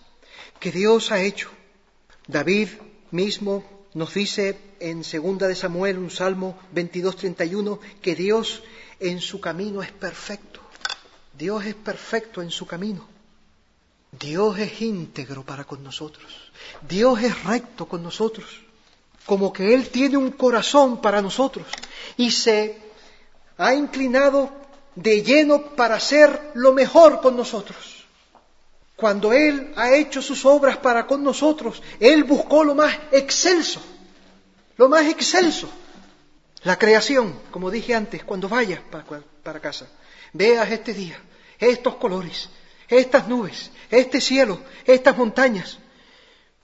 que 0.60 0.72
Dios 0.72 1.12
ha 1.12 1.22
hecho. 1.22 1.50
David 2.28 2.70
mismo 3.12 3.64
nos 3.94 4.14
dice 4.14 4.58
en 4.80 5.04
segunda 5.04 5.48
de 5.48 5.56
Samuel, 5.56 5.98
un 5.98 6.12
Salmo 6.12 6.58
22:31, 6.74 7.80
que 8.02 8.16
Dios 8.16 8.64
en 9.00 9.20
su 9.20 9.40
camino 9.40 9.82
es 9.82 9.92
perfecto. 9.92 10.62
Dios 11.38 11.66
es 11.66 11.76
perfecto 11.76 12.42
en 12.42 12.52
su 12.52 12.66
camino. 12.66 13.08
Dios 14.12 14.58
es 14.60 14.82
íntegro 14.82 15.44
para 15.44 15.64
con 15.64 15.84
nosotros. 15.84 16.52
Dios 16.88 17.22
es 17.22 17.44
recto 17.44 17.88
con 17.88 18.04
nosotros. 18.04 18.62
Como 19.26 19.54
que 19.54 19.74
Él 19.74 19.90
tiene 19.90 20.18
un 20.18 20.32
corazón 20.32 21.02
para 21.02 21.22
nosotros 21.22 21.68
y 22.18 22.32
se 22.32 22.78
ha 23.58 23.74
inclinado 23.74 24.52
de 24.96 25.22
lleno 25.22 25.62
para 25.76 25.96
hacer 25.96 26.52
lo 26.56 26.74
mejor 26.74 27.22
con 27.22 27.38
nosotros. 27.38 27.99
Cuando 29.00 29.32
Él 29.32 29.72
ha 29.78 29.96
hecho 29.96 30.22
sus 30.22 30.44
obras 30.46 30.76
para 30.76 31.08
con 31.08 31.24
nosotros, 31.24 31.82
Él 32.02 32.26
buscó 32.26 32.66
lo 32.66 32.76
más 32.76 32.94
excelso, 33.14 33.82
lo 34.76 34.90
más 34.90 35.06
excelso. 35.08 35.70
La 36.64 36.78
creación, 36.78 37.40
como 37.50 37.72
dije 37.72 37.96
antes, 37.96 38.26
cuando 38.26 38.50
vayas 38.50 38.82
para, 39.42 39.62
casa, 39.62 39.88
veas 40.34 40.70
este 40.70 40.94
día, 40.94 41.18
estos 41.58 41.96
colores, 41.96 42.50
estas 42.90 43.30
nubes, 43.30 43.72
este 43.90 44.20
cielo, 44.20 44.60
estas 44.86 45.16
montañas. 45.16 45.80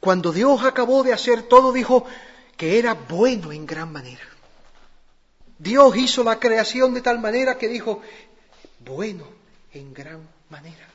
Cuando 0.01 0.33
Dios 0.33 0.61
acabó 0.65 1.03
de 1.03 1.13
hacer 1.13 1.43
todo, 1.43 1.71
dijo 1.71 2.05
que 2.57 2.77
era 2.77 2.95
bueno 2.95 3.53
en 3.53 3.65
gran 3.65 3.93
manera. 3.93 4.25
Dios 5.57 5.95
hizo 5.95 6.21
la 6.21 6.37
creación 6.37 6.93
de 6.93 7.01
tal 7.01 7.19
manera 7.19 7.57
que 7.57 7.69
dijo, 7.69 8.01
bueno 8.81 9.25
en 9.71 9.93
gran 9.93 10.27
manera. 10.49 10.94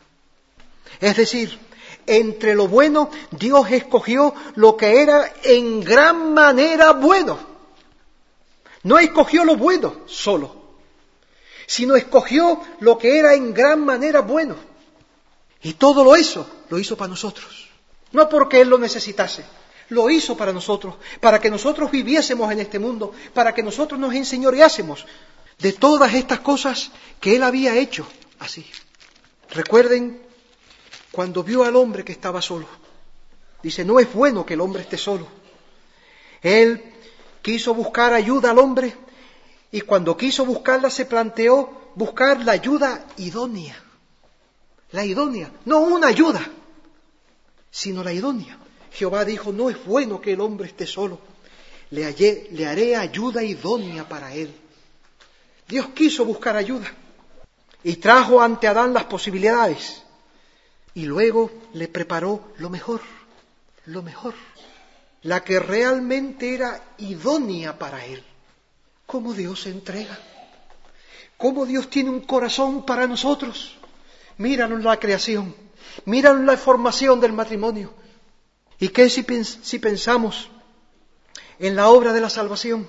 Es 0.98 1.16
decir, 1.16 1.58
entre 2.06 2.54
lo 2.54 2.66
bueno, 2.66 3.10
Dios 3.30 3.70
escogió 3.70 4.34
lo 4.56 4.76
que 4.76 5.02
era 5.02 5.32
en 5.44 5.80
gran 5.80 6.34
manera 6.34 6.92
bueno. 6.92 7.38
No 8.82 8.98
escogió 8.98 9.44
lo 9.44 9.56
bueno 9.56 10.02
solo, 10.06 10.56
sino 11.66 11.96
escogió 11.96 12.60
lo 12.80 12.98
que 12.98 13.18
era 13.18 13.34
en 13.34 13.52
gran 13.52 13.84
manera 13.84 14.22
bueno. 14.22 14.56
Y 15.62 15.74
todo 15.74 16.02
lo 16.02 16.16
hizo, 16.16 16.48
lo 16.70 16.78
hizo 16.78 16.96
para 16.96 17.10
nosotros. 17.10 17.68
No 18.12 18.28
porque 18.28 18.60
Él 18.60 18.68
lo 18.68 18.78
necesitase, 18.78 19.44
lo 19.90 20.08
hizo 20.10 20.36
para 20.36 20.52
nosotros, 20.52 20.94
para 21.20 21.38
que 21.38 21.50
nosotros 21.50 21.90
viviésemos 21.90 22.50
en 22.50 22.60
este 22.60 22.78
mundo, 22.78 23.12
para 23.34 23.54
que 23.54 23.62
nosotros 23.62 24.00
nos 24.00 24.14
enseñoreásemos 24.14 25.06
de 25.58 25.72
todas 25.74 26.14
estas 26.14 26.40
cosas 26.40 26.90
que 27.20 27.36
Él 27.36 27.42
había 27.42 27.76
hecho 27.76 28.06
así. 28.38 28.66
Recuerden 29.50 30.29
cuando 31.12 31.42
vio 31.42 31.64
al 31.64 31.76
hombre 31.76 32.04
que 32.04 32.12
estaba 32.12 32.40
solo. 32.40 32.66
Dice, 33.62 33.84
no 33.84 33.98
es 33.98 34.12
bueno 34.12 34.46
que 34.46 34.54
el 34.54 34.60
hombre 34.60 34.82
esté 34.82 34.96
solo. 34.96 35.26
Él 36.42 36.82
quiso 37.42 37.74
buscar 37.74 38.12
ayuda 38.12 38.50
al 38.50 38.58
hombre 38.58 38.94
y 39.70 39.82
cuando 39.82 40.16
quiso 40.16 40.44
buscarla 40.44 40.90
se 40.90 41.06
planteó 41.06 41.92
buscar 41.94 42.42
la 42.44 42.52
ayuda 42.52 43.06
idónea. 43.18 43.82
La 44.92 45.04
idónea, 45.04 45.52
no 45.66 45.80
una 45.80 46.08
ayuda, 46.08 46.40
sino 47.70 48.02
la 48.02 48.12
idónea. 48.12 48.58
Jehová 48.92 49.24
dijo, 49.24 49.52
no 49.52 49.70
es 49.70 49.84
bueno 49.84 50.20
que 50.20 50.32
el 50.32 50.40
hombre 50.40 50.68
esté 50.68 50.86
solo. 50.86 51.18
le, 51.90 52.48
le 52.50 52.66
haré 52.66 52.96
ayuda 52.96 53.42
idónea 53.42 54.08
para 54.08 54.34
él. 54.34 54.52
Dios 55.68 55.88
quiso 55.94 56.24
buscar 56.24 56.56
ayuda 56.56 56.92
y 57.84 57.96
trajo 57.96 58.40
ante 58.40 58.66
Adán 58.66 58.92
las 58.92 59.04
posibilidades 59.04 60.02
y 60.94 61.04
luego 61.04 61.50
le 61.72 61.88
preparó 61.88 62.52
lo 62.58 62.70
mejor, 62.70 63.00
lo 63.86 64.02
mejor, 64.02 64.34
la 65.22 65.44
que 65.44 65.60
realmente 65.60 66.54
era 66.54 66.82
idónea 66.98 67.78
para 67.78 68.04
él. 68.04 68.22
¿Cómo 69.06 69.34
Dios 69.34 69.62
se 69.62 69.70
entrega? 69.70 70.18
¿Cómo 71.36 71.66
Dios 71.66 71.88
tiene 71.88 72.10
un 72.10 72.20
corazón 72.20 72.84
para 72.84 73.06
nosotros? 73.06 73.76
Míranos 74.38 74.82
la 74.82 74.98
creación, 74.98 75.54
míranos 76.04 76.44
la 76.44 76.56
formación 76.56 77.20
del 77.20 77.32
matrimonio. 77.32 77.92
¿Y 78.78 78.88
qué 78.88 79.10
si, 79.10 79.24
si 79.44 79.78
pensamos 79.78 80.48
en 81.58 81.76
la 81.76 81.88
obra 81.88 82.12
de 82.12 82.20
la 82.20 82.30
salvación? 82.30 82.86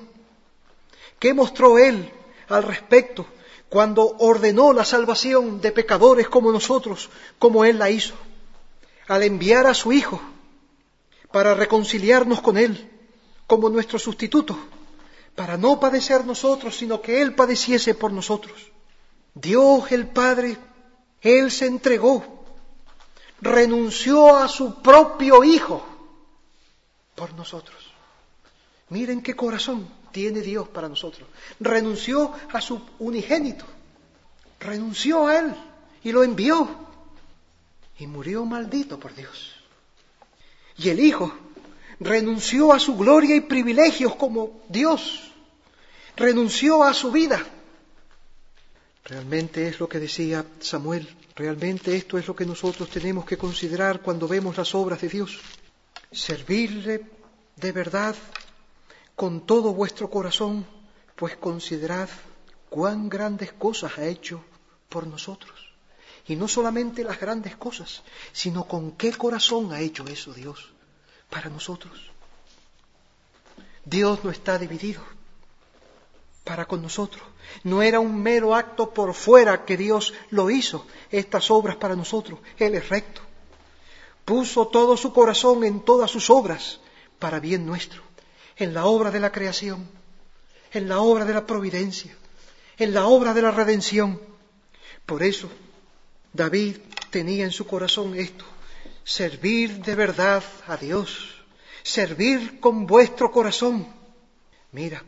¿Qué 1.19 1.33
mostró 1.33 1.77
Él 1.77 2.11
al 2.49 2.63
respecto 2.63 3.25
cuando 3.71 4.17
ordenó 4.19 4.73
la 4.73 4.83
salvación 4.83 5.61
de 5.61 5.71
pecadores 5.71 6.27
como 6.27 6.51
nosotros, 6.51 7.09
como 7.39 7.63
Él 7.63 7.79
la 7.79 7.89
hizo, 7.89 8.15
al 9.07 9.23
enviar 9.23 9.65
a 9.65 9.73
su 9.73 9.93
Hijo 9.93 10.21
para 11.31 11.53
reconciliarnos 11.53 12.41
con 12.41 12.57
Él 12.57 12.91
como 13.47 13.69
nuestro 13.69 13.97
sustituto, 13.97 14.59
para 15.35 15.55
no 15.55 15.79
padecer 15.79 16.25
nosotros, 16.25 16.75
sino 16.75 17.01
que 17.01 17.21
Él 17.21 17.33
padeciese 17.33 17.95
por 17.95 18.11
nosotros. 18.11 18.61
Dios 19.35 19.89
el 19.93 20.05
Padre, 20.07 20.57
Él 21.21 21.49
se 21.49 21.67
entregó, 21.67 22.43
renunció 23.39 24.35
a 24.35 24.49
su 24.49 24.81
propio 24.81 25.45
Hijo 25.45 25.81
por 27.15 27.33
nosotros. 27.35 27.77
Miren 28.89 29.21
qué 29.21 29.33
corazón 29.33 30.00
tiene 30.11 30.41
Dios 30.41 30.67
para 30.67 30.89
nosotros. 30.89 31.27
Renunció 31.59 32.33
a 32.51 32.61
su 32.61 32.81
unigénito, 32.99 33.65
renunció 34.59 35.27
a 35.27 35.39
Él 35.39 35.55
y 36.03 36.11
lo 36.11 36.23
envió 36.23 36.67
y 37.97 38.07
murió 38.07 38.45
maldito 38.45 38.99
por 38.99 39.13
Dios. 39.13 39.55
Y 40.77 40.89
el 40.89 40.99
Hijo 40.99 41.33
renunció 41.99 42.73
a 42.73 42.79
su 42.79 42.97
gloria 42.97 43.35
y 43.35 43.41
privilegios 43.41 44.15
como 44.15 44.61
Dios, 44.67 45.31
renunció 46.15 46.83
a 46.83 46.93
su 46.93 47.11
vida. 47.11 47.45
Realmente 49.05 49.67
es 49.67 49.79
lo 49.79 49.87
que 49.87 49.99
decía 49.99 50.45
Samuel, 50.59 51.07
realmente 51.35 51.95
esto 51.95 52.17
es 52.17 52.27
lo 52.27 52.35
que 52.35 52.45
nosotros 52.45 52.89
tenemos 52.89 53.25
que 53.25 53.37
considerar 53.37 54.01
cuando 54.01 54.27
vemos 54.27 54.57
las 54.57 54.73
obras 54.73 55.01
de 55.01 55.09
Dios. 55.09 55.39
Servirle 56.11 57.05
de 57.55 57.71
verdad 57.71 58.15
con 59.15 59.41
todo 59.41 59.73
vuestro 59.73 60.09
corazón, 60.09 60.65
pues 61.15 61.35
considerad 61.35 62.09
cuán 62.69 63.09
grandes 63.09 63.53
cosas 63.53 63.97
ha 63.97 64.05
hecho 64.05 64.43
por 64.89 65.05
nosotros. 65.05 65.71
Y 66.27 66.35
no 66.35 66.47
solamente 66.47 67.03
las 67.03 67.19
grandes 67.19 67.55
cosas, 67.55 68.03
sino 68.31 68.67
con 68.67 68.93
qué 68.93 69.11
corazón 69.13 69.73
ha 69.73 69.81
hecho 69.81 70.05
eso 70.07 70.33
Dios 70.33 70.71
para 71.29 71.49
nosotros. 71.49 72.11
Dios 73.83 74.23
no 74.23 74.31
está 74.31 74.57
dividido 74.57 75.01
para 76.43 76.65
con 76.65 76.81
nosotros. 76.81 77.23
No 77.63 77.81
era 77.81 77.99
un 77.99 78.21
mero 78.21 78.55
acto 78.55 78.91
por 78.91 79.13
fuera 79.13 79.65
que 79.65 79.77
Dios 79.77 80.13
lo 80.29 80.49
hizo, 80.49 80.85
estas 81.09 81.51
obras 81.51 81.75
para 81.75 81.95
nosotros. 81.95 82.39
Él 82.57 82.75
es 82.75 82.89
recto. 82.89 83.21
Puso 84.25 84.67
todo 84.67 84.95
su 84.95 85.11
corazón 85.11 85.63
en 85.63 85.81
todas 85.81 86.09
sus 86.09 86.29
obras 86.29 86.79
para 87.19 87.39
bien 87.39 87.65
nuestro 87.65 88.10
en 88.63 88.73
la 88.75 88.85
obra 88.85 89.09
de 89.09 89.19
la 89.19 89.31
creación, 89.31 89.89
en 90.71 90.87
la 90.87 90.99
obra 90.99 91.25
de 91.25 91.33
la 91.33 91.47
providencia, 91.47 92.15
en 92.77 92.93
la 92.93 93.07
obra 93.07 93.33
de 93.33 93.41
la 93.41 93.51
redención. 93.51 94.21
Por 95.05 95.23
eso 95.23 95.49
David 96.31 96.77
tenía 97.09 97.43
en 97.43 97.51
su 97.51 97.65
corazón 97.65 98.15
esto, 98.15 98.45
servir 99.03 99.81
de 99.83 99.95
verdad 99.95 100.43
a 100.67 100.77
Dios, 100.77 101.41
servir 101.81 102.59
con 102.59 102.85
vuestro 102.85 103.31
corazón. 103.31 103.87
Mira, 104.71 105.03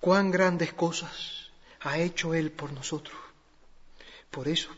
cuán 0.00 0.32
grandes 0.32 0.72
cosas 0.72 1.50
ha 1.80 1.98
hecho 1.98 2.34
Él 2.34 2.50
por 2.50 2.72
nosotros. 2.72 3.16
Por 4.30 4.48
eso 4.48 4.70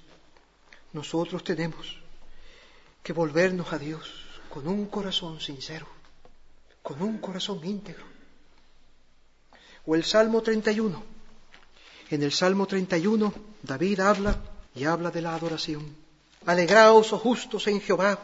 nosotros 0.93 1.43
tenemos 1.43 1.99
que 3.03 3.15
volvernos 3.15 3.73
a 3.73 3.79
Dios 3.79 4.13
con 4.51 4.69
un 4.69 4.87
corazón 4.87 5.41
sincero 5.41 5.94
con 6.85 7.01
un 7.01 7.17
corazón 7.17 7.65
íntegro. 7.65 8.05
O 9.87 9.95
el 9.95 10.05
Salmo 10.05 10.43
31. 10.43 11.03
En 12.11 12.23
el 12.23 12.31
Salmo 12.31 12.67
31 12.67 13.33
David 13.63 14.01
habla 14.01 14.39
y 14.75 14.85
habla 14.85 15.11
de 15.11 15.23
la 15.23 15.35
adoración. 15.35 15.97
Alegraos, 16.45 17.15
oh 17.15 17.19
justos, 17.19 17.67
en 17.69 17.81
Jehová, 17.81 18.19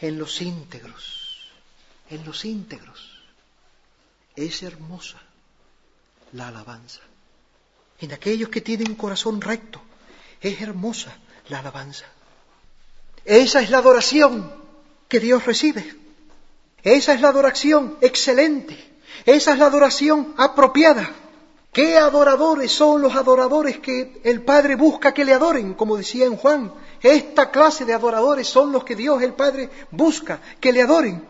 en 0.00 0.18
los 0.18 0.42
íntegros, 0.42 1.48
en 2.10 2.24
los 2.24 2.44
íntegros. 2.44 3.22
Es 4.34 4.64
hermosa 4.64 5.22
la 6.32 6.48
alabanza. 6.48 7.02
En 8.00 8.12
aquellos 8.12 8.48
que 8.48 8.60
tienen 8.60 8.96
corazón 8.96 9.40
recto, 9.40 9.80
es 10.40 10.60
hermosa 10.60 11.16
la 11.48 11.60
alabanza. 11.60 12.06
Esa 13.24 13.62
es 13.62 13.70
la 13.70 13.78
adoración 13.78 14.52
que 15.08 15.20
Dios 15.20 15.46
recibe. 15.46 16.07
Esa 16.82 17.14
es 17.14 17.20
la 17.20 17.28
adoración 17.28 17.96
excelente. 18.00 18.76
Esa 19.26 19.52
es 19.52 19.58
la 19.58 19.66
adoración 19.66 20.34
apropiada. 20.36 21.10
¿Qué 21.72 21.98
adoradores 21.98 22.72
son 22.72 23.02
los 23.02 23.14
adoradores 23.14 23.78
que 23.78 24.20
el 24.24 24.42
Padre 24.42 24.74
busca 24.74 25.12
que 25.12 25.24
le 25.24 25.34
adoren? 25.34 25.74
Como 25.74 25.96
decía 25.96 26.24
en 26.24 26.36
Juan, 26.36 26.72
esta 27.02 27.50
clase 27.50 27.84
de 27.84 27.94
adoradores 27.94 28.48
son 28.48 28.72
los 28.72 28.84
que 28.84 28.96
Dios 28.96 29.22
el 29.22 29.34
Padre 29.34 29.68
busca 29.90 30.40
que 30.60 30.72
le 30.72 30.82
adoren. 30.82 31.22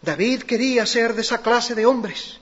David 0.00 0.42
quería 0.42 0.86
ser 0.86 1.14
de 1.14 1.22
esa 1.22 1.38
clase 1.38 1.74
de 1.74 1.86
hombres. 1.86 2.38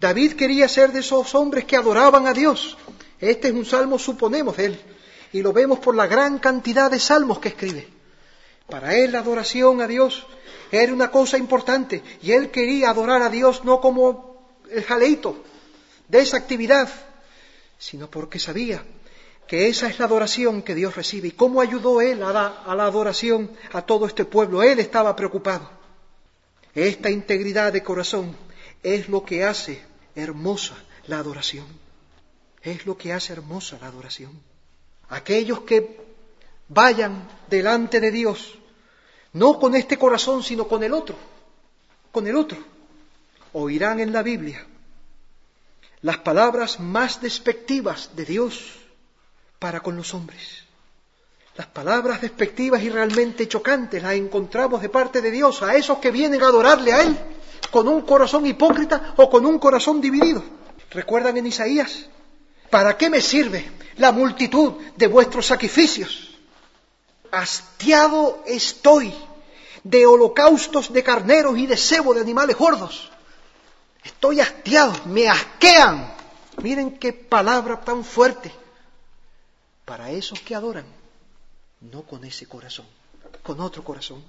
David 0.00 0.34
quería 0.34 0.68
ser 0.68 0.92
de 0.92 1.00
esos 1.00 1.34
hombres 1.34 1.64
que 1.64 1.76
adoraban 1.76 2.26
a 2.26 2.32
Dios. 2.32 2.76
Este 3.20 3.48
es 3.48 3.54
un 3.54 3.64
salmo, 3.64 3.98
suponemos, 3.98 4.56
de 4.56 4.66
él. 4.66 4.80
Y 5.32 5.42
lo 5.42 5.52
vemos 5.52 5.78
por 5.78 5.94
la 5.94 6.06
gran 6.06 6.38
cantidad 6.38 6.90
de 6.90 6.98
salmos 6.98 7.38
que 7.38 7.48
escribe. 7.48 7.93
Para 8.68 8.94
él 8.96 9.12
la 9.12 9.20
adoración 9.20 9.80
a 9.80 9.86
Dios 9.86 10.26
era 10.70 10.92
una 10.92 11.10
cosa 11.10 11.38
importante 11.38 12.02
y 12.22 12.32
él 12.32 12.50
quería 12.50 12.90
adorar 12.90 13.22
a 13.22 13.30
Dios 13.30 13.64
no 13.64 13.80
como 13.80 14.58
el 14.70 14.82
jaleito 14.82 15.44
de 16.08 16.20
esa 16.20 16.36
actividad, 16.36 16.88
sino 17.78 18.10
porque 18.10 18.38
sabía 18.38 18.84
que 19.46 19.68
esa 19.68 19.88
es 19.88 19.98
la 19.98 20.06
adoración 20.06 20.62
que 20.62 20.74
Dios 20.74 20.96
recibe. 20.96 21.28
¿Y 21.28 21.32
cómo 21.32 21.60
ayudó 21.60 22.00
él 22.00 22.22
a 22.22 22.32
la, 22.32 22.46
a 22.64 22.74
la 22.74 22.84
adoración 22.84 23.50
a 23.72 23.82
todo 23.82 24.06
este 24.06 24.24
pueblo? 24.24 24.62
Él 24.62 24.80
estaba 24.80 25.14
preocupado. 25.14 25.68
Esta 26.74 27.10
integridad 27.10 27.72
de 27.72 27.82
corazón 27.82 28.36
es 28.82 29.08
lo 29.08 29.24
que 29.24 29.44
hace 29.44 29.82
hermosa 30.14 30.74
la 31.06 31.18
adoración. 31.18 31.66
Es 32.62 32.86
lo 32.86 32.96
que 32.96 33.12
hace 33.12 33.34
hermosa 33.34 33.78
la 33.80 33.88
adoración. 33.88 34.32
Aquellos 35.08 35.60
que 35.60 36.13
vayan 36.68 37.28
delante 37.48 38.00
de 38.00 38.10
Dios 38.10 38.58
no 39.34 39.58
con 39.58 39.74
este 39.74 39.98
corazón, 39.98 40.42
sino 40.42 40.66
con 40.66 40.82
el 40.82 40.94
otro, 40.94 41.16
con 42.10 42.26
el 42.26 42.36
otro. 42.36 42.58
Oirán 43.52 44.00
en 44.00 44.12
la 44.12 44.22
Biblia 44.22 44.66
las 46.02 46.18
palabras 46.18 46.80
más 46.80 47.20
despectivas 47.20 48.10
de 48.14 48.24
Dios 48.24 48.72
para 49.58 49.80
con 49.80 49.96
los 49.96 50.14
hombres. 50.14 50.64
Las 51.56 51.66
palabras 51.66 52.20
despectivas 52.20 52.82
y 52.82 52.90
realmente 52.90 53.48
chocantes 53.48 54.02
las 54.02 54.14
encontramos 54.14 54.82
de 54.82 54.88
parte 54.88 55.20
de 55.20 55.30
Dios 55.30 55.62
a 55.62 55.76
esos 55.76 55.98
que 55.98 56.10
vienen 56.10 56.42
a 56.42 56.48
adorarle 56.48 56.92
a 56.92 57.02
Él 57.02 57.16
con 57.70 57.88
un 57.88 58.02
corazón 58.02 58.46
hipócrita 58.46 59.14
o 59.16 59.30
con 59.30 59.46
un 59.46 59.58
corazón 59.58 60.00
dividido. 60.00 60.42
¿Recuerdan 60.90 61.36
en 61.36 61.46
Isaías? 61.46 62.06
¿Para 62.70 62.96
qué 62.96 63.08
me 63.08 63.20
sirve 63.20 63.68
la 63.96 64.12
multitud 64.12 64.74
de 64.96 65.06
vuestros 65.06 65.46
sacrificios? 65.46 66.33
Hastiado 67.38 68.42
estoy 68.46 69.14
de 69.82 70.06
holocaustos 70.06 70.92
de 70.92 71.02
carneros 71.02 71.58
y 71.58 71.66
de 71.66 71.76
cebo 71.76 72.14
de 72.14 72.20
animales 72.20 72.56
gordos. 72.56 73.10
Estoy 74.02 74.40
hastiado, 74.40 74.92
me 75.06 75.28
asquean. 75.28 76.14
Miren 76.62 76.98
qué 76.98 77.12
palabra 77.12 77.80
tan 77.80 78.04
fuerte. 78.04 78.52
Para 79.84 80.10
esos 80.10 80.40
que 80.40 80.54
adoran, 80.54 80.86
no 81.80 82.02
con 82.02 82.24
ese 82.24 82.46
corazón, 82.46 82.86
con 83.42 83.60
otro 83.60 83.84
corazón. 83.84 84.22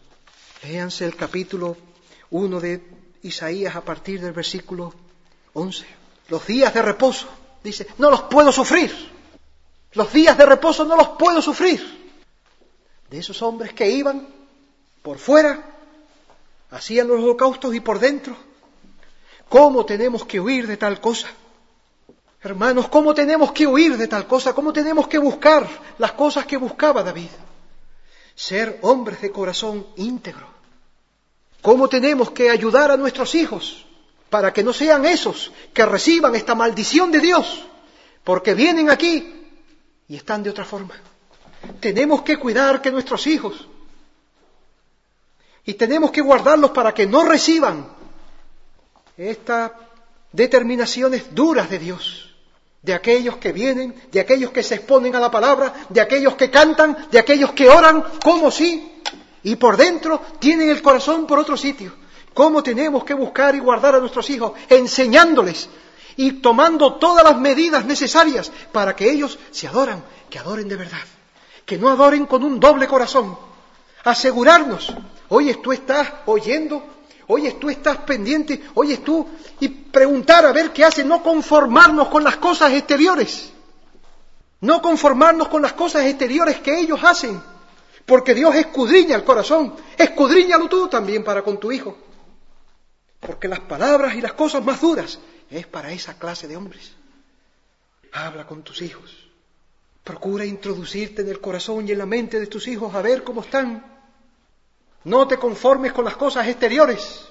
Léanse 0.63 1.05
el 1.05 1.15
capítulo 1.15 1.77
1 2.31 2.59
de 2.59 2.83
Isaías 3.23 3.75
a 3.75 3.81
partir 3.81 4.21
del 4.21 4.33
versículo 4.33 4.93
11. 5.53 5.85
Los 6.27 6.45
días 6.47 6.73
de 6.73 6.81
reposo, 6.81 7.27
dice, 7.63 7.87
no 7.97 8.09
los 8.09 8.23
puedo 8.23 8.51
sufrir. 8.51 8.93
Los 9.93 10.11
días 10.11 10.37
de 10.37 10.45
reposo 10.45 10.83
no 10.83 10.97
los 10.97 11.09
puedo 11.09 11.41
sufrir 11.41 12.04
de 13.09 13.19
esos 13.19 13.41
hombres 13.41 13.73
que 13.73 13.89
iban 13.89 14.27
por 15.01 15.17
fuera, 15.17 15.63
hacían 16.71 17.07
los 17.07 17.21
holocaustos 17.21 17.73
y 17.75 17.79
por 17.79 17.99
dentro 17.99 18.35
¿Cómo 19.49 19.85
tenemos 19.85 20.25
que 20.25 20.39
huir 20.39 20.67
de 20.67 20.77
tal 20.77 20.99
cosa? 20.99 21.27
Hermanos, 22.41 22.87
¿cómo 22.89 23.13
tenemos 23.13 23.51
que 23.51 23.65
huir 23.65 23.97
de 23.97 24.07
tal 24.07 24.27
cosa? 24.27 24.53
¿Cómo 24.53 24.73
tenemos 24.73 25.07
que 25.07 25.17
buscar 25.17 25.67
las 25.97 26.11
cosas 26.13 26.45
que 26.45 26.57
buscaba 26.57 27.03
David? 27.03 27.29
Ser 28.35 28.79
hombres 28.81 29.21
de 29.21 29.31
corazón 29.31 29.85
íntegro. 29.95 30.47
¿Cómo 31.61 31.87
tenemos 31.87 32.31
que 32.31 32.49
ayudar 32.49 32.91
a 32.91 32.97
nuestros 32.97 33.33
hijos 33.33 33.85
para 34.29 34.53
que 34.53 34.63
no 34.63 34.73
sean 34.73 35.05
esos 35.05 35.51
que 35.73 35.85
reciban 35.85 36.35
esta 36.35 36.53
maldición 36.53 37.11
de 37.11 37.19
Dios? 37.19 37.65
Porque 38.23 38.53
vienen 38.53 38.89
aquí 38.89 39.47
y 40.07 40.15
están 40.15 40.43
de 40.43 40.49
otra 40.49 40.65
forma. 40.65 40.93
Tenemos 41.79 42.21
que 42.23 42.37
cuidar 42.37 42.81
que 42.81 42.91
nuestros 42.91 43.27
hijos 43.27 43.67
y 45.65 45.73
tenemos 45.73 46.11
que 46.11 46.21
guardarlos 46.21 46.71
para 46.71 46.93
que 46.93 47.07
no 47.07 47.23
reciban 47.23 47.87
estas 49.17 49.71
determinaciones 50.31 51.33
duras 51.33 51.69
de 51.69 51.79
Dios, 51.79 52.35
de 52.81 52.93
aquellos 52.93 53.37
que 53.37 53.51
vienen, 53.51 53.95
de 54.11 54.19
aquellos 54.19 54.51
que 54.51 54.61
se 54.61 54.75
exponen 54.75 55.15
a 55.15 55.19
la 55.19 55.31
palabra, 55.31 55.73
de 55.89 56.01
aquellos 56.01 56.35
que 56.35 56.51
cantan, 56.51 57.07
de 57.09 57.17
aquellos 57.17 57.53
que 57.53 57.69
oran 57.69 58.03
como 58.23 58.51
si, 58.51 59.01
y 59.43 59.55
por 59.55 59.77
dentro 59.77 60.21
tienen 60.39 60.69
el 60.69 60.81
corazón 60.81 61.25
por 61.25 61.39
otro 61.39 61.57
sitio. 61.57 61.93
¿Cómo 62.33 62.61
tenemos 62.61 63.03
que 63.03 63.13
buscar 63.13 63.55
y 63.55 63.59
guardar 63.59 63.95
a 63.95 63.99
nuestros 63.99 64.29
hijos? 64.29 64.51
Enseñándoles 64.69 65.69
y 66.17 66.33
tomando 66.33 66.95
todas 66.95 67.23
las 67.23 67.39
medidas 67.39 67.85
necesarias 67.85 68.51
para 68.71 68.95
que 68.95 69.09
ellos 69.09 69.39
se 69.51 69.67
adoran, 69.67 70.03
que 70.29 70.37
adoren 70.37 70.67
de 70.67 70.75
verdad, 70.75 70.99
que 71.65 71.77
no 71.77 71.89
adoren 71.89 72.25
con 72.25 72.43
un 72.43 72.59
doble 72.59 72.87
corazón. 72.87 73.37
Asegurarnos, 74.03 74.93
oye, 75.29 75.55
tú 75.55 75.71
estás 75.71 76.11
oyendo 76.25 76.95
Oyes, 77.27 77.59
tú 77.59 77.69
estás 77.69 77.97
pendiente, 77.99 78.63
oyes 78.75 79.03
tú, 79.03 79.27
y 79.59 79.67
preguntar 79.67 80.45
a 80.45 80.51
ver 80.51 80.71
qué 80.71 80.85
hace, 80.85 81.03
no 81.03 81.23
conformarnos 81.23 82.09
con 82.09 82.23
las 82.23 82.37
cosas 82.37 82.73
exteriores, 82.73 83.51
no 84.61 84.81
conformarnos 84.81 85.47
con 85.47 85.61
las 85.61 85.73
cosas 85.73 86.05
exteriores 86.05 86.59
que 86.59 86.79
ellos 86.79 86.99
hacen, 87.03 87.41
porque 88.05 88.35
Dios 88.35 88.53
escudriña 88.55 89.15
el 89.15 89.23
corazón, 89.23 89.75
escudriñalo 89.97 90.69
tú 90.69 90.87
también 90.87 91.23
para 91.23 91.41
con 91.41 91.59
tu 91.59 91.71
hijo, 91.71 91.97
porque 93.19 93.47
las 93.47 93.61
palabras 93.61 94.13
y 94.13 94.21
las 94.21 94.33
cosas 94.33 94.63
más 94.63 94.79
duras 94.79 95.17
es 95.49 95.65
para 95.65 95.91
esa 95.91 96.19
clase 96.19 96.47
de 96.47 96.57
hombres. 96.57 96.93
Habla 98.13 98.45
con 98.45 98.61
tus 98.61 98.83
hijos, 98.83 99.24
procura 100.05 100.45
introducirte 100.45 101.23
en 101.23 101.29
el 101.29 101.41
corazón 101.41 101.85
y 101.85 101.91
en 101.91 101.97
la 101.97 102.05
mente 102.05 102.39
de 102.39 102.47
tus 102.47 102.69
hijos 102.69 102.95
a 102.95 103.01
ver 103.01 103.23
cómo 103.23 103.41
están 103.41 103.83
no 105.05 105.27
te 105.27 105.37
conformes 105.37 105.93
con 105.93 106.03
las 106.03 106.15
cosas 106.15 106.47
exteriores. 106.47 107.25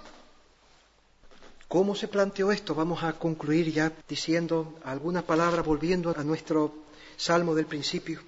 ¿Cómo 1.67 1.97
se 1.97 2.07
planteó 2.07 2.53
esto? 2.53 2.73
Vamos 2.75 3.03
a 3.03 3.15
concluir 3.15 3.73
ya 3.73 3.93
diciendo 4.09 4.79
alguna 4.85 5.23
palabra 5.23 5.61
volviendo 5.63 6.15
a 6.17 6.23
nuestro 6.23 6.73
salmo 7.17 7.53
del 7.55 7.67
principio. 7.67 8.21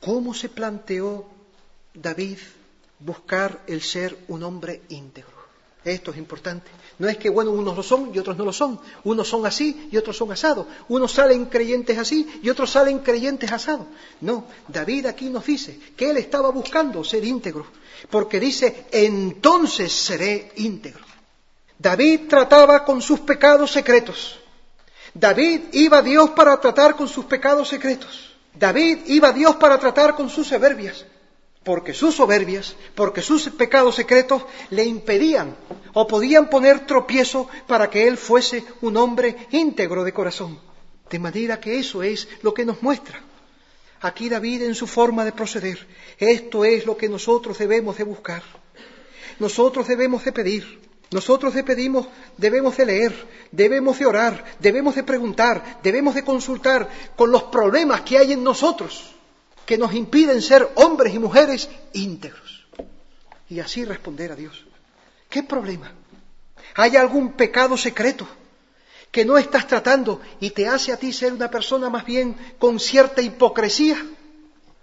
¿Cómo 0.00 0.32
se 0.32 0.48
planteó 0.48 1.26
David 1.92 2.38
buscar 2.98 3.60
el 3.66 3.82
ser 3.82 4.16
un 4.28 4.42
hombre 4.42 4.80
íntegro? 4.88 5.31
Esto 5.84 6.12
es 6.12 6.18
importante. 6.18 6.70
No 6.98 7.08
es 7.08 7.16
que, 7.16 7.28
bueno, 7.28 7.50
unos 7.50 7.76
lo 7.76 7.82
son 7.82 8.14
y 8.14 8.18
otros 8.18 8.36
no 8.36 8.44
lo 8.44 8.52
son. 8.52 8.78
Unos 9.04 9.26
son 9.28 9.44
así 9.46 9.88
y 9.90 9.96
otros 9.96 10.16
son 10.16 10.30
asados. 10.30 10.66
Unos 10.88 11.12
salen 11.12 11.46
creyentes 11.46 11.98
así 11.98 12.40
y 12.42 12.50
otros 12.50 12.70
salen 12.70 13.00
creyentes 13.00 13.50
asados. 13.50 13.86
No, 14.20 14.46
David 14.68 15.06
aquí 15.06 15.28
nos 15.28 15.44
dice 15.44 15.78
que 15.96 16.10
él 16.10 16.18
estaba 16.18 16.50
buscando 16.50 17.02
ser 17.02 17.24
íntegro. 17.24 17.66
Porque 18.10 18.38
dice, 18.38 18.86
entonces 18.92 19.92
seré 19.92 20.52
íntegro. 20.56 21.04
David 21.78 22.28
trataba 22.28 22.84
con 22.84 23.02
sus 23.02 23.20
pecados 23.20 23.72
secretos. 23.72 24.38
David 25.14 25.62
iba 25.72 25.98
a 25.98 26.02
Dios 26.02 26.30
para 26.30 26.60
tratar 26.60 26.96
con 26.96 27.08
sus 27.08 27.24
pecados 27.24 27.68
secretos. 27.68 28.32
David 28.54 29.00
iba 29.06 29.28
a 29.28 29.32
Dios 29.32 29.56
para 29.56 29.78
tratar 29.78 30.14
con 30.14 30.30
sus 30.30 30.46
soberbias 30.46 31.06
porque 31.64 31.94
sus 31.94 32.16
soberbias, 32.16 32.74
porque 32.94 33.22
sus 33.22 33.48
pecados 33.50 33.94
secretos 33.94 34.42
le 34.70 34.84
impedían 34.84 35.56
o 35.92 36.06
podían 36.06 36.50
poner 36.50 36.86
tropiezo 36.86 37.48
para 37.66 37.88
que 37.88 38.08
él 38.08 38.16
fuese 38.16 38.64
un 38.80 38.96
hombre 38.96 39.46
íntegro 39.50 40.02
de 40.04 40.12
corazón. 40.12 40.58
De 41.08 41.18
manera 41.18 41.60
que 41.60 41.78
eso 41.78 42.02
es 42.02 42.28
lo 42.42 42.52
que 42.52 42.64
nos 42.64 42.82
muestra. 42.82 43.20
Aquí 44.00 44.28
David 44.28 44.62
en 44.62 44.74
su 44.74 44.86
forma 44.86 45.24
de 45.24 45.32
proceder. 45.32 45.86
Esto 46.18 46.64
es 46.64 46.86
lo 46.86 46.96
que 46.96 47.08
nosotros 47.08 47.58
debemos 47.58 47.96
de 47.96 48.04
buscar. 48.04 48.42
Nosotros 49.38 49.86
debemos 49.86 50.24
de 50.24 50.32
pedir. 50.32 50.80
Nosotros 51.12 51.52
de 51.52 51.62
pedimos, 51.62 52.08
debemos 52.38 52.74
de 52.78 52.86
leer, 52.86 53.26
debemos 53.50 53.98
de 53.98 54.06
orar, 54.06 54.56
debemos 54.60 54.94
de 54.94 55.02
preguntar, 55.02 55.80
debemos 55.82 56.14
de 56.14 56.24
consultar 56.24 56.88
con 57.14 57.30
los 57.30 57.42
problemas 57.44 58.00
que 58.00 58.16
hay 58.16 58.32
en 58.32 58.42
nosotros 58.42 59.11
que 59.72 59.78
nos 59.78 59.94
impiden 59.94 60.42
ser 60.42 60.70
hombres 60.74 61.14
y 61.14 61.18
mujeres 61.18 61.70
íntegros. 61.94 62.66
Y 63.48 63.58
así 63.58 63.86
responder 63.86 64.30
a 64.30 64.36
Dios. 64.36 64.66
¿Qué 65.30 65.42
problema? 65.42 65.90
¿Hay 66.74 66.94
algún 66.94 67.32
pecado 67.32 67.78
secreto 67.78 68.28
que 69.10 69.24
no 69.24 69.38
estás 69.38 69.66
tratando 69.66 70.20
y 70.40 70.50
te 70.50 70.68
hace 70.68 70.92
a 70.92 70.98
ti 70.98 71.10
ser 71.10 71.32
una 71.32 71.50
persona 71.50 71.88
más 71.88 72.04
bien 72.04 72.36
con 72.58 72.78
cierta 72.78 73.22
hipocresía? 73.22 73.96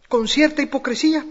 ¿Con 0.08 0.28
cierta 0.28 0.64
hipocresía? 0.64 1.24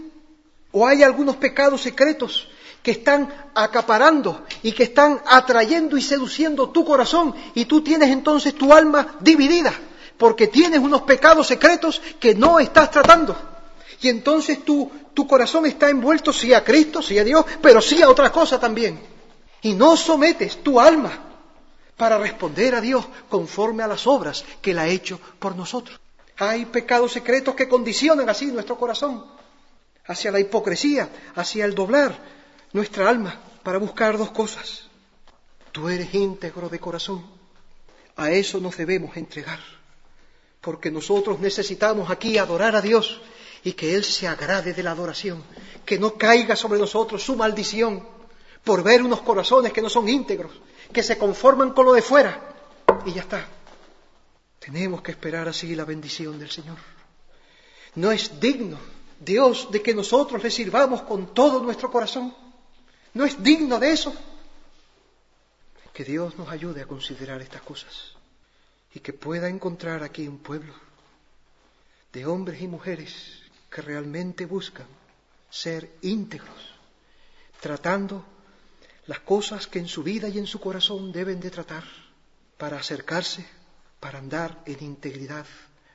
¿O 0.71 0.87
hay 0.87 1.03
algunos 1.03 1.35
pecados 1.35 1.81
secretos 1.81 2.47
que 2.81 2.91
están 2.91 3.27
acaparando 3.55 4.45
y 4.63 4.71
que 4.71 4.83
están 4.83 5.21
atrayendo 5.25 5.97
y 5.97 6.01
seduciendo 6.01 6.69
tu 6.69 6.85
corazón 6.85 7.35
y 7.55 7.65
tú 7.65 7.81
tienes 7.81 8.07
entonces 8.07 8.55
tu 8.55 8.73
alma 8.73 9.17
dividida? 9.19 9.73
porque 10.19 10.47
tienes 10.47 10.79
unos 10.81 11.03
pecados 11.03 11.47
secretos 11.47 12.01
que 12.19 12.35
no 12.35 12.59
estás 12.59 12.91
tratando. 12.91 13.48
Y 14.01 14.07
entonces 14.07 14.63
tu, 14.63 14.89
tu 15.13 15.27
corazón 15.27 15.65
está 15.65 15.89
envuelto 15.89 16.31
sí 16.31 16.53
a 16.53 16.63
Cristo, 16.63 17.01
sí 17.01 17.17
a 17.19 17.23
Dios, 17.23 17.45
pero 17.61 17.81
sí 17.81 18.01
a 18.01 18.09
otra 18.09 18.31
cosa 18.31 18.59
también. 18.59 18.99
Y 19.61 19.73
no 19.73 19.97
sometes 19.97 20.63
tu 20.63 20.79
alma 20.79 21.25
para 21.97 22.17
responder 22.17 22.75
a 22.75 22.81
Dios 22.81 23.05
conforme 23.27 23.83
a 23.83 23.87
las 23.87 24.07
obras 24.07 24.45
que 24.61 24.71
Él 24.71 24.79
ha 24.79 24.87
hecho 24.87 25.19
por 25.39 25.55
nosotros. 25.55 25.99
Hay 26.37 26.65
pecados 26.65 27.11
secretos 27.11 27.55
que 27.55 27.67
condicionan 27.67 28.29
así 28.29 28.45
nuestro 28.45 28.77
corazón, 28.77 29.25
hacia 30.05 30.31
la 30.31 30.39
hipocresía, 30.39 31.09
hacia 31.35 31.65
el 31.65 31.75
doblar 31.75 32.17
nuestra 32.71 33.09
alma 33.09 33.37
para 33.63 33.79
buscar 33.79 34.17
dos 34.17 34.31
cosas. 34.31 34.83
Tú 35.73 35.89
eres 35.89 36.13
íntegro 36.13 36.69
de 36.69 36.79
corazón. 36.79 37.25
A 38.15 38.31
eso 38.31 38.61
nos 38.61 38.77
debemos 38.77 39.17
entregar 39.17 39.59
porque 40.61 40.91
nosotros 40.91 41.39
necesitamos 41.39 42.09
aquí 42.09 42.37
adorar 42.37 42.75
a 42.75 42.81
Dios 42.81 43.21
y 43.63 43.73
que 43.73 43.95
Él 43.95 44.03
se 44.03 44.27
agrade 44.27 44.73
de 44.73 44.83
la 44.83 44.91
adoración, 44.91 45.43
que 45.85 45.99
no 45.99 46.15
caiga 46.15 46.55
sobre 46.55 46.79
nosotros 46.79 47.23
su 47.23 47.35
maldición 47.35 48.05
por 48.63 48.83
ver 48.83 49.01
unos 49.01 49.21
corazones 49.21 49.73
que 49.73 49.81
no 49.81 49.89
son 49.89 50.07
íntegros, 50.07 50.51
que 50.93 51.03
se 51.03 51.17
conforman 51.17 51.71
con 51.71 51.85
lo 51.85 51.93
de 51.93 52.01
fuera 52.01 52.55
y 53.05 53.13
ya 53.13 53.21
está. 53.21 53.47
Tenemos 54.59 55.01
que 55.01 55.11
esperar 55.11 55.47
así 55.47 55.75
la 55.75 55.85
bendición 55.85 56.37
del 56.37 56.49
Señor. 56.49 56.77
No 57.95 58.11
es 58.11 58.39
digno 58.39 58.77
Dios 59.19 59.69
de 59.71 59.81
que 59.81 59.93
nosotros 59.93 60.43
le 60.43 60.51
sirvamos 60.51 61.01
con 61.01 61.33
todo 61.33 61.61
nuestro 61.61 61.91
corazón. 61.91 62.33
No 63.13 63.25
es 63.25 63.41
digno 63.41 63.79
de 63.79 63.91
eso. 63.91 64.13
Que 65.93 66.03
Dios 66.05 66.37
nos 66.37 66.49
ayude 66.49 66.81
a 66.81 66.85
considerar 66.85 67.41
estas 67.41 67.61
cosas 67.61 68.13
y 68.93 68.99
que 68.99 69.11
pueda 69.11 69.49
encontrar 69.49 70.03
aquí 70.03 70.27
un 70.27 70.39
pueblo 70.39 70.73
de 72.13 72.25
hombres 72.25 72.61
y 72.61 72.67
mujeres 72.67 73.38
que 73.69 73.81
realmente 73.81 74.45
buscan 74.45 74.87
ser 75.49 75.89
íntegros, 76.01 76.75
tratando 77.59 78.25
las 79.07 79.19
cosas 79.19 79.67
que 79.67 79.79
en 79.79 79.87
su 79.87 80.03
vida 80.03 80.27
y 80.29 80.37
en 80.37 80.47
su 80.47 80.59
corazón 80.59 81.11
deben 81.11 81.39
de 81.39 81.49
tratar 81.49 81.83
para 82.57 82.77
acercarse, 82.77 83.45
para 83.99 84.19
andar 84.19 84.61
en 84.65 84.83
integridad 84.83 85.45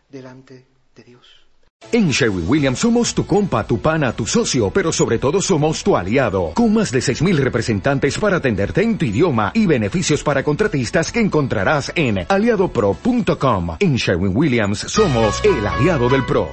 delante 0.08 0.66
de 0.94 1.04
Dios. 1.04 1.44
En 1.92 2.10
Sherwin 2.10 2.48
Williams 2.48 2.78
somos 2.78 3.14
tu 3.14 3.26
compa, 3.26 3.66
tu 3.66 3.80
pana, 3.80 4.12
tu 4.12 4.26
socio, 4.26 4.70
pero 4.70 4.90
sobre 4.90 5.18
todo 5.18 5.40
somos 5.40 5.84
tu 5.84 5.96
aliado, 5.96 6.52
con 6.54 6.72
más 6.72 6.90
de 6.90 7.00
6.000 7.00 7.36
representantes 7.36 8.18
para 8.18 8.38
atenderte 8.38 8.82
en 8.82 8.96
tu 8.96 9.04
idioma 9.04 9.52
y 9.54 9.66
beneficios 9.66 10.22
para 10.22 10.42
contratistas 10.42 11.12
que 11.12 11.20
encontrarás 11.20 11.92
en 11.94 12.26
aliadopro.com. 12.28 13.76
En 13.78 13.96
Sherwin 13.96 14.34
Williams 14.34 14.78
somos 14.78 15.42
el 15.44 15.66
aliado 15.66 16.08
del 16.08 16.24
PRO. 16.24 16.48